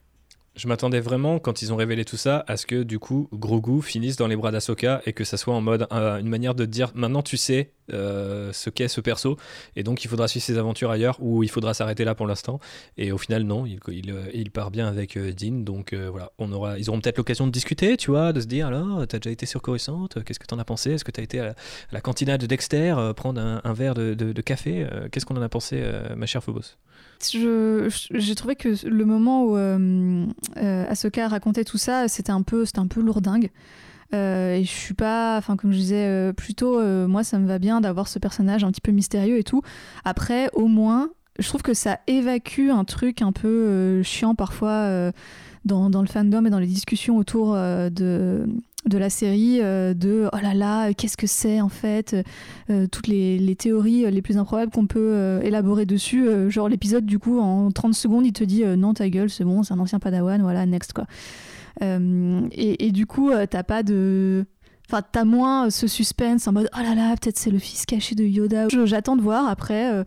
[0.55, 3.80] Je m'attendais vraiment, quand ils ont révélé tout ça, à ce que du coup Grogu
[3.80, 6.92] finisse dans les bras d'Asoka et que ça soit en mode une manière de dire
[6.94, 9.38] maintenant tu sais euh, ce qu'est ce perso
[9.76, 12.61] et donc il faudra suivre ses aventures ailleurs ou il faudra s'arrêter là pour l'instant.
[12.98, 16.78] Et au final, non, il, part bien avec euh, Dean donc euh, voilà, on aura,
[16.78, 19.46] ils auront peut-être l'occasion de discuter, tu vois, de se dire alors, t'as déjà été
[19.46, 20.90] sur Coruscant, qu'est-ce que t'en as pensé?
[20.90, 21.55] Est-ce que t'as été à
[21.92, 25.82] la, cantina de Dexter prendre un, verre de, de café Qu'est-ce qu'on en a pensé,
[26.14, 26.76] ma chère Phobos?
[27.31, 30.27] J'ai trouvé que le moment où euh,
[30.59, 33.51] euh, Ahsoka racontait tout ça, c'était un peu, c'était un peu lourdingue.
[34.14, 37.59] Euh, et je suis pas, enfin comme je disais euh, plutôt, moi ça me va
[37.59, 39.62] bien d'avoir ce personnage un petit peu mystérieux et tout.
[40.05, 45.12] Après, au moins, je trouve que ça évacue un truc un peu chiant parfois
[45.64, 48.47] dans, le fandom et dans les discussions autour de
[48.87, 52.16] de la série euh, de oh là là qu'est-ce que c'est en fait
[52.68, 57.18] euh, toutes les, théories les plus improbables qu'on peut euh, élaborer dessus genre l'épisode du
[57.18, 59.99] coup en 30 secondes il te dit non ta gueule c'est bon c'est un ancien
[59.99, 61.07] padawan voilà next quoi.
[61.80, 64.45] Et, et, du coup t'as pas de
[64.89, 68.14] enfin t'as moins ce suspense en mode oh là là peut-être c'est le fils caché
[68.14, 68.68] de Yoda.
[68.85, 70.05] J'attends de voir après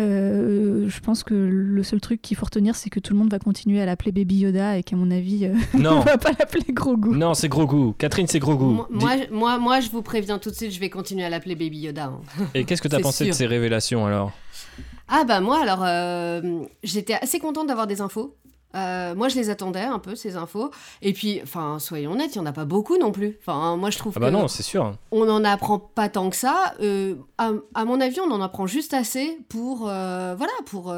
[0.00, 3.30] euh, je pense que le seul truc qu'il faut retenir, c'est que tout le monde
[3.30, 6.72] va continuer à l'appeler Baby Yoda et qu'à mon avis, euh, on va pas l'appeler
[6.72, 7.10] Grogu.
[7.10, 7.94] Non, c'est Grogu.
[7.98, 8.82] Catherine, c'est Grogu.
[8.90, 11.80] Moi, moi, moi, je vous préviens tout de suite, je vais continuer à l'appeler Baby
[11.80, 12.06] Yoda.
[12.06, 12.20] Hein.
[12.54, 14.32] Et qu'est-ce que tu as pensé de ces révélations alors?
[15.12, 18.36] Ah bah moi alors euh, j'étais assez contente d'avoir des infos
[18.74, 20.70] euh, moi, je les attendais un peu ces infos.
[21.02, 23.36] Et puis, enfin, soyons honnêtes, il y en a pas beaucoup non plus.
[23.40, 24.96] Enfin, moi, je trouve ah bah non, c'est sûr.
[25.10, 26.74] On n'en apprend pas tant que ça.
[26.80, 30.94] Euh, à, mon avis, on en apprend juste assez pour, euh, voilà, pour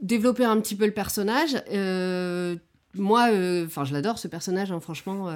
[0.00, 1.54] développer un petit peu le personnage.
[2.94, 3.28] moi,
[3.64, 5.28] enfin, je l'adore ce personnage, hein, franchement.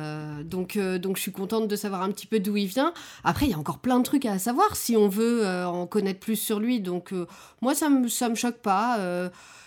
[0.42, 2.92] donc, donc, je suis contente de savoir un petit peu d'où il vient.
[3.22, 6.18] Après, il y a encore plein de trucs à savoir si on veut en connaître
[6.18, 6.80] plus sur lui.
[6.80, 7.14] Donc,
[7.60, 8.98] moi, ça me, ça me choque pas.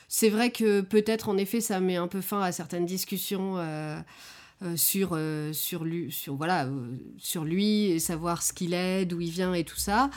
[0.08, 4.00] C'est vrai que peut-être en effet ça met un peu fin à certaines discussions euh,
[4.64, 6.70] euh, sur, euh, sur, lui, voilà,
[7.18, 10.10] sur lui et savoir ce qu'il est, d'où il vient et tout ça.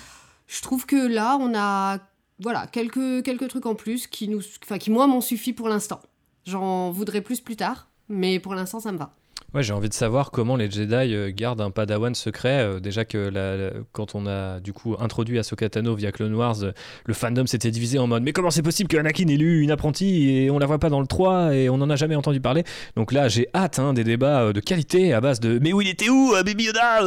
[0.46, 1.98] Je trouve que là on a
[2.40, 4.40] voilà, quelques, quelques trucs en plus qui, nous,
[4.78, 6.00] qui moi m'ont suffi pour l'instant.
[6.44, 9.14] J'en voudrais plus plus tard, mais pour l'instant ça me va.
[9.54, 12.60] Ouais, j'ai envie de savoir comment les Jedi euh, gardent un Padawan secret.
[12.60, 16.62] Euh, déjà que la, quand on a du coup introduit Ahsoka Tano via Clone Wars,
[16.62, 16.72] euh,
[17.06, 19.70] le fandom s'était divisé en mode mais comment c'est possible que Anakin ait lu une
[19.70, 22.42] apprentie et on la voit pas dans le 3 et on en a jamais entendu
[22.42, 22.62] parler?
[22.94, 25.88] Donc là, j'ai hâte hein, des débats de qualité à base de mais où il
[25.88, 27.00] était où Baby Yoda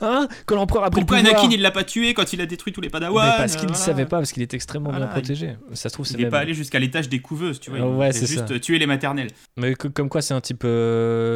[0.00, 0.26] hein?
[0.46, 2.80] Quand l'empereur a pris Pourquoi Anakin il l'a pas tué quand il a détruit tous
[2.80, 5.54] les Padawans Parce qu'il ne savait pas parce qu'il était extrêmement bien protégé.
[5.72, 7.88] Ça se trouve il n'est pas allé jusqu'à l'étage des couveuses, tu vois.
[7.88, 9.30] ouais, c'est juste tuer les maternelles.
[9.56, 10.66] Mais comme quoi c'est un type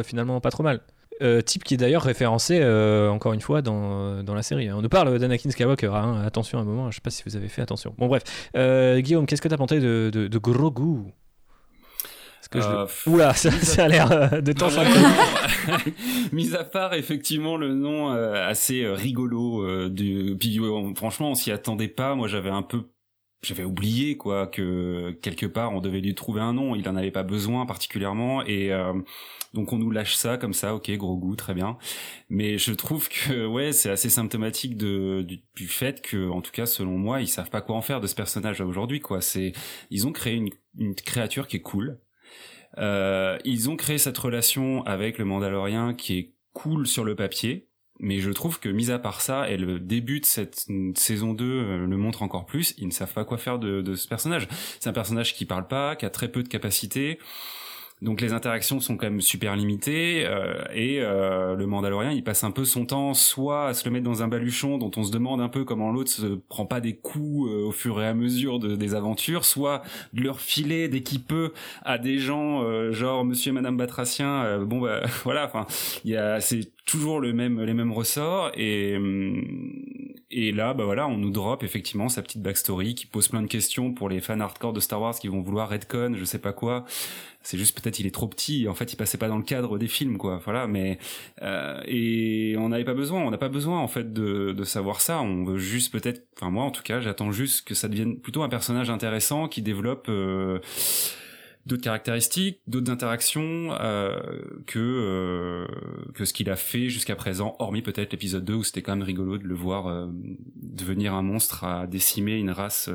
[0.03, 0.81] finalement pas trop mal.
[1.21, 4.71] Euh, type qui est d'ailleurs référencé euh, encore une fois dans, dans, la série.
[4.71, 6.23] On nous parle d'Anakin Skywalker, hein.
[6.25, 7.93] attention un moment, je sais pas si vous avez fait attention.
[7.99, 8.23] Bon bref,
[8.55, 11.11] euh, Guillaume, qu'est-ce que tu as pensé de, de, de Grogu
[12.49, 13.09] que je...
[13.09, 13.49] Oula, ça,
[13.85, 14.67] a l'air de temps
[16.33, 20.59] Mis à part effectivement le nom assez rigolo du puis
[20.95, 22.13] franchement on s'y attendait pas.
[22.13, 22.89] Moi j'avais un peu
[23.41, 26.75] j'avais oublié quoi que quelque part on devait lui trouver un nom.
[26.75, 28.71] Il en avait pas besoin particulièrement et
[29.53, 31.77] donc on nous lâche ça comme ça, ok, gros goût, très bien.
[32.29, 35.25] Mais je trouve que ouais, c'est assez symptomatique de,
[35.55, 38.07] du, fait que, en tout cas, selon moi, ils savent pas quoi en faire de
[38.07, 39.21] ce personnage aujourd'hui, quoi.
[39.21, 39.53] C'est,
[39.89, 41.99] ils ont créé une, une créature qui est cool.
[42.77, 47.67] Euh, ils ont créé cette relation avec le Mandalorien qui est cool sur le papier,
[48.01, 49.79] Mais je trouve que, mis à part ça, et le
[50.25, 53.81] cette saison 2 euh, le montre encore plus, ils ne savent pas quoi faire de,
[53.81, 54.47] de ce personnage.
[54.79, 57.19] C'est un personnage qui parle pas, qui a très peu de capacités.
[58.01, 62.43] Donc les interactions sont quand même super limitées euh, et euh, le Mandalorien il passe
[62.43, 65.11] un peu son temps soit à se le mettre dans un baluchon dont on se
[65.11, 68.13] demande un peu comment l'autre se prend pas des coups euh, au fur et à
[68.13, 69.83] mesure de, des aventures, soit
[70.13, 74.43] de leur filer dès qu'il peut à des gens euh, genre Monsieur et Madame Batracien.
[74.43, 75.67] Euh, bon bah voilà, enfin
[76.03, 79.43] il y a c'est toujours le même les mêmes ressorts et hum,
[80.31, 83.47] et là bah voilà on nous drop effectivement sa petite backstory qui pose plein de
[83.47, 86.53] questions pour les fans hardcore de Star Wars qui vont vouloir Redcon je sais pas
[86.53, 86.85] quoi.
[87.43, 89.77] C'est juste peut-être il est trop petit en fait il passait pas dans le cadre
[89.77, 90.41] des films quoi.
[90.43, 90.99] Voilà mais
[91.41, 95.01] euh, et on n'avait pas besoin on n'a pas besoin en fait de, de savoir
[95.01, 95.21] ça.
[95.21, 98.43] On veut juste peut-être enfin moi en tout cas j'attends juste que ça devienne plutôt
[98.43, 100.59] un personnage intéressant qui développe euh,
[101.65, 104.19] d'autres caractéristiques, d'autres interactions euh,
[104.65, 105.67] que euh,
[106.13, 109.05] que ce qu'il a fait jusqu'à présent, hormis peut-être l'épisode 2 où c'était quand même
[109.05, 110.07] rigolo de le voir euh,
[110.55, 112.89] devenir un monstre à décimer une race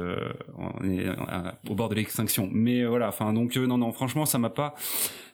[1.68, 2.48] au bord de l'extinction.
[2.52, 4.74] Mais voilà, enfin donc non non, franchement ça m'a pas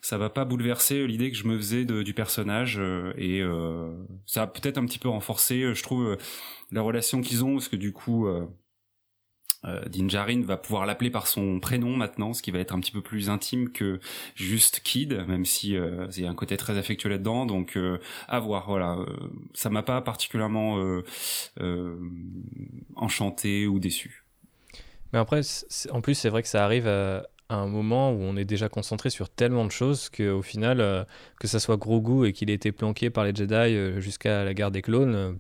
[0.01, 2.81] ça va pas bouleverser l'idée que je me faisais de- du personnage
[3.17, 3.43] et
[4.27, 6.17] ça a peut-être un petit peu renforcé, je trouve,
[6.71, 8.27] la relation qu'ils ont parce que du coup.
[9.65, 12.81] Euh, Din Djarin va pouvoir l'appeler par son prénom maintenant, ce qui va être un
[12.81, 14.01] petit peu plus intime que
[14.35, 17.47] juste Kid, même si euh, il y a un côté très affectueux là-dedans.
[17.47, 17.99] Donc euh,
[18.29, 18.67] à voir.
[18.67, 19.07] Voilà, Euh,
[19.55, 20.79] ça m'a pas particulièrement
[22.97, 24.25] enchanté ou déçu.
[25.13, 25.41] Mais après,
[25.91, 29.11] en plus, c'est vrai que ça arrive à, un moment où on est déjà concentré
[29.11, 31.07] sur tellement de choses qu'au final,
[31.39, 34.71] que ça soit Grogu et qu'il ait été planqué par les Jedi jusqu'à la guerre
[34.71, 35.39] des clones,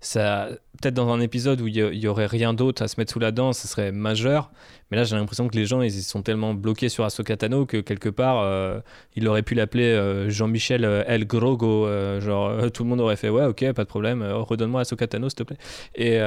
[0.00, 0.48] ça,
[0.80, 3.32] peut-être dans un épisode où il y, aurait rien d'autre à se mettre sous la
[3.32, 4.50] dent, ce serait majeur.
[4.90, 7.78] Mais là, j'ai l'impression que les gens, ils sont tellement bloqués sur Ahsoka Tano que
[7.78, 8.78] quelque part, euh,
[9.16, 11.88] il aurait pu l'appeler euh, Jean-Michel euh, El Grogo.
[12.20, 15.36] genre, tout le monde aurait fait ouais, ok, pas de problème, redonne-moi Ahsoka Tano, s'il
[15.36, 15.56] te plaît.
[15.96, 16.20] Et,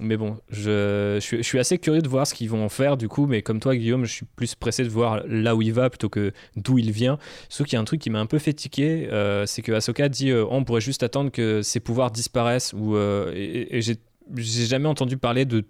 [0.00, 3.08] mais bon, je, je, suis, assez curieux de voir ce qu'ils vont en faire du
[3.08, 5.88] coup, mais comme toi, Guillaume, je suis plus pressé de voir là où il va
[5.88, 7.18] plutôt que d'où il vient.
[7.48, 9.08] Sauf qu'il y a un truc qui m'a un peu fait tiquer,
[9.46, 13.78] c'est que Ahsoka dit on pourrait juste attendre que ses pouvoirs disparaissent, ou, euh, et,
[13.78, 15.64] et j'ai jamais entendu parler de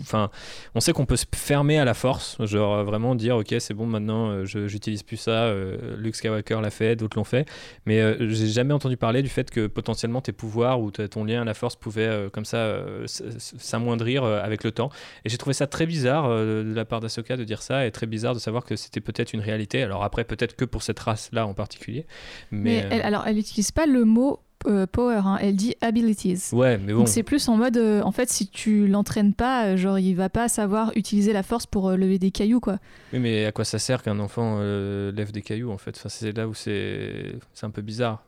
[0.00, 0.30] Enfin,
[0.74, 3.74] on sait qu'on peut se fermer à la force, genre euh, vraiment dire ok c'est
[3.74, 7.48] bon maintenant euh, j'utilise plus ça, euh, Luke Skywalker l'a fait, d'autres l'ont fait,
[7.86, 11.42] mais euh, j'ai jamais entendu parler du fait que potentiellement tes pouvoirs ou ton lien
[11.42, 14.90] à la force pouvait comme ça s'amoindrir avec le temps.
[15.24, 18.06] Et j'ai trouvé ça très bizarre de la part d'Ahsoka de dire ça et très
[18.06, 19.82] bizarre de savoir que c'était peut-être une réalité.
[19.82, 22.06] Alors après peut-être que pour cette race là en particulier,
[22.50, 26.50] mais, Mais, elle, alors, elle n'utilise pas le mot euh, power, hein, elle dit abilities.
[26.52, 27.00] ouais mais bon.
[27.00, 30.14] Donc c'est plus en mode, euh, en fait, si tu l'entraînes pas, euh, genre il
[30.14, 32.78] va pas savoir utiliser la force pour euh, lever des cailloux, quoi.
[33.12, 35.96] Oui, mais à quoi ça sert qu'un enfant lève des cailloux en fait?
[35.96, 38.24] Enfin, C'est là où c'est un peu bizarre.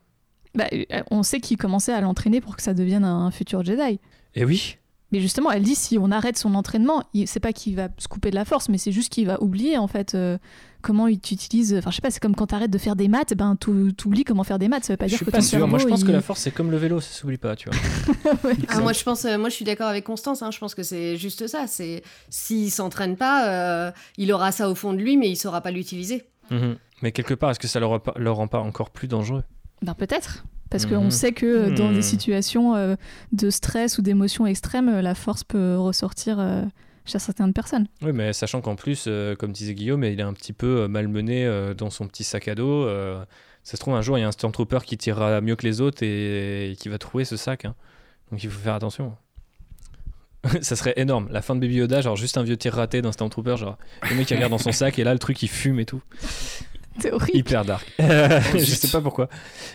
[0.54, 0.66] Bah,
[1.10, 3.98] on sait qu'il commençait à l'entraîner pour que ça devienne un futur Jedi.
[4.36, 4.78] Et oui,
[5.14, 8.08] Mais justement, elle dit si on arrête son entraînement, il- c'est pas qu'il va se
[8.08, 10.38] couper de la force, mais c'est juste qu'il va oublier en fait euh,
[10.82, 11.72] comment il utilise.
[11.78, 14.24] Enfin, je sais pas, c'est comme quand t'arrêtes de faire des maths, ben t'ou- t'oublies
[14.24, 14.84] comment faire des maths.
[14.84, 15.68] Ça veut pas je dire suis que pas ton sûr.
[15.68, 17.78] Moi je pense que la force c'est comme le vélo, ça s'oublie pas, tu vois.
[18.44, 18.56] Ouais.
[18.68, 20.42] Ah, moi, je pense, euh, moi, je suis d'accord avec Constance.
[20.42, 21.66] hein, je pense que c'est juste ça.
[21.68, 25.60] C'est s'il s'entraîne pas, euh, il aura ça au fond de lui, mais il saura
[25.60, 26.24] pas l'utiliser.
[26.50, 26.76] Mhm.
[27.02, 29.44] Mais quelque part, est-ce que ça pas- leur rend pas encore plus dangereux?
[29.82, 30.44] Ben peut-être.
[30.70, 30.90] Parce Mhm.
[30.98, 32.96] qu'on sait que euh, dans des situations euh,
[33.32, 36.62] de stress ou d'émotion extrême, euh, la force peut ressortir euh,
[37.04, 37.86] chez certaines personnes.
[38.02, 41.48] Oui, mais sachant qu'en plus, euh, comme disait Guillaume, il est un petit peu malmené
[41.76, 42.88] dans son petit sac à dos.
[43.62, 45.80] ça se trouve, un jour, il y a un Stormtrooper qui tirera mieux que les
[45.80, 47.64] autres et, et qui va trouver ce sac.
[47.66, 47.74] hein.
[48.30, 49.14] Donc il faut faire attention.
[50.60, 51.28] ça serait énorme.
[51.30, 53.78] La fin de Baby Yoda, genre juste un vieux tir raté d'un Stormtrooper, genre
[54.10, 56.02] le mec qui regarde dans son sac et là le truc il fume et tout.
[57.10, 57.38] Horrible.
[57.38, 57.92] Hyper dark.
[57.98, 59.28] je sais pas pourquoi,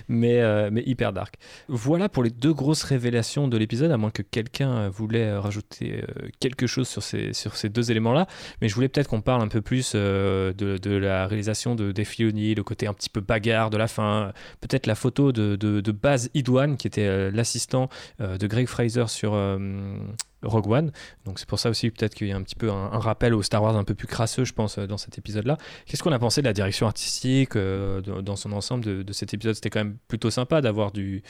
[0.08, 1.36] mais, euh, mais hyper dark.
[1.68, 5.40] Voilà pour les deux grosses révélations de l'épisode, à moins que quelqu'un euh, voulait euh,
[5.40, 6.04] rajouter
[6.40, 8.28] quelque chose sur ces, sur ces deux éléments-là.
[8.62, 11.92] Mais je voulais peut-être qu'on parle un peu plus euh, de, de la réalisation de
[11.92, 15.56] Dave Filoni, le côté un petit peu bagarre de la fin, peut-être la photo de,
[15.56, 17.90] de, de Baz Idwan, qui était euh, l'assistant
[18.20, 19.34] de Greg Fraser sur
[20.44, 20.92] Rogue One.
[21.26, 23.42] Donc c'est pour ça aussi peut-être qu'il y a un petit peu un, rappel au
[23.42, 25.58] Star Wars un peu plus crasseux, je pense, euh, dans cet épisode-là.
[25.86, 29.56] Qu'est-ce qu'on a pensé de la direction artistique euh, dans son ensemble de, cet épisode?
[29.56, 31.24] C'était quand même plutôt sympa d'avoir du,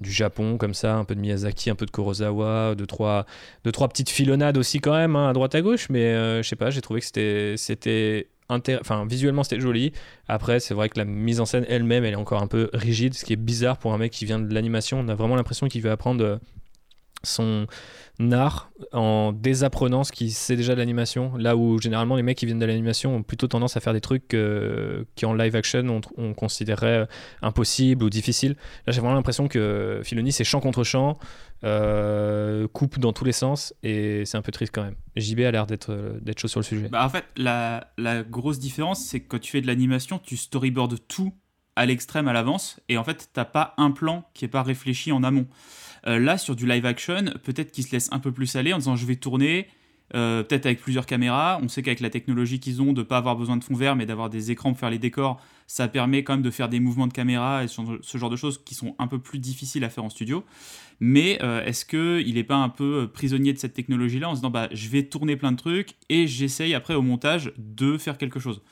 [0.00, 3.26] du Japon comme ça, un peu de Miyazaki, un peu de Kurosawa, deux trois,
[3.64, 6.48] deux, trois petites filonnades aussi quand même, hein, à droite à gauche, mais euh, je
[6.48, 7.54] sais pas, j'ai trouvé que c'était...
[7.56, 9.90] c'était Enfin, visuellement c'était joli.
[10.28, 13.14] Après, c'est vrai que la mise en scène elle-même, elle est encore un peu rigide,
[13.14, 15.00] ce qui est bizarre pour un mec qui vient de l'animation.
[15.00, 16.38] On a vraiment l'impression qu'il veut apprendre
[17.24, 17.66] son
[18.32, 21.36] art en désapprenant ce qui sait déjà de l'animation.
[21.36, 24.00] Là où généralement les mecs qui viennent de l'animation ont plutôt tendance à faire des
[24.00, 24.36] trucs
[25.14, 27.08] qui en live action on, considérait
[27.42, 28.56] impossibles ou difficiles.
[28.86, 31.18] Là j'ai vraiment l'impression que Filoni c'est champ contre champ,
[31.64, 34.96] euh, coupe dans tous les sens et c'est un peu triste quand même.
[35.16, 36.88] JB a l'air d'être d'être chaud sur le sujet.
[36.88, 40.36] Bah en fait la, la grosse différence c'est que quand tu fais de l'animation tu
[40.36, 41.34] storyboardes tout
[41.76, 45.12] à l'extrême à l'avance et en fait t'as pas un plan qui est pas réfléchi
[45.12, 45.46] en amont.
[46.06, 48.78] Euh, là, sur du live action, peut-être qu'ils se laissent un peu plus aller en
[48.78, 49.66] disant je vais tourner,
[50.14, 51.58] euh, peut-être avec plusieurs caméras.
[51.62, 53.96] On sait qu'avec la technologie qu'ils ont, de ne pas avoir besoin de fond vert,
[53.96, 56.78] mais d'avoir des écrans pour faire les décors, ça permet quand même de faire des
[56.78, 59.88] mouvements de caméra et ce genre de choses qui sont un peu plus difficiles à
[59.88, 60.44] faire en studio.
[61.00, 64.50] Mais euh, est-ce qu'il n'est pas un peu prisonnier de cette technologie-là en se disant
[64.50, 68.38] bah, je vais tourner plein de trucs et j'essaye après au montage de faire quelque
[68.38, 68.62] chose?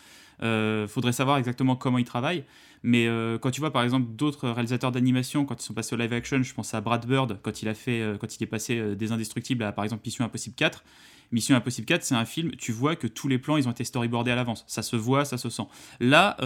[0.89, 2.45] Faudrait savoir exactement comment il travaille.
[2.87, 5.99] Mais euh, quand tu vois par exemple d'autres réalisateurs d'animation, quand ils sont passés au
[5.99, 8.47] live action, je pense à Brad Bird, quand il, a fait, euh, quand il est
[8.47, 10.85] passé euh, des Indestructibles à par exemple Mission Impossible 4.
[11.33, 13.85] Mission Impossible 4, c'est un film, tu vois que tous les plans, ils ont été
[13.85, 14.65] storyboardés à l'avance.
[14.69, 15.67] Ça se voit, ça se sent.
[15.99, 16.37] Là,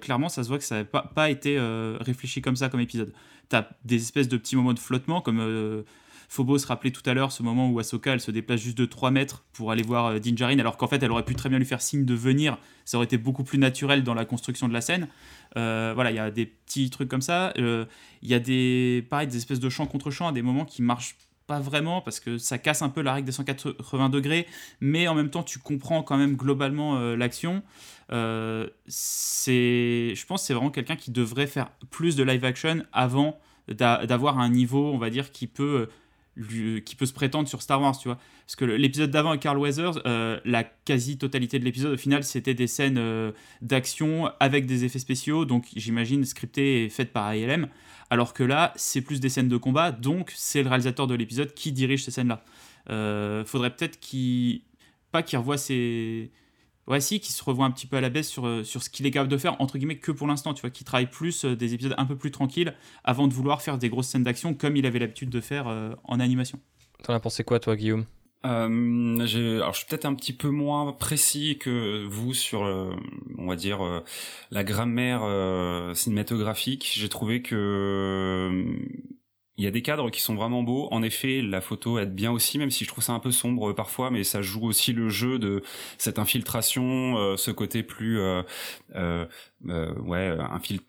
[0.00, 1.56] clairement, ça se voit que ça n'a pas, été
[2.00, 3.14] réfléchi comme ça, comme épisode.
[3.48, 5.84] Tu as des espèces de petits moments de flottement, comme
[6.28, 9.10] Phobos rappelait tout à l'heure ce moment où Ahsoka elle se déplace juste de 3
[9.10, 11.66] mètres pour aller voir euh, Dinjarin alors qu'en fait elle aurait pu très bien lui
[11.66, 12.58] faire signe de venir.
[12.84, 15.08] Ça aurait été beaucoup plus naturel dans la construction de la scène.
[15.56, 17.52] Euh, voilà il y a des petits trucs comme ça.
[17.58, 17.84] Euh,
[18.22, 20.82] il y a des pareil des espèces de champs contre champs à des moments qui
[20.82, 21.16] marchent
[21.46, 24.46] pas vraiment parce que ça casse un peu la règle des 180 degrés
[24.80, 27.62] mais en même temps tu comprends quand même globalement l'action.
[28.08, 28.66] Je
[30.26, 34.90] pense c'est vraiment quelqu'un qui devrait faire plus de live action avant d'avoir un niveau
[34.92, 35.88] on va dire qui peut
[36.84, 38.18] qui peut se prétendre sur Star Wars, tu vois.
[38.46, 42.54] Parce que l'épisode d'avant avec Carl Weathers, euh, la quasi-totalité de l'épisode, au final, c'était
[42.54, 43.32] des scènes euh,
[43.62, 47.68] d'action avec des effets spéciaux, donc j'imagine scriptées et faites par ALM.
[48.10, 51.54] Alors que là, c'est plus des scènes de combat, donc c'est le réalisateur de l'épisode
[51.54, 52.44] qui dirige ces scènes-là.
[52.90, 54.62] Euh, faudrait peut-être qu'il.
[55.10, 56.32] Pas qu'il revoie ses
[56.86, 58.90] ouais, si, qui se revoit un petit peu à la baisse sur, euh, sur ce
[58.90, 61.44] qu'il est capable de faire, entre guillemets, que pour l'instant, tu vois, qui travaille plus
[61.44, 62.74] euh, des épisodes un peu plus tranquilles
[63.04, 65.94] avant de vouloir faire des grosses scènes d'action comme il avait l'habitude de faire euh,
[66.04, 66.60] en animation.
[67.02, 68.04] T'en as pensé quoi, toi, Guillaume?
[68.46, 69.18] Euh,
[69.56, 72.60] alors je suis peut-être un petit peu moins précis que vous sur,
[73.38, 74.02] on va dire,
[74.50, 75.22] la grammaire
[75.94, 76.92] cinématographique.
[76.94, 78.66] J'ai trouvé que
[79.56, 80.88] il y a des cadres qui sont vraiment beaux.
[80.90, 83.72] En effet, la photo aide bien aussi, même si je trouve ça un peu sombre
[83.72, 85.62] parfois, mais ça joue aussi le jeu de
[85.96, 88.42] cette infiltration, euh, ce côté plus, euh,
[88.96, 89.26] euh,
[89.68, 90.36] euh ouais,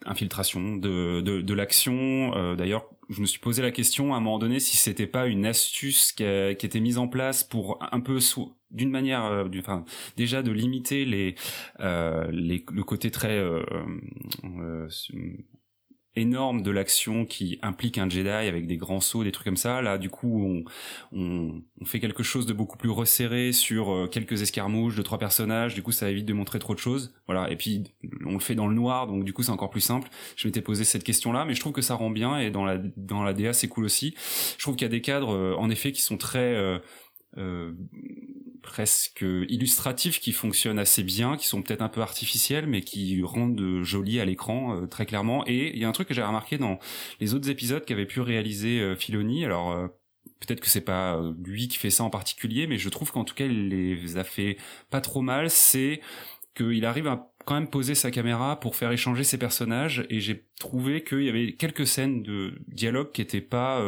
[0.06, 2.56] infiltration de, de, de l'action.
[2.56, 5.46] D'ailleurs, je me suis posé la question à un moment donné si c'était pas une
[5.46, 6.24] astuce qui,
[6.58, 8.18] qui était mise en place pour un peu
[8.72, 9.86] d'une manière, enfin,
[10.18, 11.36] déjà de limiter les,
[11.80, 13.40] les le côté très
[16.16, 19.82] énorme de l'action qui implique un Jedi avec des grands sauts, des trucs comme ça.
[19.82, 20.64] Là, du coup, on,
[21.18, 25.18] on, on fait quelque chose de beaucoup plus resserré sur euh, quelques escarmouches de trois
[25.18, 25.74] personnages.
[25.74, 27.14] Du coup, ça évite de montrer trop de choses.
[27.28, 27.52] Voilà.
[27.52, 27.84] Et puis,
[28.26, 30.10] on le fait dans le noir, donc du coup, c'est encore plus simple.
[30.36, 32.78] Je m'étais posé cette question-là, mais je trouve que ça rend bien et dans la
[32.98, 34.16] dans la DA, c'est cool aussi.
[34.58, 36.80] Je trouve qu'il y a des cadres, euh, en effet, qui sont très euh,
[38.66, 43.84] presque illustratifs qui fonctionnent assez bien, qui sont peut-être un peu artificiels, mais qui rendent
[43.84, 45.46] joli à l'écran euh, très clairement.
[45.46, 46.80] Et il y a un truc que j'ai remarqué dans
[47.20, 49.46] les autres épisodes qu'avait pu réaliser euh, Filoni.
[49.46, 49.88] Alors euh,
[50.40, 53.36] peut-être que c'est pas lui qui fait ça en particulier, mais je trouve qu'en tout
[53.36, 54.58] cas il les a fait
[54.90, 55.52] pas trop mal.
[55.52, 56.02] C'est
[56.58, 60.48] qu'il arrive à quand même poser sa caméra pour faire échanger ses personnages et j'ai
[60.60, 63.84] trouvé qu'il y avait quelques scènes de dialogue qui étaient pas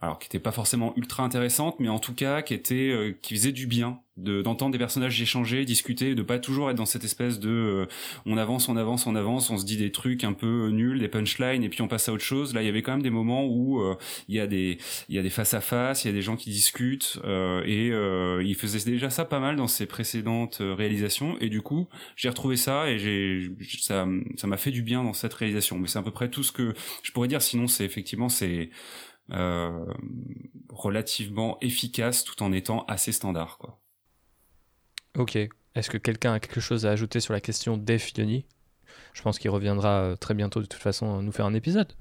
[0.00, 3.34] alors qui était pas forcément ultra intéressante, mais en tout cas qui était euh, qui
[3.34, 7.04] faisait du bien de d'entendre des personnages échanger, discuter, de pas toujours être dans cette
[7.04, 7.86] espèce de euh,
[8.24, 11.08] on avance, on avance, on avance, on se dit des trucs un peu nuls, des
[11.08, 12.54] punchlines et puis on passe à autre chose.
[12.54, 13.96] Là, il y avait quand même des moments où euh,
[14.28, 14.78] il y a des
[15.08, 17.18] il y a des face à face, il y a des gens qui discutent
[17.64, 22.28] et il faisait déjà ça pas mal dans ses précédentes réalisations et du coup j'ai
[22.28, 25.78] retrouvé ça et j'ai ça ça m'a fait du bien dans cette réalisation.
[25.78, 27.42] Mais c'est à peu près tout ce que je pourrais dire.
[27.42, 33.58] Sinon, c'est effectivement c'est euh, relativement efficace tout en étant assez standard.
[33.58, 33.78] Quoi.
[35.16, 35.38] Ok.
[35.74, 38.46] Est-ce que quelqu'un a quelque chose à ajouter sur la question des Filoni
[39.12, 41.92] Je pense qu'il reviendra euh, très bientôt de toute façon nous faire un épisode.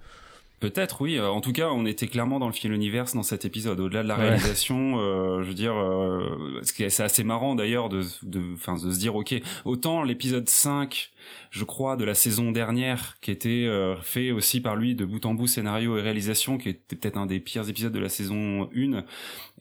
[0.59, 1.17] Peut-être, oui.
[1.17, 3.79] Euh, en tout cas, on était clairement dans le film univers dans cet épisode.
[3.79, 8.39] Au-delà de la réalisation, euh, je veux dire, euh, c'est assez marrant d'ailleurs de, de,
[8.39, 9.35] de se dire, ok,
[9.65, 11.11] autant l'épisode 5
[11.51, 15.25] je crois, de la saison dernière, qui était euh, fait aussi par lui de bout
[15.25, 18.69] en bout scénario et réalisation, qui était peut-être un des pires épisodes de la saison
[18.75, 19.03] 1.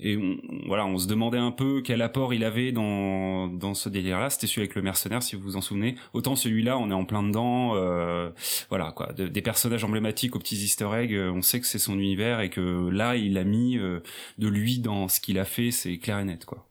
[0.01, 0.37] Et on,
[0.67, 4.31] voilà, on se demandait un peu quel apport il avait dans, dans ce délire-là.
[4.31, 5.95] C'était celui avec le mercenaire, si vous vous en souvenez.
[6.13, 7.73] Autant celui-là, on est en plein dedans.
[7.75, 8.31] Euh,
[8.69, 9.13] voilà, quoi.
[9.13, 12.89] des personnages emblématiques aux petits easter Egg, on sait que c'est son univers et que
[12.91, 16.45] là, il a mis de lui dans ce qu'il a fait, c'est clair et net,
[16.45, 16.69] quoi.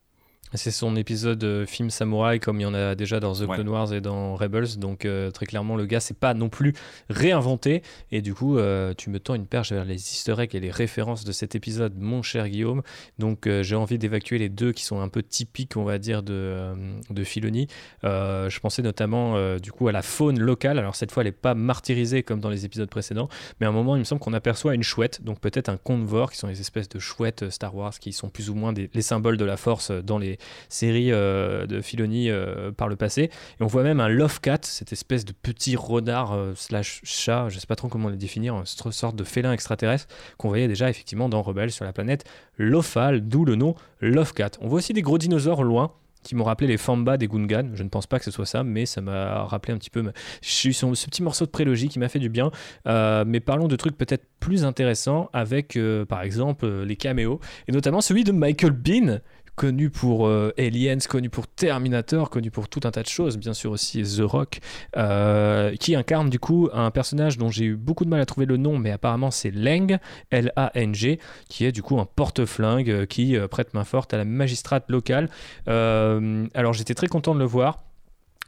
[0.54, 3.68] C'est son épisode euh, film samouraï comme il y en a déjà dans The Clone
[3.68, 4.78] Wars et dans Rebels.
[4.78, 6.74] Donc euh, très clairement, le gars c'est pas non plus
[7.10, 7.82] réinventé.
[8.12, 10.72] Et du coup, euh, tu me tends une perche vers les easter eggs et les
[10.72, 12.84] références de cet épisode, mon cher Guillaume.
[13.18, 16.74] Donc j'ai envie d'évacuer les deux qui sont un peu typiques, on va dire, de,
[17.10, 17.68] de Filoni.
[18.04, 20.80] je pensais notamment du coup à la faune locale.
[20.80, 23.30] Alors cette fois, elle n'est pas martyrisée comme dans les épisodes précédents.
[23.60, 25.24] Mais à un moment, il me semble qu'on aperçoit une chouette.
[25.24, 28.50] Donc peut-être un convor qui sont les espèces de chouettes Star Wars qui sont plus
[28.50, 30.35] ou moins des, les symboles de la force dans les
[30.70, 33.24] série euh, de Filoni euh, par le passé.
[33.60, 37.50] Et on voit même un Love Cat, cette espèce de petit renard euh, slash chat,
[37.50, 40.08] je sais pas trop comment le définir, une sorte de félin extraterrestre
[40.38, 42.26] qu'on voyait déjà effectivement dans Rebelle sur la planète
[42.58, 44.52] Lothal, d'où le nom Love Cat.
[44.62, 45.92] On voit aussi des gros dinosaures loin
[46.24, 47.70] qui m'ont rappelé les Famba des Gungan.
[47.76, 50.04] Je ne pense pas que ce soit ça, mais ça m'a rappelé un petit peu
[50.42, 52.50] je ce petit morceau de prélogie qui m'a fait du bien.
[52.86, 55.78] mais parlons de trucs peut-être plus intéressants avec,
[56.10, 59.20] par exemple, les caméos, et notamment celui de Michael Bean,
[59.56, 63.54] connu pour euh, Aliens, connu pour Terminator, connu pour tout un tas de choses, bien
[63.54, 64.60] sûr aussi The Rock,
[64.98, 68.46] euh, qui incarne du coup un personnage dont j'ai eu beaucoup de mal à trouver
[68.46, 69.98] le nom, mais apparemment c'est Leng,
[70.32, 74.90] L-A-N-G, qui est du coup un porte-flingue euh, qui prête main forte à la magistrate
[74.90, 75.30] locale.
[75.68, 77.85] alors j'étais très content de le voir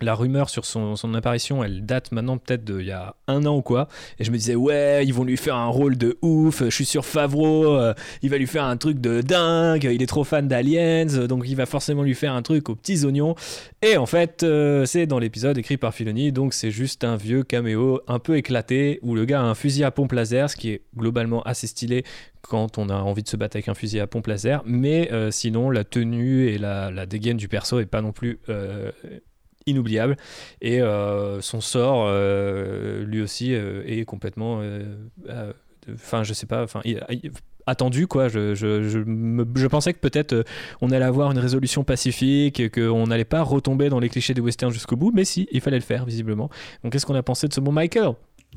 [0.02, 3.62] la rumeur sur son, apparition, elle date maintenant peut-être d'il y a un an ou
[3.62, 3.88] quoi.
[4.20, 6.64] Et je me disais, ouais, ils vont lui faire un rôle de ouf.
[6.64, 9.90] Je suis sur Favreau, euh, il va lui faire un truc de dingue.
[9.92, 13.06] Il est trop fan d'Aliens, donc il va forcément lui faire un truc aux petits
[13.06, 13.36] oignons.
[13.82, 17.44] Et en fait, euh, c'est dans l'épisode écrit par Filoni, donc c'est juste un vieux
[17.44, 20.72] caméo un peu éclaté où le gars a un fusil à pompe laser, ce qui
[20.72, 22.04] est globalement assez stylé
[22.42, 24.62] quand on a envie de se battre avec un fusil à pompe laser.
[24.66, 28.40] Mais euh, sinon, la tenue et la, la, dégaine du perso est pas non plus
[29.68, 30.18] inoubliable.
[30.62, 34.62] Et euh, son sort, euh, lui aussi, euh, est complètement.
[35.94, 36.64] Enfin, je sais pas.
[36.64, 36.82] Enfin,
[37.70, 39.00] attendu quoi je, je, je,
[39.56, 40.46] je, pensais que peut-être
[40.80, 44.72] on allait avoir une résolution pacifique qu'on n'allait pas retomber dans les clichés des westerns
[44.72, 46.50] jusqu'au bout mais si il fallait le faire visiblement
[46.82, 48.14] donc qu'est-ce qu'on a pensé de ce bon Michael?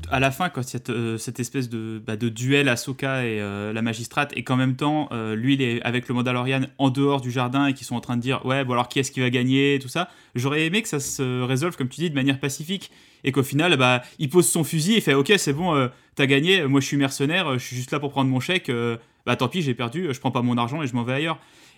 [0.09, 3.25] À la fin, quand il y a euh, cette espèce de, bah, de duel Ahsoka
[3.25, 6.61] et euh, la magistrate, et qu'en même temps, euh, lui, il est avec le Mandalorian
[6.77, 8.99] en dehors du jardin et qu'ils sont en train de dire Ouais, bon, alors qui
[8.99, 10.09] est-ce qui va gagner Tout ça.
[10.35, 12.91] J'aurais aimé que ça se résolve, comme tu dis, de manière pacifique.
[13.23, 16.65] Et qu'au final, bah, il pose son fusil et fait Ok, c'est bon, t'as gagné,
[16.65, 18.71] moi je suis mercenaire, je suis juste là pour prendre mon chèque.
[19.27, 21.37] bah tant pis, j'ai perdu, je prends pas mon argent et je m'en vais ailleurs.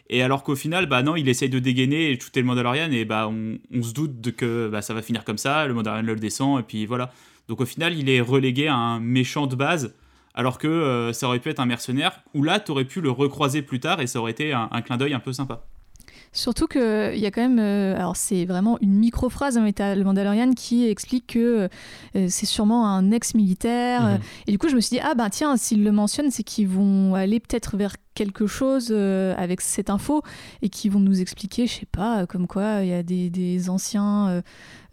[0.10, 3.04] Et alors qu'au final, bah non, il essaye de dégainer et shooter le Mandalorian et
[3.04, 6.06] bah on, on se doute de que bah, ça va finir comme ça, le Mandalorian
[6.06, 7.12] le descend et puis voilà.
[7.48, 9.94] Donc au final, il est relégué à un méchant de base,
[10.34, 13.12] alors que euh, ça aurait pu être un mercenaire, où là, tu aurais pu le
[13.12, 15.64] recroiser plus tard et ça aurait été un, clin d'œil un peu sympa.
[16.36, 20.54] Surtout qu'il y a quand même, euh, alors c'est vraiment une micro-phrase dans le Mandalorian
[20.54, 21.70] qui explique que
[22.16, 24.04] euh, c'est sûrement un ex-militaire.
[24.04, 24.20] Mhm.
[24.48, 26.68] Et du coup, je me suis dit, ah ben tiens, s'ils le mentionnent, c'est qu'ils
[26.68, 30.22] vont aller peut-être vers quelque chose euh, avec cette info
[30.62, 34.30] et qui vont nous expliquer, je sais pas, comme quoi il y a des, anciens
[34.30, 34.42] euh,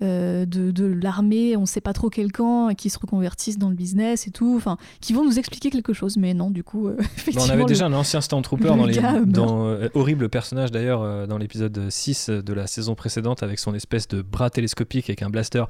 [0.03, 4.27] euh, de, l'armée, on sait pas trop quel camp, qui se reconvertissent dans le business
[4.27, 6.17] et tout, enfin, qui vont nous expliquer quelque chose.
[6.17, 7.45] Mais non, du coup, effectivement.
[7.47, 9.01] on avait déjà un ancien Stormtrooper dans les.
[9.27, 14.23] Dans, horrible personnage d'ailleurs dans l'épisode 6 de la saison précédente avec son espèce de
[14.23, 15.65] bras télescopique avec un blaster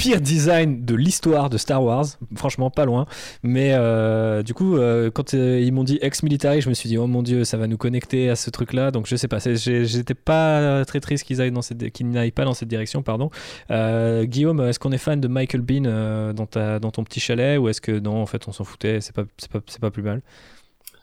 [0.00, 3.04] pire design de l'histoire de Star Wars, franchement pas loin.
[3.42, 6.96] Mais euh, du coup, euh, quand euh, ils m'ont dit ex-military, je me suis dit
[6.96, 8.92] oh mon dieu, ça va nous connecter à ce truc-là.
[8.92, 12.46] Donc je sais pas, j'étais pas très triste qu'ils aillent dans cette, qu'ils n'aillent pas
[12.46, 13.30] dans cette direction, pardon.
[13.68, 17.68] Guillaume, est-ce qu'on est fan de Michael Bean dans, ta, dans ton petit chalet ou
[17.68, 20.22] est-ce que non, en fait, on s'en foutait, c'est pas, pas, c'est pas plus mal?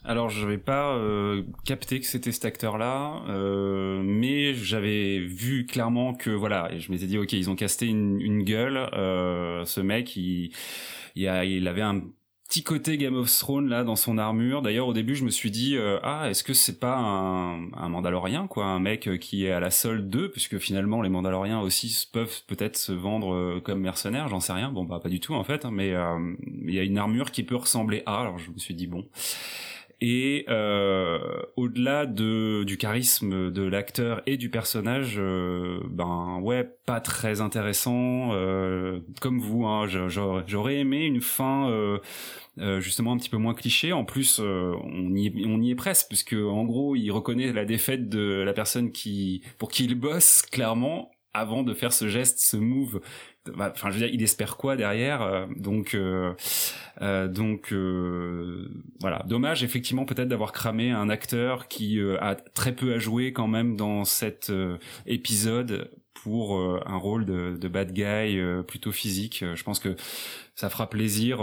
[0.07, 6.29] Alors je vais pas euh, que c'était cet acteur-là, euh, mais j'avais vu clairement que
[6.29, 8.77] voilà, je m'étais dit ok, ils ont casté une, gueule.
[8.93, 10.53] Euh, ce mec, il,
[11.15, 12.03] il, a, il avait un
[12.47, 14.61] petit côté Game of Thrones là dans son armure.
[14.61, 17.89] D'ailleurs au début je me suis dit euh, ah est-ce que c'est pas un, un
[17.89, 22.07] Mandalorien quoi, un mec qui est à la solde d'eux, puisque finalement les Mandaloriens aussi
[22.13, 24.71] peuvent peut-être se vendre euh, comme mercenaires, j'en sais rien.
[24.71, 27.43] Bon bah pas du tout en fait, hein, mais il y a une armure qui
[27.43, 28.21] peut ressembler à.
[28.21, 29.05] Alors je me suis dit bon.
[29.99, 37.01] Et euh, au-delà de du charisme de l'acteur et du personnage, euh, ben ouais, pas
[37.01, 38.29] très intéressant.
[38.33, 41.99] Euh, comme vous, hein, j'aurais aimé une fin
[42.79, 43.91] justement un petit peu moins cliché.
[43.91, 47.65] En plus, on y est, on y est presque, puisque en gros, il reconnaît la
[47.65, 52.39] défaite de la personne qui pour qui il bosse clairement avant de faire ce geste,
[52.39, 53.01] ce move.
[53.55, 56.33] Bah, enfin, je veux dire, il espère quoi derrière euh, Donc, euh,
[57.01, 57.73] euh, donc
[58.99, 59.23] voilà.
[59.27, 63.75] Dommage, effectivement, peut-être d'avoir cramé un acteur qui a très peu à jouer quand même
[63.75, 64.51] dans cet
[65.05, 69.45] épisode pour un rôle de, de bad guy plutôt physique.
[69.53, 69.95] Je pense que
[70.55, 71.37] ça fera plaisir,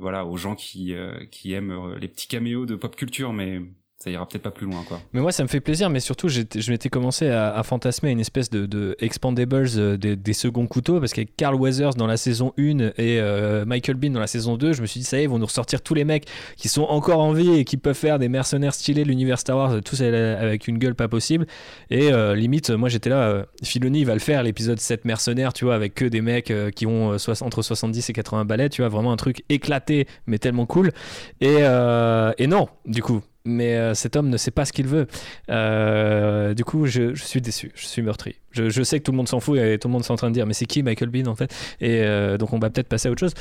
[0.00, 0.94] voilà, aux gens qui
[1.30, 3.62] qui aiment les petits caméos de pop culture, mais
[4.08, 5.00] ça ira peut-être pas plus loin quoi.
[5.12, 8.50] Mais moi ça me fait plaisir, mais surtout je m'étais commencé à, fantasmer une espèce
[8.50, 12.62] de, de expandables euh, des, seconds couteaux parce qu'avec Carl Weathers dans la saison 1
[12.62, 15.24] et euh, Michael Bean dans la saison 2, je me suis dit ça y est,
[15.24, 17.96] ils vont nous ressortir tous les mecs qui sont encore en vie et qui peuvent
[17.96, 21.46] faire des mercenaires stylés de l'univers Star Wars, tous avec une gueule pas possible.
[21.90, 25.74] Et euh, limite, moi j'étais là, Filoni va le faire l'épisode 7 mercenaires, tu vois,
[25.74, 29.16] avec que des mecs qui ont entre 70 et 80 balais, tu vois, vraiment un
[29.16, 30.92] truc éclaté mais tellement cool.
[31.40, 35.06] Et, et non, du coup, mais euh, cet homme ne sait pas ce qu'il veut.
[35.50, 38.36] Euh, du coup, je, suis déçu, je suis meurtri.
[38.50, 40.30] Je, sais que tout le monde s'en fout et tout le monde est en train
[40.30, 41.54] de dire mais c'est qui Michael Bean en fait?
[41.80, 43.34] Et euh, donc on va peut-être passer à autre chose.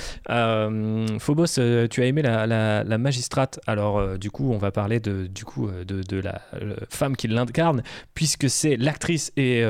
[1.20, 1.46] Phobos,
[1.90, 3.60] tu as aimé la, magistrate.
[3.66, 6.42] Alors du coup, on va parler de, du coup, de, la,
[6.90, 7.82] femme qui l'incarne,
[8.14, 9.64] puisque c'est l'actrice et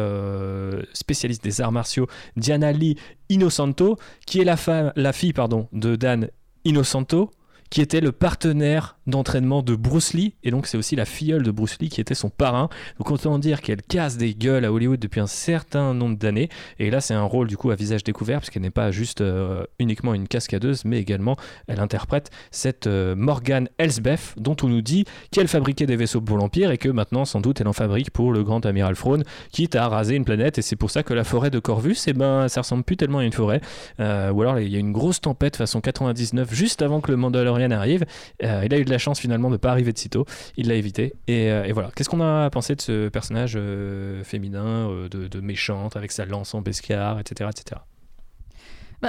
[0.94, 2.98] spécialiste des arts martiaux Diana Lee
[3.30, 6.30] Innocento, qui est la, femme, la fille pardon, de Dan
[6.66, 7.32] Innocento,
[7.70, 11.52] qui était le partenaire d'entraînement de Bruce Lee, et donc c'est aussi la filleule de
[11.52, 12.70] Bruce Lee qui était son parrain.
[13.00, 16.50] Donc autant dire qu'elle casse des gueules à Hollywood depuis un certain nombre d'années,
[16.80, 19.64] et là c'est un rôle du coup à visage découvert, puisqu'elle n'est pas juste euh,
[19.80, 21.38] uniquement une cascadeuse, mais également
[21.68, 26.38] elle interprète cette euh, Morgan Elsbeth, dont on nous dit qu'elle fabriquait des vaisseaux pour
[26.38, 29.76] l'Empire, et que maintenant sans doute elle en fabrique pour le grand amiral Thrawn, quitte
[29.76, 32.48] à raser une planète, et c'est pour ça que la forêt de Corvus, eh ben,
[32.50, 33.62] ça ressemble plus tellement à une forêt,
[34.00, 37.18] euh, ou alors il y a une grosse tempête façon 99 juste avant que le
[37.18, 38.06] Mandalorian arrive,
[38.42, 40.26] il a eu de la chance finalement de ne pas arriver de sitôt.
[40.56, 41.14] Il l'a évité.
[41.28, 41.90] Et, euh, voilà.
[41.96, 46.54] Qu'est-ce qu'on a pensé de ce personnage euh, féminin, euh, de, méchante, avec sa lance
[46.54, 47.50] en bescar, etc.
[47.52, 47.82] etc.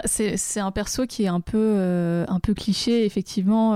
[0.05, 3.72] C'est un perso qui est un peu, un peu cliché, effectivement.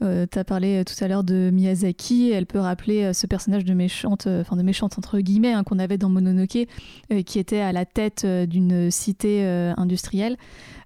[0.00, 2.32] tu as parlé tout à l'heure de Miyazaki.
[2.32, 5.96] Elle peut rappeler ce personnage de méchante, enfin de méchante entre guillemets, hein, qu'on avait
[5.96, 6.66] dans Mononoke,
[7.24, 10.36] qui était à la tête d'une cité industrielle.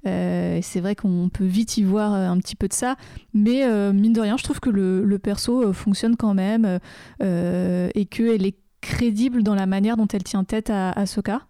[0.06, 2.96] Euh, c'est vrai qu'on peut vite y voir euh, un petit peu de ça,
[3.34, 6.80] mais euh, mine de rien, je trouve que le, perso fonctionne quand même
[7.20, 11.42] et qu'elle est crédible dans la manière dont elle tient tête à Ahsoka.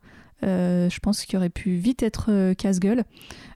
[0.42, 3.04] je pense qu'il aurait pu vite être casse-gueule.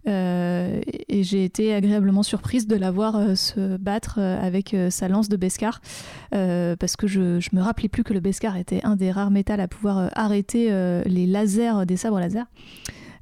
[0.07, 5.83] et j'ai été agréablement surprise de la voir se battre avec sa lance de Beskar,
[6.31, 9.61] parce que je, je me rappelais plus que le Beskar était un des rares métals
[9.61, 10.71] à pouvoir arrêter
[11.05, 12.47] les lasers des sabres laser.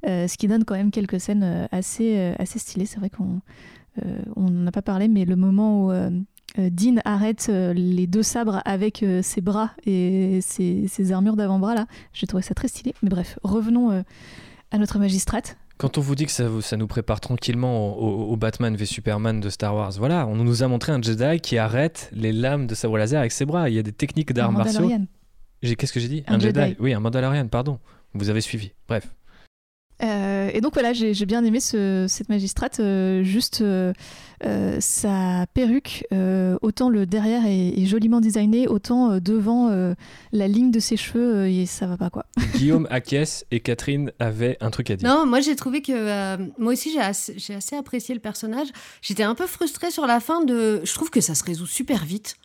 [0.07, 2.85] Euh, ce qui donne quand même quelques scènes euh, assez, euh, assez stylées.
[2.85, 3.41] C'est vrai qu'on
[4.35, 5.91] n'en a pas parlé, mais le moment où
[6.57, 12.43] Dean arrête les deux sabres avec ses bras et ses, armures d'avant-bras, là, j'ai trouvé
[12.43, 12.93] ça très stylé.
[13.03, 14.03] Mais bref, revenons
[14.71, 15.57] à notre magistrate.
[15.77, 19.49] Quand on vous dit que ça, ça nous prépare tranquillement au, Batman v Superman de
[19.49, 22.97] Star Wars, voilà, on nous a montré un Jedi qui arrête les lames de sabre
[22.97, 23.69] laser avec ses bras.
[23.69, 24.89] Il y a des techniques d'arts martiaux.
[25.61, 26.23] Qu'est-ce que j'ai dit?
[26.27, 26.75] Un, Jedi.
[26.79, 27.79] Oui, un Mandalorian, pardon.
[28.13, 28.71] Vous avez suivi.
[28.87, 29.09] Bref.
[30.03, 33.93] Euh, et donc voilà, j'ai bien aimé cette magistrate, euh, juste euh,
[34.79, 36.05] sa perruque,
[36.61, 39.69] autant le derrière est, joliment designé, autant devant
[40.31, 42.25] la ligne de ses cheveux, et ça va pas quoi.
[42.55, 45.07] Guillaume Akiès et Catherine avaient un truc à dire.
[45.07, 48.67] Non, moi j'ai trouvé que moi aussi j'ai assez, assez, apprécié le personnage.
[49.01, 50.81] J'étais un peu frustrée sur la fin de.
[50.83, 52.35] Je trouve que ça se résout super vite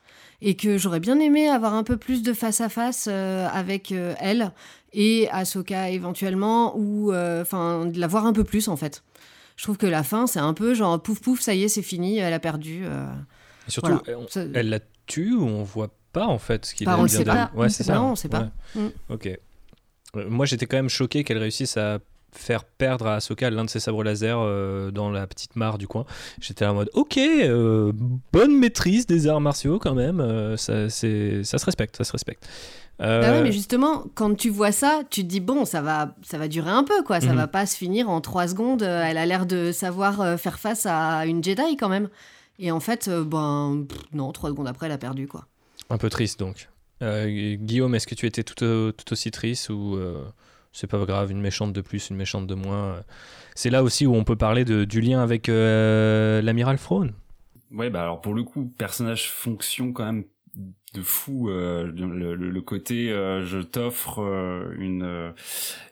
[0.43, 4.53] et que j'aurais bien aimé avoir un peu plus de face à face avec elle
[4.93, 9.03] et Ahsoka éventuellement, ou euh, enfin de la voir un peu plus en fait.
[9.57, 11.83] Je trouve que la fin, c'est un peu genre pouf pouf, ça y est, c'est
[11.83, 12.83] fini, elle a perdu.
[12.85, 13.07] Euh,
[13.69, 14.01] surtout,
[14.55, 17.25] elle, la tue ou on voit pas en fait ce qu'il a on ne sait
[17.25, 17.51] pas.
[17.55, 17.95] Ouais, c'est ça.
[17.95, 18.51] Non, on sait pas.
[18.75, 18.87] Mm.
[19.11, 19.27] Ok.
[20.17, 21.99] Euh, moi, j'étais quand même choqué qu'elle réussisse à
[22.33, 24.39] faire perdre à Ahsoka l'un de ses sabres laser
[24.93, 26.05] dans la petite mare du coin.
[26.41, 27.19] J'étais en mode ok,
[28.33, 32.47] bonne maîtrise des arts martiaux quand même, ça, ça se respecte, ça se respecte.
[33.01, 36.37] Euh, bah mais justement, quand tu vois ça, tu te dis bon, ça va, ça
[36.37, 37.21] va durer un peu, quoi.
[37.21, 37.37] Ça mhm.
[37.37, 38.83] va pas se finir en trois secondes.
[38.83, 42.09] Euh, elle a l'air de savoir euh, faire face à une Jedi quand même.
[42.59, 45.47] Et en fait, ben non, trois secondes après, elle a perdu, quoi.
[45.89, 46.69] Un peu triste donc.
[47.03, 48.55] Guillaume, est-ce que tu étais tout,
[48.93, 49.99] tout aussi triste ou
[50.73, 53.03] c'est pas grave, une méchante de plus, une méchante de moins
[53.55, 57.13] C'est là aussi où on peut parler du lien avec l'amiral Thrawn.
[57.73, 60.25] Ouais, bah alors pour le coup, personnage fonction quand même
[60.95, 65.33] de fou euh, le, côté euh, je t'offre euh, une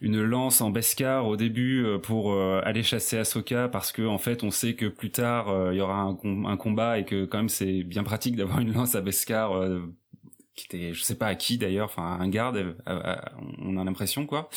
[0.00, 4.50] une lance en Beskar au début pour aller chasser Ahsoka parce que en fait on
[4.50, 6.16] sait que plus tard il y aura un,
[6.46, 9.52] un, combat et que quand même c'est bien pratique d'avoir une lance à Beskar
[10.58, 13.16] qui était je sais pas à qui d'ailleurs enfin un garde euh, euh,
[13.64, 14.50] on a l'impression quoi.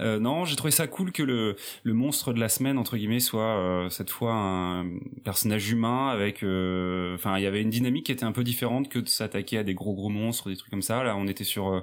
[0.00, 3.20] Euh, non j'ai trouvé ça cool que le le monstre de la semaine entre guillemets
[3.20, 4.86] soit cette fois un
[5.24, 8.98] personnage humain avec enfin il y avait une dynamique qui était un peu différente que
[8.98, 11.02] de s'attaquer à des gros gros monstres des trucs comme ça.
[11.02, 11.82] Là on était sur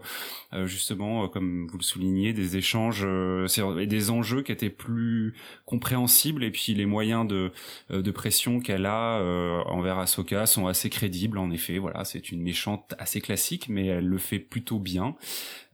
[0.66, 5.34] justement comme vous le soulignez des échanges et des enjeux qui étaient plus
[5.66, 7.52] compréhensibles et puis les moyens de
[7.90, 9.20] de pression qu'elle a
[9.66, 14.07] envers Ahsoka sont assez crédibles en effet voilà c'est une méchante assez classique mais elle
[14.07, 15.16] le fait plutôt bien.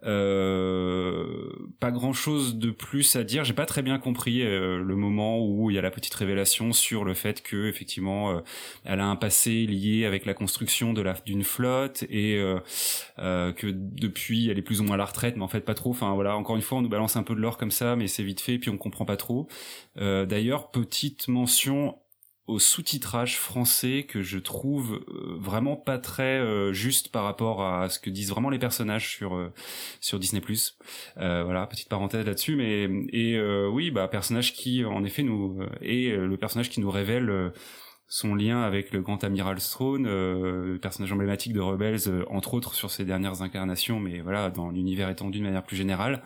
[0.06, 1.50] Euh,
[1.82, 3.44] pas grand chose de plus à dire.
[3.44, 6.72] J'ai pas très bien compris euh, le moment où il y a la petite révélation
[6.72, 8.40] sur le fait que effectivement euh,
[8.86, 12.40] elle a un passé lié avec la construction de d'une flotte et
[13.18, 15.92] que depuis elle est plus ou moins à la retraite, mais en fait pas trop.
[15.92, 18.08] Enfin voilà, encore une fois on nous balance un peu de l'or comme ça, mais
[18.08, 19.48] c'est vite fait puis on comprend pas trop.
[19.96, 21.99] D'ailleurs petite mention
[22.50, 27.90] au sous-titrage français que je trouve euh, vraiment pas très euh, juste par rapport à
[27.90, 29.54] ce que disent vraiment les personnages sur euh,
[30.02, 30.42] sur Disney
[31.18, 36.16] euh, voilà petite parenthèse là-dessus mais et oui bah personnage qui en effet nous est
[36.16, 37.52] le personnage qui nous révèle
[38.10, 42.90] son lien avec le grand amiral Throne, euh, personnage emblématique de Rebels, entre autres sur
[42.90, 46.24] ses dernières incarnations, mais voilà, dans l'univers étendu de manière plus générale.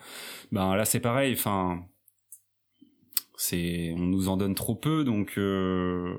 [0.54, 1.84] Ben là c'est pareil, enfin
[3.44, 6.16] c'est on nous en donne trop peu donc euh,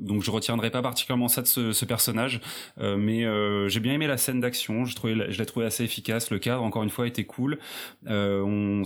[0.00, 2.40] donc je retiendrai pas particulièrement ça de ce, ce personnage.
[2.78, 5.84] Euh, mais euh, j'ai bien aimé la scène d'action je trouvais je l'ai trouvé assez
[5.84, 7.58] efficace le cadre encore une fois était cool.
[8.08, 8.82] Euh, on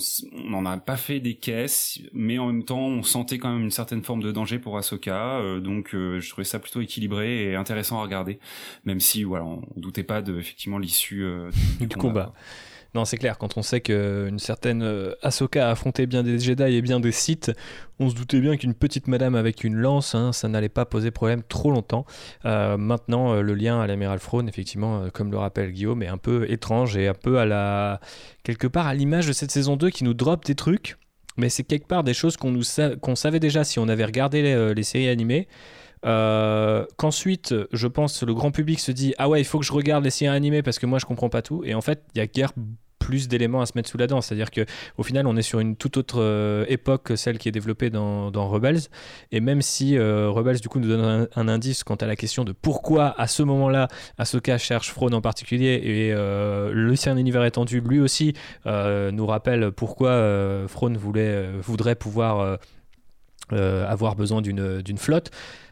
[0.50, 3.70] n'en a pas fait des caisses mais en même temps on sentait quand même une
[3.70, 7.98] certaine forme de danger pour Ahsoka euh, donc je trouvais ça plutôt équilibré et intéressant
[7.98, 8.38] à regarder.
[8.84, 11.24] Même si voilà on, doutait pas de effectivement l'issue
[11.80, 12.34] du, du, combat.
[12.94, 16.62] Non, c'est clair, quand on sait qu'une certaine euh, Ahsoka a affronté bien des Jedi
[16.62, 17.52] et bien des Sith,
[18.00, 21.12] on se doutait bien qu'une petite madame avec une lance, hein, ça n'allait pas poser
[21.12, 22.04] problème trop longtemps.
[22.46, 26.18] Euh, maintenant, euh, le lien à l'amiral Throne, effectivement, comme le rappelle Guillaume, est un
[26.18, 28.00] peu étrange et un peu à la.
[28.42, 30.96] quelque part à l'image de cette saison 2 qui nous drop des trucs,
[31.36, 34.42] mais c'est quelque part des choses qu'on savait déjà si on avait regardé
[34.74, 35.46] les, séries animées.
[36.02, 40.04] Qu'ensuite, je pense, le grand public se dit Ah ouais, il faut que je regarde
[40.04, 41.62] les séries animées parce que moi je comprends pas tout.
[41.64, 42.52] Et en fait, il y a guère
[43.00, 44.20] plus d'éléments à se mettre sous la dent.
[44.20, 44.64] C'est-à-dire que
[44.96, 47.90] au final, on est sur une toute autre euh, époque que celle qui est développée
[47.90, 48.82] dans, Rebels.
[49.32, 52.44] Et même si euh, Rebels, du coup, nous donne un, indice quant à la question
[52.44, 53.88] de pourquoi, à ce moment-là,
[54.18, 58.34] Ahsoka cherche Frone en particulier, et euh, le un univers étendu, lui aussi,
[58.66, 62.58] euh, nous rappelle pourquoi Frone voulait, voudrait pouvoir
[63.50, 65.30] avoir besoin d'une flotte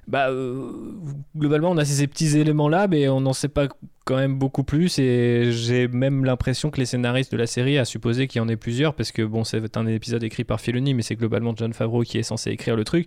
[0.09, 0.73] bah, euh,
[1.37, 3.69] globalement, on a ces petits éléments-là, mais on n'en sait pas
[4.07, 4.99] quand même beaucoup plus.
[4.99, 8.49] Et j'ai même l'impression que les scénaristes de la série a supposé qu'il y en
[8.49, 11.75] ait plusieurs, parce que bon, c'est un épisode écrit par Filoni, mais c'est globalement John
[11.75, 13.07] Favreau qui est censé écrire le truc.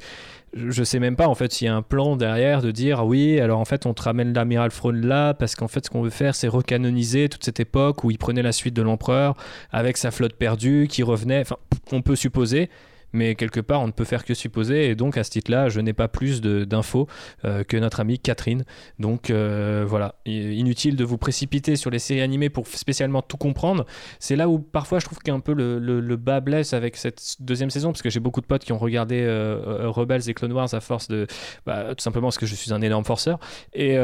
[0.54, 3.06] Je sais même pas en fait s'il y a un plan derrière de dire ah
[3.06, 6.02] oui, alors en fait on te ramène l'amiral Throne là, parce qu'en fait ce qu'on
[6.02, 9.36] veut faire c'est recanoniser toute cette époque où il prenait la suite de l'empereur
[9.72, 11.40] avec sa flotte perdue qui revenait.
[11.40, 11.56] Enfin,
[11.94, 12.70] on peut supposer
[13.14, 14.90] mais quelque part on ne peut faire que supposer.
[14.90, 17.08] Et donc à ce titre-là je n'ai pas plus d'infos
[17.46, 18.64] euh, que notre amie Catherine.
[19.00, 20.16] Donc euh, voilà.
[20.26, 23.86] Inutile de vous précipiter sur les séries animées pour spécialement tout comprendre.
[24.20, 27.70] C'est là où parfois je trouve qu'un peu le, le, bas blesse avec cette deuxième
[27.70, 30.74] saison parce que j'ai beaucoup de potes qui ont regardé euh, Rebels et Clone Wars
[30.74, 31.26] à force de
[31.66, 33.40] bah, tout simplement parce que je suis un énorme forceur.
[33.74, 33.98] Et,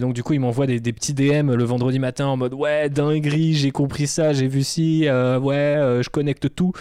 [0.00, 2.90] donc du coup ils m'envoient des, des, petits DM le vendredi matin en mode ouais
[2.90, 6.72] dinguerie j'ai compris ça j'ai vu ci ouais je connecte tout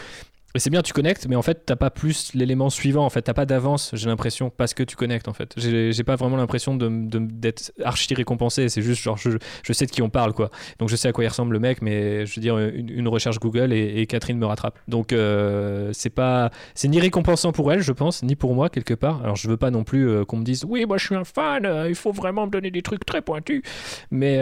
[0.60, 3.06] c'est bien, tu connectes, mais en fait, t'as pas plus l'élément suivant.
[3.06, 5.28] En fait, t'as pas d'avance, j'ai l'impression, parce que tu connectes.
[5.28, 8.70] En fait, j'ai pas vraiment l'impression d'être de, archi récompensé.
[8.70, 9.32] C'est juste genre, je,
[9.74, 10.52] sais de qui on parle, quoi.
[10.78, 13.40] Donc, je sais à quoi il ressemble le mec, mais je veux dire, une, recherche
[13.40, 14.78] Google et, Catherine me rattrape.
[14.88, 18.94] Donc, euh, c'est pas, c'est ni récompensant pour elle, je pense, ni pour moi quelque
[18.94, 19.22] part.
[19.24, 21.24] Alors, je veux pas non plus euh, qu'on me dise, oui, moi, je suis un
[21.24, 21.66] fan.
[21.66, 23.64] Euh, il faut vraiment me donner des trucs très pointus.
[24.12, 24.38] Mais,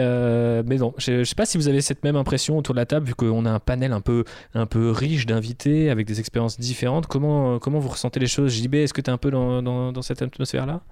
[0.64, 2.86] mais non, je, je sais pas si vous avez cette même impression autour de la
[2.86, 6.58] table, vu qu'on a un panel un peu, un peu riche d'invités avec des expériences
[6.58, 7.06] différentes.
[7.06, 10.02] Comment, comment vous ressentez les choses JB, est-ce que tu es un peu dans, dans,
[10.02, 10.82] cette atmosphère-là?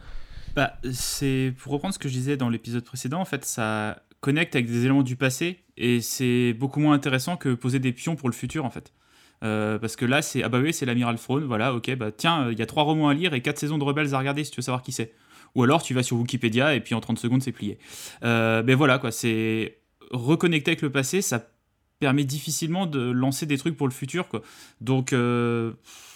[0.57, 4.55] Bah, c'est pour reprendre ce que je disais dans l'épisode précédent, en fait, ça connecte
[4.55, 8.29] avec des éléments du passé et c'est beaucoup moins intéressant que poser des pions pour
[8.29, 8.93] le futur, en fait.
[9.43, 12.51] Euh, parce que là, c'est ah bah oui, c'est l'amiral Throne, voilà, ok, bah tiens,
[12.51, 14.51] il y a trois romans à lire et quatre saisons de Rebels à regarder si
[14.51, 15.15] tu veux savoir qui c'est.
[15.55, 17.79] Ou alors tu vas sur Wikipédia et puis en 30 secondes c'est plié.
[18.23, 19.79] Euh, mais voilà quoi, c'est
[20.11, 21.50] reconnecter avec le passé, ça
[22.01, 24.27] permet difficilement de lancer des trucs pour le futur.
[24.27, 24.43] Quoi.
[24.81, 25.73] Donc, euh,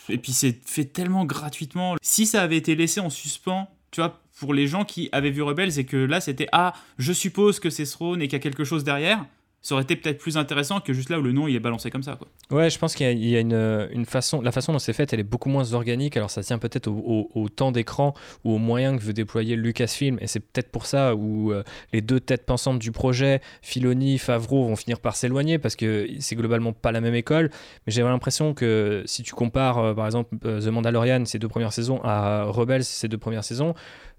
[0.09, 1.95] et puis c'est fait tellement gratuitement.
[2.03, 5.43] Si ça avait été laissé en suspens, tu vois, pour les gens qui avaient vu
[5.43, 8.43] Rebels et que là c'était ah, je suppose que c'est Throne et qu'il y a
[8.43, 9.25] quelque chose derrière,
[9.65, 11.91] ça aurait été peut-être plus intéressant que juste là où le nom il est balancé
[11.91, 12.19] comme ça.
[12.51, 15.21] Ouais, je pense qu'il y a, une, une, façon, la façon dont c'est fait, elle
[15.21, 16.19] est beaucoup moins organique.
[16.19, 18.13] Alors ça tient peut-être au, temps d'écran
[18.45, 21.63] ou aux moyens que veut déployer Lucasfilm, et c'est peut-être pour ça où euh,
[21.95, 26.37] les deux têtes pensantes du projet, Filoni, Favreau, vont finir par s'éloigner parce que c'est
[26.37, 27.51] globalement pas la même école.
[27.87, 31.49] Mais j'ai l'impression que si tu compares, euh, par exemple, euh, The Mandalorian, ces deux
[31.49, 33.75] premières saisons, à Rebels, ces deux premières saisons,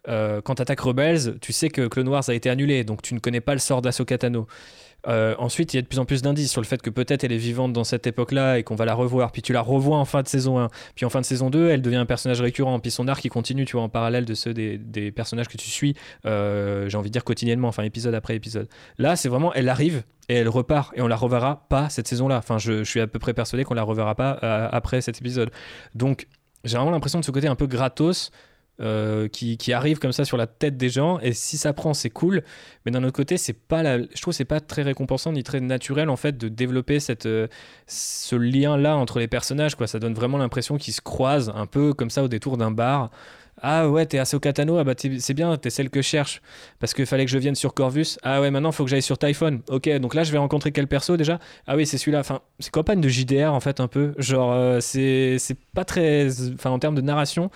[0.08, 3.20] quand tu attaques Rebels, tu sais que Clone Wars a été annulé, donc tu ne
[3.20, 4.46] connais pas le sort d'Ahsoka Tano.
[5.08, 7.24] Euh, ensuite, il y a de plus en plus d'indices sur le fait que peut-être
[7.24, 9.32] elle est vivante dans cette époque-là et qu'on va la revoir.
[9.32, 10.70] Puis tu la revois en fin de saison 1.
[10.95, 12.80] Puis en fin de saison 2, elle devient un personnage récurrent.
[12.80, 15.70] Puis son arc, il continue, tu vois, en parallèle de ceux des, personnages que tu
[15.70, 15.95] suis,
[16.26, 18.68] euh, j'ai envie de dire quotidiennement, enfin épisode après épisode.
[18.97, 22.38] Là, c'est vraiment, elle arrive et elle repart et on la reverra pas cette saison-là.
[22.38, 25.51] Enfin, je, suis à peu près persuadé qu'on la reverra pas euh, après cet épisode.
[25.93, 26.28] Donc,
[26.64, 28.32] j'ai vraiment l'impression de ce côté un peu gratos.
[28.82, 32.09] Euh, qui, arrive comme ça sur la tête des gens et si ça prend c'est
[32.09, 32.43] cool
[32.86, 36.09] mais d'un autre côté c'est pas je trouve c'est pas très récompensant ni très naturel
[36.09, 37.47] en fait de développer cette, euh,
[37.88, 41.67] ce lien là entre les personnages quoi ça donne vraiment l'impression qu'ils se croisent un
[41.67, 43.11] peu comme ça au détour d'un bar
[43.61, 46.41] ah ouais, t'es Ahsoka Tano, ah bah c'est bien, t'es celle que je cherche.
[46.80, 48.17] Parce qu'il fallait que je vienne sur Corvus.
[48.21, 49.61] Ah ouais, maintenant faut que j'aille sur Typhon.
[49.69, 51.39] Ok, donc là je vais rencontrer quel perso déjà?
[51.65, 52.19] Ah oui, c'est celui-là.
[52.19, 54.13] Enfin, c'est campagne de JDR en fait un peu?
[54.17, 55.39] Genre, euh, c'est
[55.73, 56.28] pas très.
[56.53, 57.49] Enfin, en termes de narration,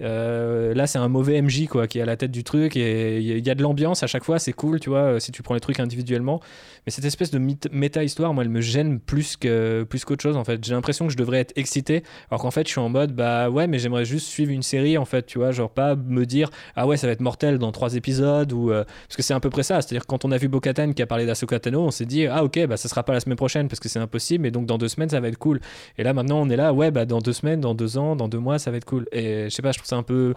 [0.00, 3.18] euh, là, c'est un mauvais MJ quoi, qui est à la tête du truc et
[3.20, 5.42] il y a de l'ambiance à chaque fois, c'est cool, tu vois, euh, si tu
[5.42, 6.40] prends les trucs individuellement.
[6.86, 7.40] Mais cette espèce de
[7.72, 10.64] méta-histoire, moi, elle me gêne plus que plus qu'autre chose en fait.
[10.64, 13.50] J'ai l'impression que je devrais être excité, alors qu'en fait, je suis en mode bah
[13.50, 16.50] ouais, mais j'aimerais juste suivre une série en fait, tu vois, genre pas me dire
[16.76, 19.40] ah ouais, ça va être mortel dans trois épisodes ou euh, parce que c'est à
[19.40, 19.80] peu près ça.
[19.80, 22.44] C'est-à-dire quand on a vu Bokatan qui a parlé d'Ahsoka Tano, on s'est dit ah
[22.44, 24.78] ok, bah ça sera pas la semaine prochaine parce que c'est impossible, et donc dans
[24.78, 25.60] deux semaines ça va être cool.
[25.98, 28.28] Et là maintenant on est là, ouais, bah dans deux semaines, dans deux ans, dans
[28.28, 29.06] deux mois ça va être cool.
[29.12, 30.34] Et je sais pas, je c'est un peu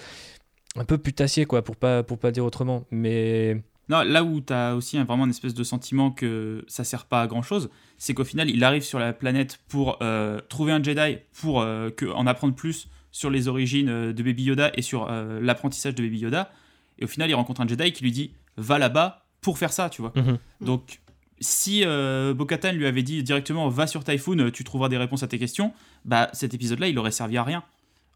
[0.75, 2.85] un peu putassier quoi pour pas pour pas dire autrement.
[2.91, 7.05] Mais non là où tu as aussi vraiment une espèce de sentiment que ça sert
[7.05, 10.71] pas à grand chose c'est qu'au final il arrive sur la planète pour euh, trouver
[10.71, 14.71] un Jedi pour euh, que, en apprendre plus sur les origines euh, de Baby Yoda
[14.75, 15.09] et sur
[15.41, 16.51] l'apprentissage de Baby Yoda.
[16.99, 19.89] Et au final il rencontre un Jedi qui lui dit va là-bas pour faire ça
[19.89, 20.13] tu vois.
[20.15, 20.37] Mhm.
[20.61, 20.99] donc
[21.41, 25.39] si Bo-Katan lui avait dit directement va sur Typhoon tu trouveras des réponses à tes
[25.39, 25.71] questions
[26.03, 27.63] bah cet épisode là il aurait servi à rien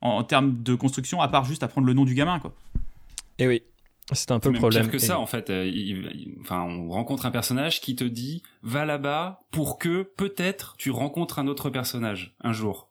[0.04, 2.54] en, termes de construction, à part juste apprendre le nom du gamin, quoi.
[3.39, 3.64] Et eh oui,
[4.12, 4.84] c'est un peu le problème.
[4.84, 5.49] Pire que ça, en fait.
[5.49, 5.72] Euh,
[6.41, 11.39] enfin, on rencontre un personnage qui te dit va là-bas pour que peut-être tu rencontres
[11.39, 12.89] un autre personnage un jour.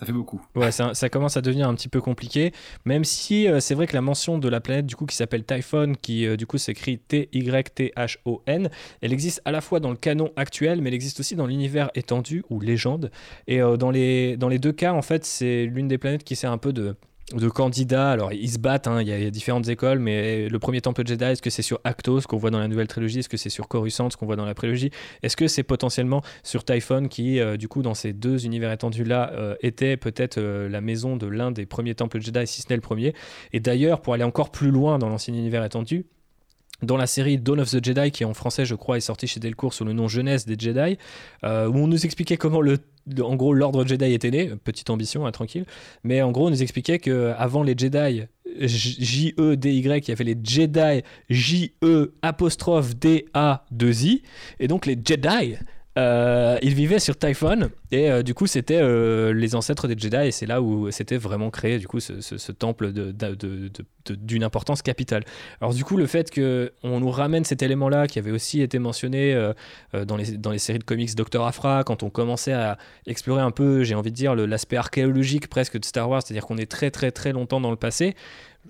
[0.00, 0.40] Ça fait beaucoup.
[0.56, 2.52] Ouais, ça, commence à devenir un petit peu compliqué,
[2.86, 5.44] même si euh, c'est vrai que la mention de la planète du coup qui s'appelle
[5.44, 8.70] Typhon, qui euh, du coup s'écrit T-Y-T-H-O-N,
[9.02, 11.90] elle existe à la fois dans le canon actuel, mais elle existe aussi dans l'univers
[11.94, 13.10] étendu ou légende.
[13.46, 16.56] Et euh, dans les deux cas, en fait, c'est l'une des planètes qui sert un
[16.56, 16.96] peu de
[17.34, 18.10] de candidats.
[18.10, 21.24] Alors, ils se battent, hein, il, y a, différentes écoles, mais le premier temple Jedi,
[21.24, 23.20] est-ce que c'est sur Actos, qu'on voit dans la nouvelle trilogie?
[23.20, 24.90] Est-ce que c'est sur Coruscant, ce qu'on voit dans la prélogie?
[25.22, 29.32] Est-ce que c'est potentiellement sur Typhon, qui, euh, du coup, dans ces deux univers étendus-là,
[29.34, 32.76] euh, était peut-être euh, la maison de l'un des premiers temples Jedi, si ce n'est
[32.76, 33.14] le premier?
[33.52, 36.06] Et d'ailleurs, pour aller encore plus loin dans l'ancien univers étendu,
[36.82, 39.40] dans la série Dawn of the Jedi, qui en français, je crois, est sortie chez
[39.40, 40.98] Delcourt sous le nom Jeunesse des Jedi,
[41.42, 42.78] où on nous expliquait comment le
[43.20, 45.64] en gros, l'ordre Jedi était né, petite ambition, hein, tranquille.
[46.04, 48.24] Mais en gros, on nous expliquait que avant les Jedi,
[48.58, 54.22] J-E-D-Y, il y avait les Jedi, J-E apostrophe D-A-2-I.
[54.60, 55.56] Et donc les Jedi,
[55.98, 60.28] euh, ils vivaient sur Typhon et euh, du coup c'était euh, les ancêtres des Jedi
[60.28, 62.92] et c'est là où c'était vraiment créé du coup ce, temple
[64.08, 65.24] d'une importance capitale.
[65.60, 68.78] Alors du coup le fait qu'on nous ramène cet élément là qui avait aussi été
[68.78, 69.34] mentionné
[69.92, 73.50] dans, les, dans les séries de comics Docteur Afra quand on commençait à explorer un
[73.50, 76.92] peu j'ai envie de dire l'aspect archéologique presque de Star Wars, c'est-à-dire qu'on est très
[76.92, 78.14] très très longtemps dans le passé.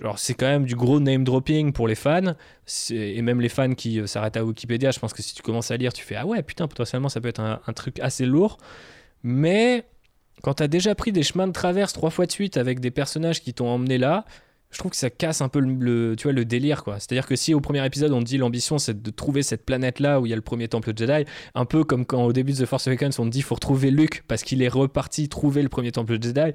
[0.01, 2.35] Alors c'est quand même du gros name dropping pour les fans
[2.91, 4.93] et même les fans qui euh, s'arrêtent à Wikipédia.
[4.93, 7.21] Je pense que si tu commences à lire, tu fais ah ouais putain potentiellement ça
[7.21, 8.59] peut être un, truc assez lourd.
[9.23, 9.85] Mais
[10.43, 12.91] quand tu as déjà pris des chemins de traverse trois fois de suite avec des
[12.91, 14.25] personnages qui t'ont emmené là,
[14.71, 17.01] je trouve que ça casse un peu le, tu vois, le délire quoi.
[17.01, 20.21] C'est-à-dire que si au premier épisode on dit l'ambition c'est de trouver cette planète là
[20.21, 22.59] où il y a le premier temple Jedi, un peu comme quand au début de
[22.59, 25.91] The Force Awakens on dit faut retrouver Luke parce qu'il est reparti trouver le premier
[25.91, 26.53] temple Jedi,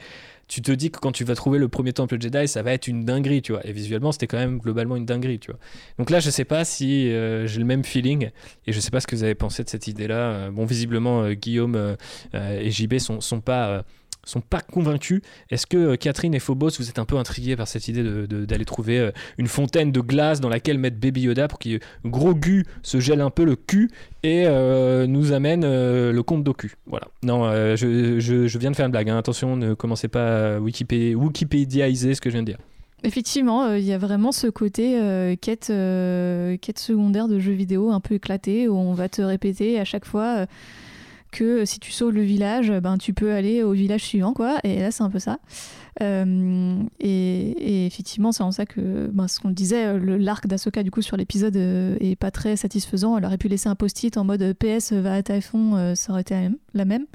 [0.48, 2.88] tu te dis que quand tu vas trouver le premier temple Jedi ça va être
[2.88, 3.66] une dinguerie tu vois.
[3.68, 5.60] Et visuellement c'était quand même globalement une dinguerie tu vois.
[6.00, 8.30] Donc là je sais pas si euh, j'ai le même feeling
[8.66, 10.16] et je sais pas ce que vous avez pensé de cette idée là.
[10.16, 11.98] Euh, bon visiblement euh, Guillaume
[12.34, 13.84] et JB sont, sont pas
[14.26, 15.22] sont pas convaincus.
[15.50, 18.66] Est-ce que euh, Catherine et Phobos, vous êtes un peu intrigués par cette idée d'aller
[18.66, 22.66] trouver euh, une fontaine de glace dans laquelle mettre Baby Yoda pour qu'il gros Gu
[22.82, 23.90] se gèle un peu le cul
[24.24, 27.08] et euh, nous amène le compte d'Oku Voilà.
[27.24, 27.44] Non,
[27.76, 29.10] je, viens de faire une blague.
[29.10, 29.18] Hein.
[29.18, 32.58] Attention, ne commencez pas à Wikipédia, Wikipédiaiser ce que je viens de dire.
[33.04, 34.94] Effectivement, il y a vraiment ce côté
[35.40, 39.86] quête, quête secondaire de jeux vidéo un peu éclaté où on va te répéter à
[39.86, 40.48] chaque fois
[41.36, 44.58] que si tu sauves le village, ben tu peux aller au village suivant, quoi.
[44.64, 45.40] Et là, c'est un peu ça.
[46.02, 51.02] Euh, et, effectivement, c'est en ça que, ben, ce qu'on disait, l'arc d'Asoka du coup
[51.02, 53.18] sur l'épisode euh, est pas très satisfaisant.
[53.18, 56.22] Elle aurait pu laisser un post-it en mode PS va à Typhon, euh, ça aurait
[56.22, 57.06] été la même.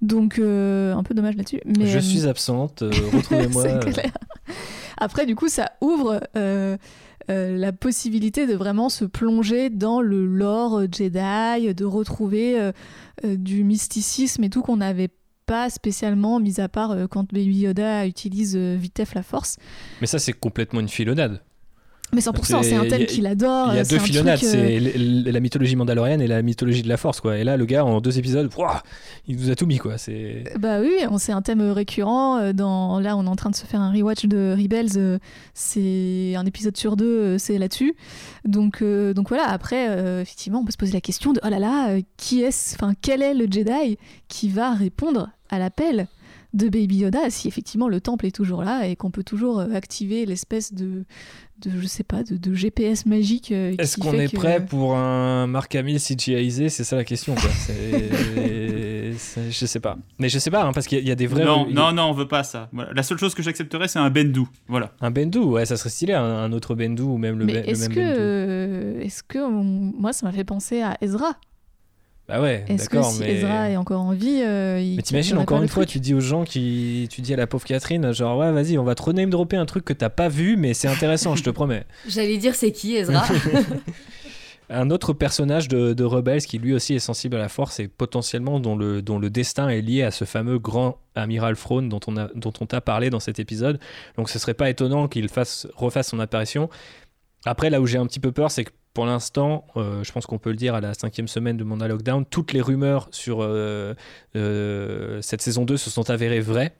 [0.00, 1.60] Donc un peu dommage là-dessus.
[1.66, 3.64] Mais je suis absente, retrouvez-moi.
[4.96, 6.20] Après, du coup, ça ouvre.
[7.28, 12.72] La possibilité de vraiment se plonger dans le lore Jedi, de retrouver
[13.22, 15.10] du mysticisme et tout qu'on n'avait
[15.44, 19.56] pas spécialement, mis à part euh, quand Baby Yoda utilise euh, Vitef la force.
[20.00, 21.42] Mais ça, c'est complètement une philonade.
[22.14, 23.68] Mais 100%, c'est un thème qu'il adore.
[23.72, 26.96] Il y a deux philonades, c'est euh, la mythologie mandalorienne et la mythologie de la
[26.96, 27.38] Force, quoi.
[27.38, 28.50] Et là, le gars, en deux épisodes,
[29.26, 29.98] il nous a tout mis, quoi.
[29.98, 30.44] C'est.
[30.58, 32.52] Bah oui, c'est un thème récurrent.
[32.52, 35.20] Dans là, on est en train de se faire un rewatch de Rebels.
[35.54, 37.94] C'est un épisode sur deux, c'est là-dessus.
[38.44, 39.48] Donc, donc voilà.
[39.48, 42.94] Après, effectivement, on peut se poser la question de oh là là, qui est, enfin,
[43.00, 46.08] quel est le Jedi qui va répondre à l'appel
[46.54, 49.74] de Baby Yoda si effectivement le temple est toujours là et qu'on peut toujours euh,
[49.74, 51.04] activer l'espèce de,
[51.60, 55.74] de je sais pas de, GPS magique euh, est-ce qu'on est prêt pour un Mark
[55.74, 57.50] Hamill CGIisé c'est ça la question quoi.
[59.50, 59.96] Je sais pas.
[60.18, 62.12] Mais je sais pas hein, parce qu'il y, a des vrais non non non on
[62.12, 62.68] veut pas ça.
[62.92, 64.42] La seule chose que j'accepterais c'est un Bendu.
[64.66, 64.92] Voilà.
[65.00, 68.00] Un Bendu ouais ça serait stylé un, autre Bendu ou même le, mais est-ce que
[68.00, 71.36] euh, est-ce que moi ça m'a fait penser à Ezra?
[72.28, 75.68] Bah ouais, Est-ce que si Ezra est encore en vie, euh, Mais t'imagines encore une
[75.68, 78.78] fois, tu dis aux gens qui, tu dis à la pauvre Catherine, genre ouais, vas-y,
[78.78, 81.42] on va trop name dropper un truc que t'as pas vu, mais c'est intéressant, je
[81.42, 81.84] te promets.
[82.08, 83.24] J'allais dire c'est qui Ezra?
[84.70, 87.88] Un autre personnage de, de Rebels qui lui aussi est sensible à la force et
[87.88, 92.00] potentiellement dont le, dont le destin est lié à ce fameux grand amiral Throne dont
[92.06, 93.78] on, a, dont on t'a parlé dans cet épisode.
[94.16, 96.70] Donc ce serait pas étonnant qu'il fasse, refasse son apparition.
[97.44, 100.24] Après, là où j'ai un petit peu peur, c'est que pour l'instant, euh, je pense
[100.24, 103.42] qu'on peut le dire à la cinquième semaine de Manda Lockdown, toutes les rumeurs sur
[103.42, 103.94] euh,
[104.36, 106.72] euh, cette saison 2 se sont avérées vraies.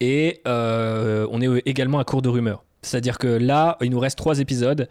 [0.00, 2.64] Et on est également à court de rumeurs.
[2.82, 4.88] C'est-à-dire que là, il nous reste trois épisodes.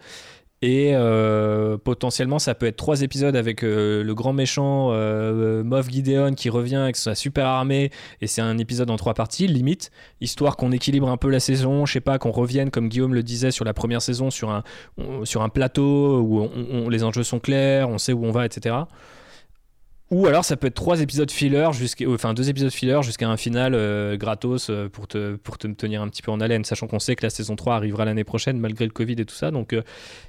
[0.60, 5.88] Et euh, potentiellement, ça peut être trois épisodes avec euh, le grand méchant euh, Moff
[5.88, 7.90] Gideon qui revient avec sa super armée.
[8.20, 11.86] Et c'est un épisode en trois parties, limite, histoire qu'on équilibre un peu la saison.
[11.86, 14.64] Je sais pas, qu'on revienne, comme Guillaume le disait, sur la première saison, sur un,
[15.24, 18.74] sur un plateau où les enjeux sont clairs, on sait où on va, etc.
[20.10, 23.36] Ou alors ça peut être trois épisodes filler, jusqu'à, enfin deux épisodes filler jusqu'à un
[23.36, 26.86] final euh, gratos euh, pour, te, pour te tenir un petit peu en haleine, sachant
[26.86, 29.50] qu'on sait que la saison 3 arrivera l'année prochaine malgré le Covid et tout ça.
[29.50, 29.82] Donc euh,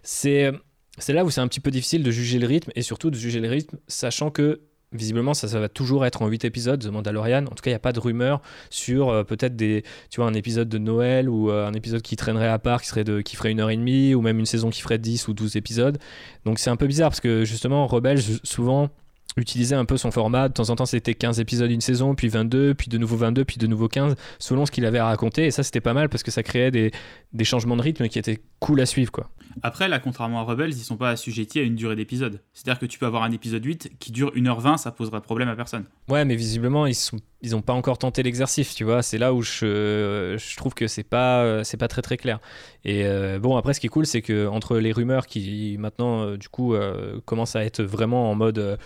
[0.03, 0.51] c'est,
[0.97, 3.15] c'est là où c'est un petit peu difficile de juger le rythme et surtout de
[3.15, 4.59] juger le rythme, sachant que
[4.91, 7.45] visiblement ça, ça va toujours être en 8 épisodes, The Mandalorian.
[7.45, 10.33] En tout cas, il n'y a pas de rumeur sur peut-être des, tu vois, un
[10.33, 13.51] épisode de Noël ou un épisode qui traînerait à part, qui, serait de, qui ferait
[13.51, 15.99] une heure et demie, ou même une saison qui ferait 10 ou 12 épisodes.
[16.43, 18.89] Donc c'est un peu bizarre parce que justement, Rebelle, souvent
[19.37, 20.49] utiliser un peu son format.
[20.49, 23.45] De temps en temps, c'était 15 épisodes une saison, puis 22, puis de nouveau 22,
[23.45, 25.45] puis de nouveau 15, selon ce qu'il avait à raconter.
[25.45, 26.91] Et ça, c'était pas mal parce que ça créait des,
[27.33, 29.11] des, changements de rythme qui étaient cool à suivre.
[29.11, 29.29] quoi.
[29.63, 32.41] Après, là, contrairement à Rebels, ils sont pas assujettis à une durée d'épisode.
[32.53, 35.55] C'est-à-dire que tu peux avoir un épisode 8 qui dure 1h20, ça poserait problème à
[35.55, 35.85] personne.
[36.07, 39.01] Ouais, mais visiblement, ils sont ils n'ont pas encore tenté l'exercice, tu vois.
[39.01, 42.39] C'est là où je, je trouve que c'est pas, c'est pas très très clair.
[42.83, 46.21] Et euh, bon, après, ce qui est cool, c'est que entre les rumeurs qui maintenant,
[46.21, 48.77] euh, du coup, euh, commencent à être vraiment en mode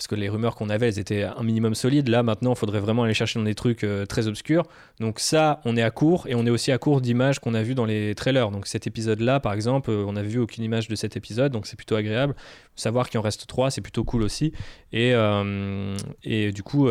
[0.00, 2.08] parce que les rumeurs qu'on avait, elles étaient un minimum solides.
[2.08, 4.62] Là, maintenant, il faudrait vraiment aller chercher dans des trucs euh, très obscurs.
[4.98, 7.62] Donc ça, on est à court, et on est aussi à court d'images qu'on a
[7.62, 8.50] vues dans les trailers.
[8.50, 11.66] Donc cet épisode-là, par exemple, euh, on n'a vu aucune image de cet épisode, donc
[11.66, 12.34] c'est plutôt agréable.
[12.76, 14.54] Savoir qu'il en reste trois, c'est plutôt cool aussi.
[14.90, 15.94] Et, euh,
[16.24, 16.88] et du coup,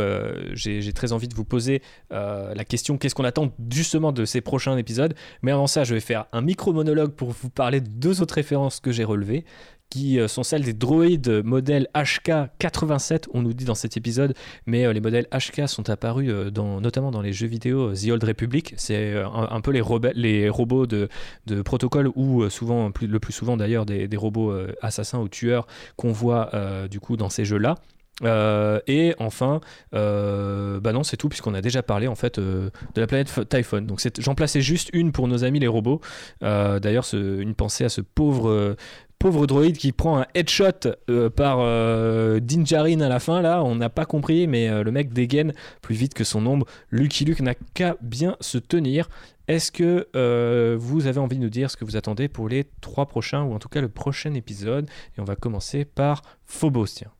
[0.53, 1.81] j'ai très envie de vous poser
[2.11, 5.15] la question qu'est-ce qu'on attend justement de ces prochains épisodes?
[5.41, 8.79] Mais avant ça, je vais faire un micro-monologue pour vous parler de deux autres références
[8.79, 9.45] que j'ai relevées
[9.89, 14.35] qui euh, sont celles des droïdes modèle HK87, on nous dit dans cet épisode,
[14.65, 18.09] mais euh, les modèles HK sont apparus euh, dans, notamment dans les jeux vidéo The
[18.09, 18.73] Old Republic.
[18.77, 19.81] C'est un, peu les,
[20.13, 21.09] les robots de,
[21.47, 26.11] de, protocole ou souvent, le plus souvent d'ailleurs, des, des, robots assassins ou tueurs qu'on
[26.11, 26.51] voit
[26.89, 27.75] du coup dans ces jeux-là.
[28.87, 29.61] et enfin,
[29.91, 33.81] bah non, c'est tout puisqu'on a déjà parlé en fait de la planète Typhon.
[33.81, 36.01] Donc j'en plaçais juste une pour nos amis les robots.
[36.41, 38.75] D'ailleurs, une pensée à ce pauvre
[39.19, 43.75] pauvre droïde qui prend un headshot euh, par euh, Dinjarin à la fin, là, on
[43.75, 46.65] n'a pas compris, mais euh, le mec dégaine plus vite que son ombre.
[46.89, 49.09] Lucky Luke n'a qu'à bien se tenir.
[49.49, 50.07] Est-ce que
[50.77, 53.53] vous avez envie de nous dire ce que vous attendez pour les trois prochains, ou
[53.53, 54.87] en tout cas le prochain épisode?
[55.17, 57.11] Et on va commencer par Phobos, tiens.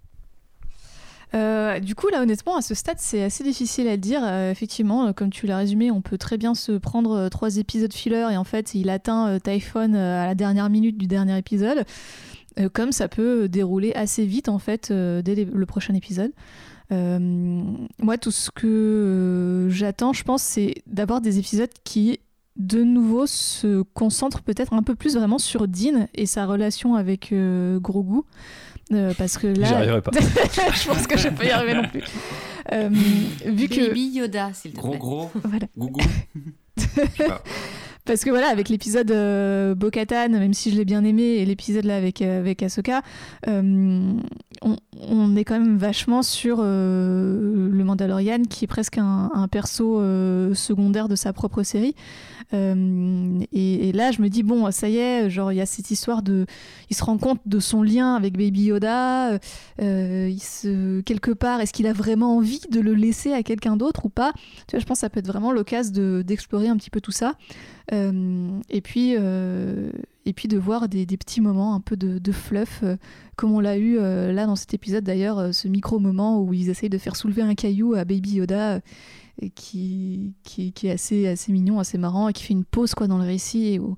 [1.36, 4.22] Euh, du coup, là, honnêtement, à ce stade, c'est assez difficile à dire.
[4.24, 8.28] Euh, effectivement, comme tu l'as résumé, on peut très bien se prendre trois épisodes filler
[8.32, 11.86] et en fait, il atteint Typhon à la dernière minute du dernier épisode.
[12.74, 16.32] comme ça peut dérouler assez vite, en fait, dès le prochain épisode.
[16.90, 22.20] moi, tout ce que j'attends, je pense, c'est d'avoir des épisodes qui
[22.60, 27.32] de nouveau se concentre peut-être un peu plus vraiment sur Dean et sa relation avec
[27.32, 28.22] euh, Grogu.
[28.92, 30.12] Euh, parce que là, arriverai pas.
[30.20, 32.04] je pense que je peux y arriver non plus.
[32.72, 32.90] Euh,
[33.46, 34.98] vu Baby Yoda, s'il te plaît.
[34.98, 35.32] Gros gros.
[35.44, 35.68] Voilà.
[38.10, 41.86] Parce que voilà, avec l'épisode euh, Bo-Katan, même si je l'ai bien aimé, et l'épisode
[41.86, 43.04] là avec, euh, avec Ahsoka,
[43.48, 44.14] euh,
[44.64, 50.02] on, est quand même vachement sur le Mandalorian, qui est presque un, perso
[50.56, 51.94] secondaire de sa propre série.
[52.52, 56.22] Et, là, je me dis, bon, ça y est, genre, il y a cette histoire
[56.22, 56.46] de.
[56.90, 59.40] Il se rend compte de son lien avec Baby Yoda.
[59.80, 64.06] il se, quelque part, est-ce qu'il a vraiment envie de le laisser à quelqu'un d'autre
[64.06, 64.34] ou pas?
[64.68, 67.12] Tu vois, je pense que ça peut être vraiment l'occasion d'explorer un petit peu tout
[67.12, 67.36] ça.
[67.92, 69.92] Euh, et, puis, euh,
[70.26, 72.98] et puis de voir des, petits moments un peu de, fluff, euh,
[73.36, 76.98] comme on l'a eu là dans cet épisode d'ailleurs, ce micro-moment où ils essayent de
[76.98, 78.82] faire soulever un caillou à Baby Yoda.
[79.56, 83.08] Qui, qui, qui, est assez, assez mignon, assez marrant, et qui fait une pause quoi,
[83.08, 83.98] dans le récit, et où,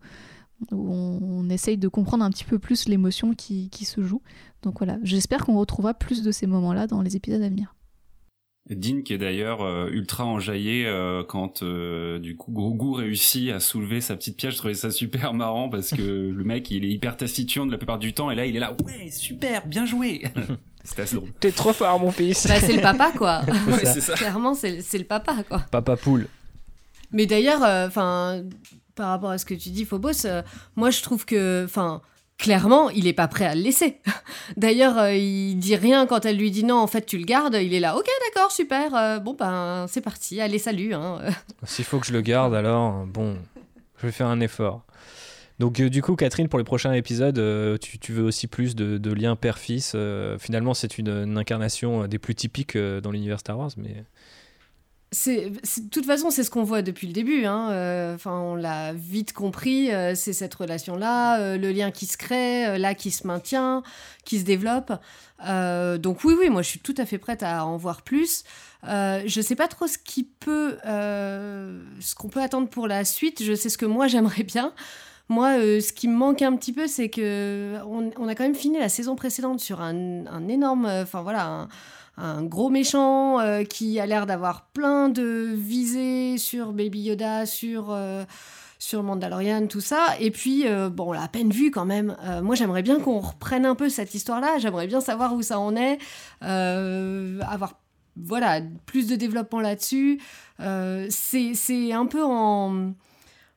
[0.71, 4.21] on, essaye de comprendre un petit peu plus l'émotion qui, qui se joue.
[4.61, 7.75] Donc voilà, j'espère qu'on retrouvera plus de ces moments-là dans les épisodes à venir.
[8.69, 13.59] Dean qui est d'ailleurs euh, ultra enjaillé euh, quand euh, du coup Grogu réussit à
[13.59, 14.53] soulever sa petite pièce.
[14.53, 17.99] Je trouvais ça super marrant parce que le mec il est hyper taciturne la plupart
[17.99, 20.23] du temps et là il est là ouais super bien joué.
[20.83, 21.29] C'était assez drôle.
[21.39, 22.47] T'es trop fort mon fils.
[22.47, 23.41] Bah, c'est le papa quoi.
[23.83, 24.13] c'est ça.
[24.13, 25.59] Clairement c'est le papa quoi.
[25.71, 26.27] Papa poule.
[27.11, 28.43] Mais d'ailleurs enfin
[28.95, 30.25] par rapport à ce que tu dis Phobos,
[30.75, 32.01] moi je trouve que enfin
[32.41, 33.99] clairement, il n'est pas prêt à le laisser.
[34.57, 37.55] D'ailleurs, euh, il dit rien quand elle lui dit non, en fait, tu le gardes.
[37.55, 38.95] Il est là, ok, d'accord, super.
[38.95, 40.41] Euh, bon, ben, c'est parti.
[40.41, 40.93] Allez, salut.
[40.93, 41.19] Hein.
[41.63, 43.37] S'il faut que je le garde, alors, bon,
[43.99, 44.83] je vais faire un effort.
[45.61, 47.39] Donc, euh, du coup, Catherine, pour les prochains épisodes,
[47.79, 49.95] tu, veux aussi plus de, liens père-fils.
[50.39, 54.03] finalement, c'est une, incarnation des plus typiques dans l'univers Star Wars, mais
[55.13, 57.45] de toute façon, c'est ce qu'on voit depuis le début.
[57.45, 57.71] Hein.
[57.71, 59.93] Euh, enfin, on l'a vite compris.
[59.93, 63.83] Euh, c'est cette relation-là, euh, le lien qui se crée, là qui se maintient,
[64.23, 64.93] qui se développe.
[65.43, 68.43] donc oui, oui, moi je suis tout à fait prête à en voir plus.
[68.83, 73.43] je sais pas trop ce qui peut, ce qu'on peut attendre pour la suite.
[73.43, 74.73] Je sais ce que moi j'aimerais bien.
[75.31, 78.77] Moi, ce qui me manque un petit peu, c'est que on, a quand même fini
[78.77, 79.95] la saison précédente sur un,
[80.49, 81.69] énorme, enfin voilà.
[82.17, 87.91] Un, gros méchant euh, qui a l'air d'avoir plein de visées sur Baby Yoda, sur,
[87.91, 88.25] euh,
[88.77, 90.17] sur Mandalorian, tout ça.
[90.19, 92.17] Et puis, euh, bon, on l'a à peine vu quand même.
[92.43, 94.57] moi, j'aimerais bien qu'on reprenne un peu cette histoire-là.
[94.59, 95.97] J'aimerais bien savoir où ça en est,
[96.41, 97.79] avoir
[98.17, 100.19] voilà, plus de développement là-dessus.
[100.59, 102.91] c'est un peu en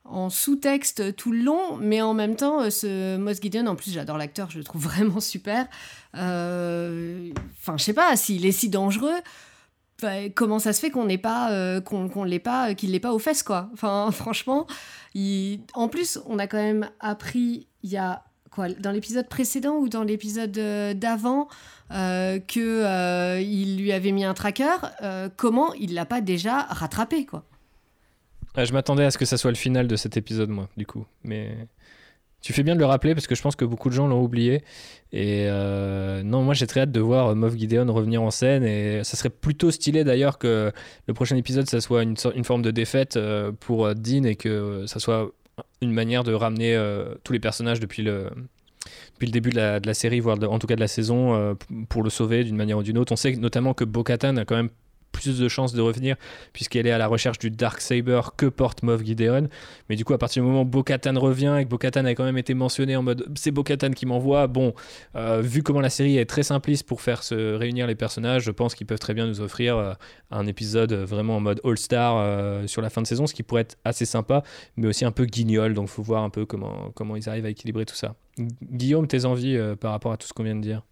[0.05, 3.93] en sous-texte tout le long, mais en même temps, euh, ce Moss Gideon, en plus
[3.93, 5.67] j'adore l'acteur, je le trouve vraiment super.
[6.17, 9.17] Euh, enfin, je sais pas, s'il est si dangereux,
[10.35, 13.19] comment ça se fait qu'on n'ait pas, euh, qu'on l'ait pas, qu'il l'ait pas aux
[13.19, 13.71] fesses, quoi?
[13.73, 14.67] Enfin, franchement,
[15.75, 19.89] en plus, on a quand même appris, il y a quoi, dans l'épisode précédent ou
[19.89, 20.53] dans l'épisode
[20.99, 21.49] d'avant,
[21.91, 24.77] euh, que il lui avait mis un tracker.
[25.37, 27.47] comment il l'a pas déjà rattrapé, quoi?
[28.57, 31.05] Je m'attendais à ce que ça soit le final de cet épisode, moi, du coup.
[31.25, 31.57] Mais
[32.45, 34.23] tu fais bien de le rappeler parce que je pense que beaucoup de gens l'ont
[34.23, 34.63] oublié.
[35.13, 38.65] Et euh, non, moi j'ai très hâte de voir Moff Gideon revenir en scène.
[38.65, 40.71] Et ça serait plutôt stylé d'ailleurs que
[41.07, 44.85] le prochain épisode, ça soit une, forme de défaite euh, pour euh, Dean et que
[44.87, 45.31] ça soit
[45.81, 46.77] une manière de ramener
[47.23, 48.29] tous les personnages depuis le,
[49.21, 51.57] début de la, de la série, voire en tout cas de la saison,
[51.89, 53.13] pour le sauver d'une manière ou d'une autre.
[53.13, 54.71] On sait notamment que Bo-Katan a quand même
[55.15, 56.17] plus de chances de revenir
[56.53, 59.49] puisqu'elle est à la recherche du Dark Saber que porte Moff Gideon.
[59.89, 62.25] Mais du coup, à partir du moment où Bo-Katan revient et que Bo-Katan a quand
[62.25, 64.75] même été mentionné en mode c'est Bo-Katan qui m'envoie, bon,
[65.15, 68.51] euh, vu comment la série est très simpliste pour faire se réunir les personnages, je
[68.51, 69.95] pense qu'ils peuvent très bien nous offrir euh,
[70.31, 73.63] un épisode vraiment en mode All-Star euh, sur la fin de saison, ce qui pourrait
[73.63, 74.43] être assez sympa,
[74.77, 75.75] mais aussi un peu guignol.
[75.75, 78.17] Donc, faut voir un peu comment, comment ils arrivent à équilibrer tout ça.
[78.39, 80.83] Guillaume, tes envies par rapport à tout ce qu'on vient de dire?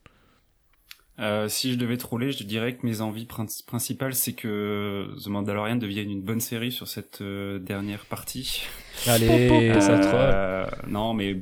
[1.22, 5.76] Euh, si je devais troller, je dirais que mes envies principales, c'est que The Mandalorian
[5.76, 8.64] devienne une bonne série sur cette euh, dernière partie.
[9.06, 10.14] Allez, ça troll.
[10.14, 11.40] Euh, non, mais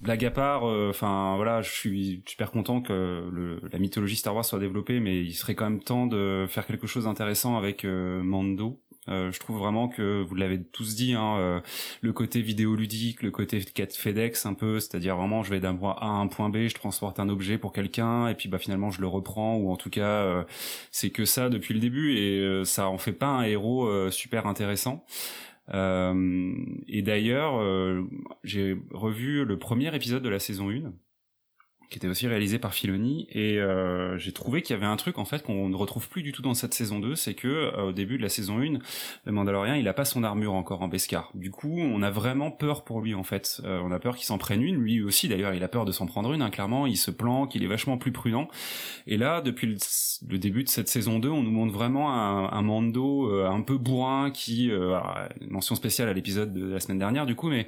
[0.00, 4.44] blague à part, enfin voilà, je suis super content que le, la mythologie Star Wars
[4.44, 8.80] soit développée, mais il serait quand même temps de faire quelque chose d'intéressant avec Mando.
[9.10, 11.62] Je trouve vraiment que vous l'avez tous dit, hein,
[12.00, 16.06] le côté vidéoludique, le côté FedEx un peu, c'est-à-dire vraiment je vais d'un point A
[16.06, 19.00] à un point B, je transporte un objet pour quelqu'un et puis bah finalement je
[19.00, 20.44] le reprends ou en tout cas
[20.90, 25.04] c'est que ça depuis le début et ça en fait pas un héros super intéressant.
[25.74, 26.52] Euh,
[26.88, 28.02] et d'ailleurs, euh,
[28.44, 30.92] j'ai revu le premier épisode de la saison 1
[31.90, 35.18] qui était aussi réalisé par Filoni et euh, j'ai trouvé qu'il y avait un truc
[35.18, 37.88] en fait qu'on ne retrouve plus du tout dans cette saison 2 c'est que euh,
[37.88, 38.78] au début de la saison 1
[39.24, 41.32] le Mandalorien il a pas son armure encore en Beskar.
[41.34, 43.60] Du coup on a vraiment peur pour lui en fait.
[43.64, 44.76] Euh, on a peur qu'il s'en prenne une.
[44.76, 46.86] Lui aussi d'ailleurs il a peur de s'en prendre une hein, clairement.
[46.86, 48.46] Il se planque il est vachement plus prudent.
[49.08, 52.62] Et là depuis le, début de cette saison 2 on nous montre vraiment un, un
[52.62, 54.70] Mando euh, un peu bourrin qui
[55.48, 57.66] mention spéciale à l'épisode de la semaine dernière du coup mais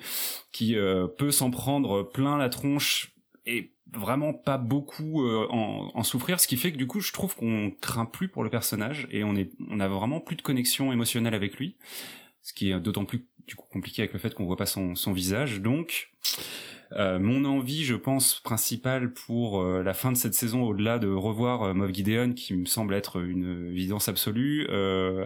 [0.53, 0.77] qui
[1.19, 3.12] peut s'en prendre plein la tronche
[3.47, 7.36] et vraiment pas beaucoup euh, en, souffrir, ce qui fait que du coup je trouve
[7.36, 11.35] qu'on craint plus pour le personnage et on est a vraiment plus de connexion émotionnelle
[11.35, 11.77] avec lui,
[12.43, 14.94] ce qui est d'autant plus du coup compliqué avec le fait qu'on voit pas son,
[14.94, 15.60] son visage.
[15.60, 16.10] Donc
[16.97, 21.09] euh, mon envie, je pense, principale pour euh, la fin de cette saison, au-delà de
[21.09, 24.66] revoir euh, Moff Gideon, qui me semble être une évidence absolue,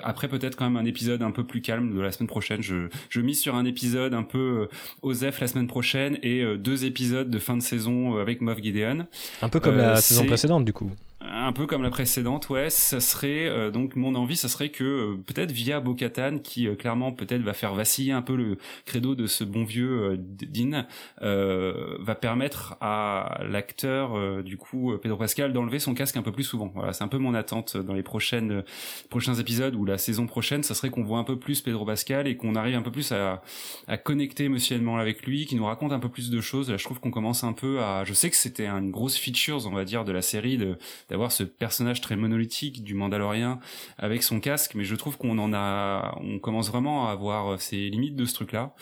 [0.02, 2.62] après peut-être quand même un épisode un peu plus calme de la semaine prochaine.
[2.62, 4.68] Je, je mise sur un épisode un peu
[5.02, 9.06] OSEF la semaine prochaine et deux épisodes de fin de saison avec Moff Gideon.
[9.42, 10.90] Un peu comme la saison précédente, du coup
[11.30, 14.84] un peu comme la précédente, ouais, ça serait euh, donc mon envie, ça serait que
[14.84, 19.14] euh, peut-être via Bo-Katan, qui euh, clairement peut-être va faire vaciller un peu le credo
[19.14, 20.84] de ce bon vieux Dean,
[21.20, 26.70] va permettre à l'acteur du coup Pedro Pascal d'enlever son casque un peu plus souvent.
[26.74, 28.62] Voilà, c'est un peu mon attente dans les prochaines
[29.10, 32.26] prochains épisodes ou la saison prochaine, ça serait qu'on voit un peu plus Pedro Pascal
[32.26, 33.42] et qu'on arrive un peu plus à,
[33.88, 36.70] à connecter émotionnellement avec lui, qui nous raconte un peu plus de choses.
[36.70, 39.66] Là, je trouve qu'on commence un peu à, je sais que c'était une grosse feature,
[39.66, 40.76] on va dire, de la série de
[41.16, 43.58] d'avoir ce personnage très monolithique du Mandalorien
[43.96, 47.88] avec son casque, mais je trouve qu'on en a, on commence vraiment à avoir ces
[47.88, 48.74] limites de ce truc-là.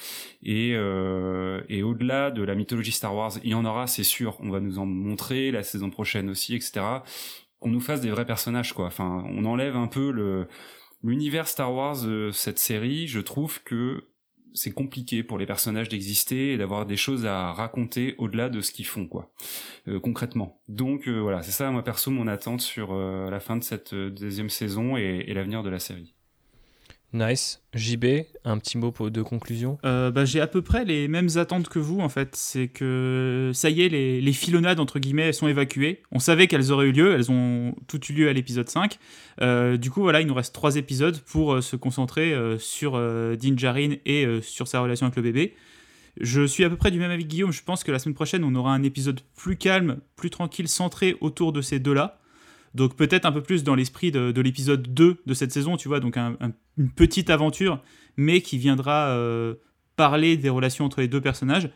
[0.43, 4.37] Et, euh, et au-delà de la mythologie Star Wars, il y en aura, c'est sûr.
[4.41, 6.85] On va nous en montrer la saison prochaine aussi, etc.
[7.61, 8.87] Qu'on nous fasse des vrais personnages, quoi.
[8.87, 10.49] Enfin, on enlève un peu le
[11.05, 13.07] l'univers Star Wars de cette série.
[13.07, 14.09] Je trouve que
[14.55, 18.73] c'est compliqué pour les personnages d'exister et d'avoir des choses à raconter au-delà de ce
[18.73, 19.31] qu'ils font quoi.
[19.89, 20.61] Euh, concrètement.
[20.69, 23.95] Donc euh, voilà c'est ça moi perso mon attente sur euh, la fin de cette
[23.95, 26.14] deuxième saison et l'avenir de la série
[27.15, 27.63] Nice.
[27.75, 28.05] JB,
[28.45, 31.79] un petit mot de conclusion euh, bah, J'ai à peu près les mêmes attentes que
[31.79, 32.35] vous, en fait.
[32.35, 36.03] C'est que ça y est, les, les filonnades, entre guillemets, sont évacuées.
[36.11, 38.99] On savait qu'elles auraient eu lieu, elles ont toutes eu lieu à l'épisode 5.
[39.41, 43.01] Euh, du coup, voilà, il nous reste trois épisodes pour euh, se concentrer sur
[43.37, 45.55] Din Djarin et sur sa relation avec le bébé.
[46.21, 47.53] Je suis à peu près du même avis que Guillaume.
[47.53, 51.17] Je pense que la semaine prochaine, on aura un épisode plus calme, plus tranquille, centré
[51.21, 52.19] autour de ces deux-là.
[52.75, 56.01] Donc peut-être un peu plus dans l'esprit de, l'épisode 2 de cette saison, tu vois,
[56.01, 57.81] donc une petite aventure,
[58.17, 59.55] mais qui viendra euh,
[59.97, 61.71] parler des relations entre les deux personnages.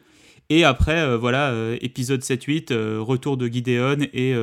[0.51, 4.35] Et après, euh, voilà, euh, épisode 7-8, retour de Gideon et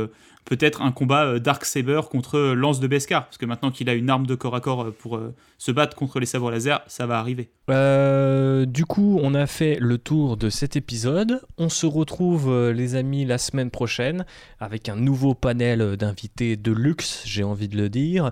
[0.46, 3.90] peut-être un combat euh, Dark Saber contre euh, Lance de Beskar, parce que maintenant qu'il
[3.90, 5.20] a une arme de corps à corps euh, pour
[5.58, 7.50] se battre contre les sabres laser, ça va arriver.
[7.68, 11.42] du coup, on a fait le tour de cet épisode.
[11.58, 14.26] On se retrouve, les amis, la semaine prochaine
[14.60, 18.32] avec un nouveau panel d'invités de luxe, j'ai envie de le dire.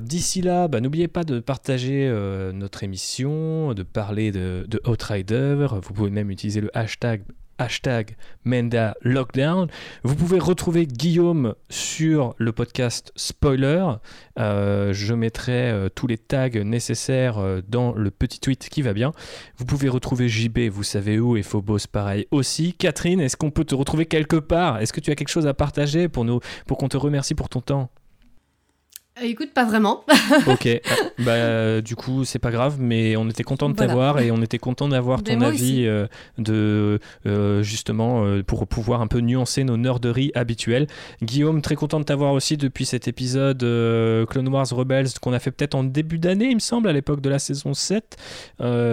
[0.00, 2.08] D'ici là, bah, n'oubliez pas de partager
[2.54, 5.66] notre émission, de parler de, de Outrider.
[5.82, 7.22] Vous pouvez même utiliser le hashtag
[7.58, 9.68] hashtag Menda Lockdown.
[10.04, 13.84] Vous pouvez retrouver Guillaume sur le podcast Spoiler.
[14.38, 18.92] Euh, je mettrai euh, tous les tags nécessaires euh, dans le petit tweet qui va
[18.92, 19.12] bien.
[19.56, 22.74] Vous pouvez retrouver JB, vous savez où, et Phobos pareil aussi.
[22.74, 24.78] Catherine, est-ce qu'on peut te retrouver quelque part?
[24.80, 26.24] Est-ce que tu as quelque chose à partager pour,
[26.66, 27.90] pour qu'on te remercie pour ton temps?
[29.22, 30.04] Écoute, pas vraiment.
[30.46, 30.80] ok,
[31.18, 34.58] bah, du coup, c'est pas grave, mais on était content de t'avoir et on était
[34.58, 36.06] content d'avoir ton avis euh,
[36.38, 40.86] de euh, justement pour pouvoir un peu nuancer nos nerderies habituelles.
[41.22, 43.58] Guillaume, très content de t'avoir aussi depuis cet épisode
[44.28, 47.20] Clone Wars Rebels qu'on a fait peut-être en début d'année, il me semble, à l'époque
[47.20, 48.16] de la saison 7.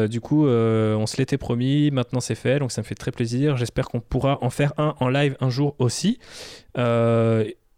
[0.09, 3.57] du coup, on se l'était promis, maintenant c'est fait, donc ça me fait très plaisir.
[3.57, 6.19] J'espère qu'on pourra en faire un en live un jour aussi.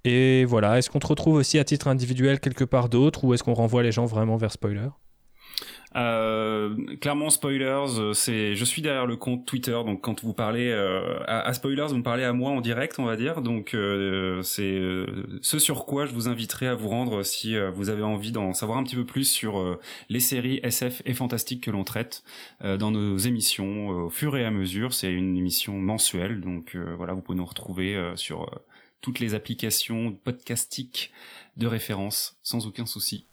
[0.08, 3.44] Et voilà, est-ce qu'on te retrouve aussi à titre individuel quelque part d'autre ou est-ce
[3.44, 4.88] qu'on renvoie les gens vraiment vers Spoiler?
[5.96, 10.70] Euh, clairement spoilers, euh, c'est je suis derrière le compte Twitter donc quand vous parlez
[10.70, 13.42] euh, à, spoilers vous me parlez à moi en direct on va dire.
[13.42, 13.76] Donc
[14.44, 14.80] c'est
[15.42, 18.78] ce sur quoi je vous inviterai à vous rendre si vous avez envie d'en savoir
[18.78, 19.78] un petit peu plus sur
[20.10, 22.24] les séries SF et fantastiques que l'on traite
[22.64, 24.94] dans nos émissions au fur et à mesure.
[24.94, 28.50] C'est une émission mensuelle donc voilà vous pouvez nous retrouver sur
[29.02, 31.12] toutes les applications podcastiques
[31.56, 33.26] de référence sans aucun souci.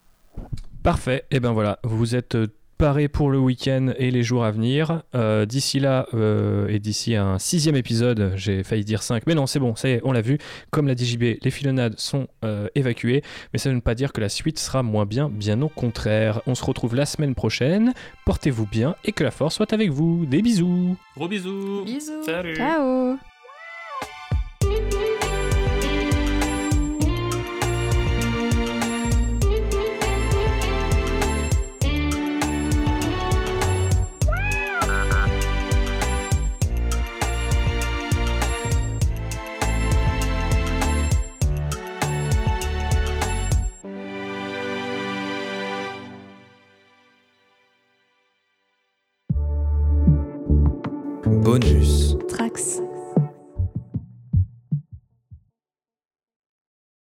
[0.83, 1.27] Parfait.
[1.31, 2.37] Et eh ben voilà, vous êtes
[2.79, 5.03] paré pour le week-end et les jours à venir.
[5.15, 9.47] Euh, d'ici là, euh, et d'ici un sixième épisode, j'ai failli dire 5, mais non,
[9.47, 10.39] c'est bon, ça y est, on l'a vu.
[10.71, 13.23] Comme l'a dit JB, les filonnades sont euh, évacuées,
[13.53, 16.43] mais ça ne veut pas dire que la suite sera moins bien, bien au contraire.
[16.47, 17.93] On se retrouve la semaine prochaine.
[18.27, 20.27] Portez-vous bien et que la force soit avec vous.
[20.27, 20.97] Des bisous.
[21.17, 21.85] Gros bisous.
[21.85, 22.25] Bisous.
[22.25, 22.57] Salut.
[22.57, 23.17] Ciao.